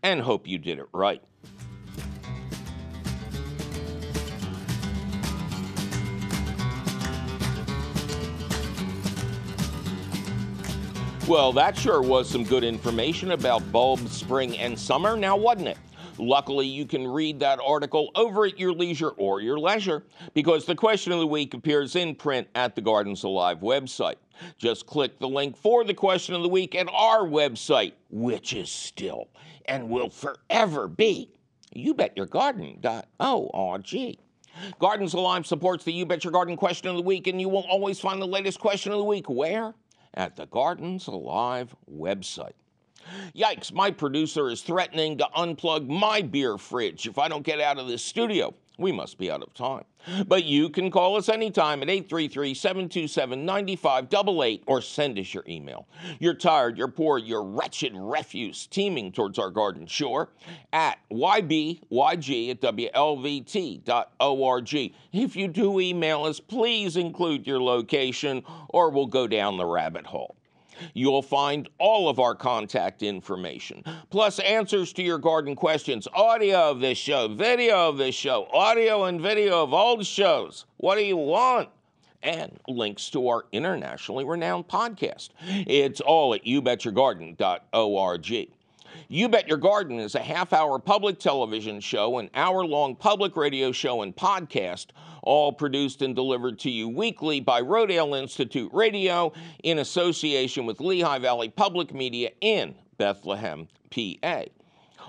and 0.00 0.20
hope 0.20 0.46
you 0.46 0.58
did 0.58 0.78
it 0.78 0.86
right. 0.92 1.20
Well, 11.28 11.52
that 11.52 11.76
sure 11.76 12.00
was 12.00 12.26
some 12.26 12.42
good 12.42 12.64
information 12.64 13.32
about 13.32 13.70
bulbs, 13.70 14.12
spring, 14.12 14.56
and 14.56 14.78
summer, 14.78 15.14
now 15.14 15.36
wasn't 15.36 15.68
it? 15.68 15.76
Luckily, 16.16 16.66
you 16.66 16.86
can 16.86 17.06
read 17.06 17.38
that 17.40 17.60
article 17.62 18.10
over 18.14 18.46
at 18.46 18.58
your 18.58 18.72
leisure 18.72 19.10
or 19.10 19.42
your 19.42 19.58
leisure 19.58 20.04
because 20.32 20.64
the 20.64 20.74
question 20.74 21.12
of 21.12 21.18
the 21.18 21.26
week 21.26 21.52
appears 21.52 21.96
in 21.96 22.14
print 22.14 22.48
at 22.54 22.74
the 22.74 22.80
Gardens 22.80 23.24
Alive 23.24 23.58
website. 23.58 24.14
Just 24.56 24.86
click 24.86 25.18
the 25.18 25.28
link 25.28 25.54
for 25.54 25.84
the 25.84 25.92
question 25.92 26.34
of 26.34 26.40
the 26.40 26.48
week 26.48 26.74
at 26.74 26.88
our 26.90 27.26
website, 27.26 27.92
which 28.08 28.54
is 28.54 28.70
still 28.70 29.28
and 29.66 29.90
will 29.90 30.08
forever 30.08 30.88
be 30.88 31.30
youbetyourgarden.org. 31.76 34.18
Gardens 34.78 35.12
Alive 35.12 35.46
supports 35.46 35.84
the 35.84 35.92
You 35.92 36.06
Bet 36.06 36.24
Your 36.24 36.32
Garden 36.32 36.56
question 36.56 36.88
of 36.88 36.96
the 36.96 37.02
week, 37.02 37.26
and 37.26 37.38
you 37.38 37.50
will 37.50 37.66
always 37.68 38.00
find 38.00 38.22
the 38.22 38.26
latest 38.26 38.60
question 38.60 38.92
of 38.92 38.98
the 38.98 39.04
week 39.04 39.28
where? 39.28 39.74
At 40.14 40.36
the 40.36 40.46
Gardens 40.46 41.06
Alive 41.06 41.74
website. 41.90 42.52
Yikes, 43.34 43.72
my 43.72 43.90
producer 43.90 44.48
is 44.48 44.62
threatening 44.62 45.18
to 45.18 45.28
unplug 45.36 45.88
my 45.88 46.20
beer 46.20 46.58
fridge 46.58 47.06
if 47.06 47.18
I 47.18 47.28
don't 47.28 47.44
get 47.44 47.60
out 47.60 47.78
of 47.78 47.88
this 47.88 48.04
studio. 48.04 48.54
We 48.78 48.92
must 48.92 49.18
be 49.18 49.28
out 49.28 49.42
of 49.42 49.52
time. 49.54 49.84
But 50.28 50.44
you 50.44 50.70
can 50.70 50.90
call 50.92 51.16
us 51.16 51.28
anytime 51.28 51.82
at 51.82 51.90
833 51.90 52.54
727 52.54 53.44
9588 53.44 54.62
or 54.66 54.80
send 54.80 55.18
us 55.18 55.34
your 55.34 55.42
email. 55.48 55.88
You're 56.20 56.34
tired, 56.34 56.78
you're 56.78 56.86
poor, 56.86 57.18
you're 57.18 57.42
wretched 57.42 57.92
refuse 57.96 58.68
teeming 58.68 59.10
towards 59.10 59.38
our 59.38 59.50
garden 59.50 59.88
shore 59.88 60.30
at 60.72 60.98
ybyg 61.10 61.80
at 62.50 62.60
wlvt.org. 62.60 63.84
If 65.12 65.36
you 65.36 65.48
do 65.48 65.80
email 65.80 66.22
us, 66.24 66.38
please 66.38 66.96
include 66.96 67.46
your 67.46 67.60
location 67.60 68.44
or 68.68 68.90
we'll 68.90 69.06
go 69.06 69.26
down 69.26 69.56
the 69.56 69.66
rabbit 69.66 70.06
hole. 70.06 70.37
You'll 70.94 71.22
find 71.22 71.68
all 71.78 72.08
of 72.08 72.18
our 72.18 72.34
contact 72.34 73.02
information, 73.02 73.84
plus 74.10 74.38
answers 74.38 74.92
to 74.94 75.02
your 75.02 75.18
garden 75.18 75.54
questions, 75.54 76.08
audio 76.14 76.70
of 76.70 76.80
this 76.80 76.98
show, 76.98 77.28
video 77.28 77.88
of 77.88 77.98
this 77.98 78.14
show, 78.14 78.48
audio 78.52 79.04
and 79.04 79.20
video 79.20 79.62
of 79.62 79.72
old 79.72 80.06
shows. 80.06 80.66
What 80.78 80.96
do 80.96 81.04
you 81.04 81.16
want? 81.16 81.68
And 82.22 82.58
links 82.66 83.10
to 83.10 83.28
our 83.28 83.44
internationally 83.52 84.24
renowned 84.24 84.68
podcast. 84.68 85.30
It's 85.46 86.00
all 86.00 86.34
at 86.34 86.44
youbetyourgarden.org. 86.44 88.48
You 89.10 89.28
Bet 89.28 89.48
Your 89.48 89.58
Garden 89.58 90.00
is 90.00 90.14
a 90.14 90.20
half 90.20 90.52
hour 90.52 90.78
public 90.78 91.18
television 91.18 91.80
show, 91.80 92.18
an 92.18 92.28
hour 92.34 92.66
long 92.66 92.96
public 92.96 93.36
radio 93.36 93.72
show, 93.72 94.02
and 94.02 94.14
podcast 94.14 94.88
all 95.28 95.52
produced 95.52 96.00
and 96.00 96.16
delivered 96.16 96.58
to 96.58 96.70
you 96.70 96.88
weekly 96.88 97.38
by 97.38 97.60
Rodale 97.60 98.18
Institute 98.18 98.70
Radio 98.72 99.30
in 99.62 99.78
association 99.78 100.64
with 100.64 100.80
Lehigh 100.80 101.18
Valley 101.18 101.50
Public 101.50 101.92
Media 101.92 102.30
in 102.40 102.74
Bethlehem, 102.96 103.68
PA. 103.90 104.44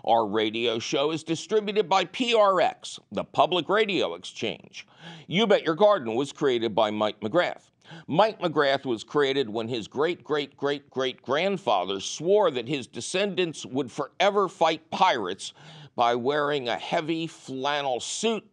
Our 0.04 0.28
radio 0.28 0.78
show 0.78 1.12
is 1.12 1.24
distributed 1.24 1.88
by 1.88 2.04
PRX, 2.04 3.00
the 3.14 3.24
Public 3.24 3.70
Radio 3.70 4.14
Exchange. 4.16 4.86
You 5.28 5.48
Bet 5.48 5.64
Your 5.64 5.76
Garden 5.76 6.16
was 6.16 6.34
created 6.34 6.76
by 6.76 6.92
Mike 6.92 7.22
McGrath. 7.22 7.72
Mike 8.06 8.42
McGrath 8.42 8.86
was 8.86 9.06
created 9.06 9.50
when 9.50 9.70
his 9.70 9.88
great 9.88 10.26
great 10.26 10.58
great 10.58 10.90
great 10.90 11.22
grandfather 11.22 12.02
swore 12.02 12.52
that 12.52 12.68
his 12.68 12.88
descendants 12.88 13.66
would 13.66 13.90
forever 13.90 14.50
fight 14.50 14.92
pirates 14.92 15.54
by 15.96 16.14
wearing 16.14 16.68
a 16.68 16.78
heavy 16.78 17.26
flannel 17.26 18.02
suit 18.02 18.46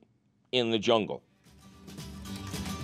in 0.52 0.70
the 0.70 0.78
jungle. 0.78 1.24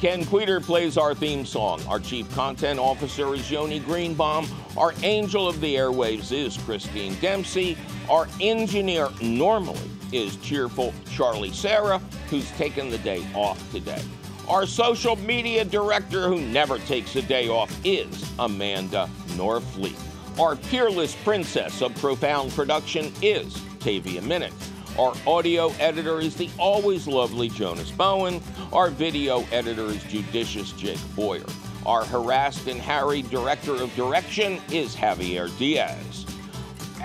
Ken 0.03 0.25
Queter 0.25 0.59
plays 0.61 0.99
our 0.99 1.15
theme 1.15 1.47
song. 1.47 1.81
Our 1.87 2.01
chief 2.01 2.29
content 2.35 2.81
officer 2.81 3.33
is 3.37 3.49
Yoni 3.49 3.79
Greenbaum. 3.79 4.49
Our 4.77 4.95
angel 5.05 5.47
of 5.47 5.61
the 5.61 5.77
airwaves 5.77 6.33
is 6.33 6.57
Christine 6.57 7.15
Dempsey. 7.21 7.79
Our 8.11 8.27
engineer 8.41 9.11
normally 9.23 9.89
is 10.11 10.35
cheerful 10.39 10.93
Charlie 11.13 11.53
Sarah, 11.53 12.01
who's 12.31 12.51
taken 12.57 12.91
the 12.91 12.99
day 12.99 13.25
off 13.33 13.71
today. 13.71 14.03
Our 14.49 14.67
social 14.67 15.15
media 15.15 15.65
director, 15.65 16.27
who 16.27 16.41
never 16.41 16.81
takes 16.81 17.15
a 17.15 17.23
day 17.23 17.49
off, 17.49 17.73
is 17.85 18.29
Amanda 18.41 19.09
Norfleet. 19.37 19.97
Our 20.37 20.57
peerless 20.57 21.15
princess 21.23 21.81
of 21.81 21.95
profound 21.95 22.51
production 22.51 23.13
is 23.23 23.63
Tavia 23.79 24.23
Minute. 24.23 24.53
Our 24.99 25.15
audio 25.27 25.71
editor 25.81 26.21
is 26.21 26.37
the 26.37 26.51
always 26.59 27.09
lovely 27.09 27.49
Jonas 27.49 27.91
Bowen. 27.91 28.43
Our 28.75 28.91
video 28.91 29.43
editor 29.51 29.87
is 29.87 30.05
judicious 30.05 30.73
Jake 30.73 31.01
Boyer. 31.17 31.47
Our 31.87 32.05
harassed 32.05 32.67
and 32.67 32.79
harried 32.79 33.31
director 33.31 33.73
of 33.73 33.95
direction 33.97 34.61
is 34.71 34.95
Javier 34.95 35.57
Diaz. 35.57 36.27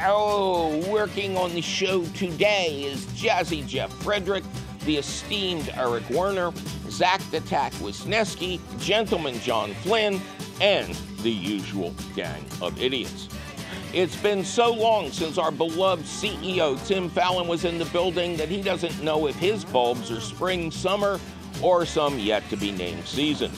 Oh, 0.02 0.86
working 0.92 1.38
on 1.38 1.54
the 1.54 1.62
show 1.62 2.04
today 2.08 2.84
is 2.84 3.06
Jazzy 3.06 3.66
Jeff 3.66 3.92
Frederick, 4.04 4.44
the 4.84 4.98
esteemed 4.98 5.70
Eric 5.74 6.10
Werner, 6.10 6.52
Zach 6.90 7.22
the 7.32 7.40
Tack 7.40 7.72
Wisniewski, 7.76 8.60
Gentleman 8.80 9.40
John 9.40 9.74
Flynn, 9.76 10.20
and 10.60 10.94
the 11.22 11.32
usual 11.32 11.94
gang 12.18 12.44
of 12.62 12.80
idiots. 12.82 13.30
It's 13.94 14.18
been 14.18 14.44
so 14.44 14.74
long 14.74 15.12
since 15.12 15.38
our 15.38 15.50
beloved 15.50 16.04
CEO 16.04 16.86
Tim 16.86 17.10
Fallon 17.10 17.48
was 17.48 17.64
in 17.64 17.78
the 17.78 17.86
building 17.86 18.36
that 18.36 18.50
he 18.50 18.62
doesn't 18.62 19.02
know 19.02 19.28
if 19.28 19.36
his 19.36 19.64
bulbs 19.64 20.12
are 20.12 20.20
spring, 20.20 20.72
summer, 20.72 21.22
or 21.62 21.86
some 21.86 22.20
yet 22.20 22.48
to 22.50 22.58
be 22.58 22.72
named 22.72 23.06
season. 23.08 23.50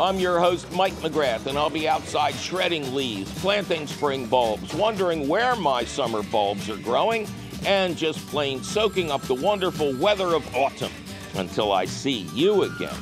I'm 0.00 0.20
your 0.20 0.38
host, 0.38 0.70
Mike 0.72 0.92
McGrath, 0.94 1.46
and 1.46 1.58
I'll 1.58 1.68
be 1.68 1.88
outside 1.88 2.34
shredding 2.36 2.94
leaves, 2.94 3.32
planting 3.40 3.88
spring 3.88 4.28
bulbs, 4.28 4.72
wondering 4.72 5.26
where 5.26 5.56
my 5.56 5.84
summer 5.84 6.22
bulbs 6.22 6.70
are 6.70 6.76
growing, 6.76 7.26
and 7.66 7.96
just 7.96 8.24
plain 8.28 8.62
soaking 8.62 9.10
up 9.10 9.22
the 9.22 9.34
wonderful 9.34 9.96
weather 9.96 10.34
of 10.34 10.54
autumn 10.54 10.92
until 11.34 11.72
I 11.72 11.86
see 11.86 12.28
you 12.34 12.62
again 12.62 12.96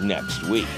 next 0.00 0.48
week. 0.48 0.68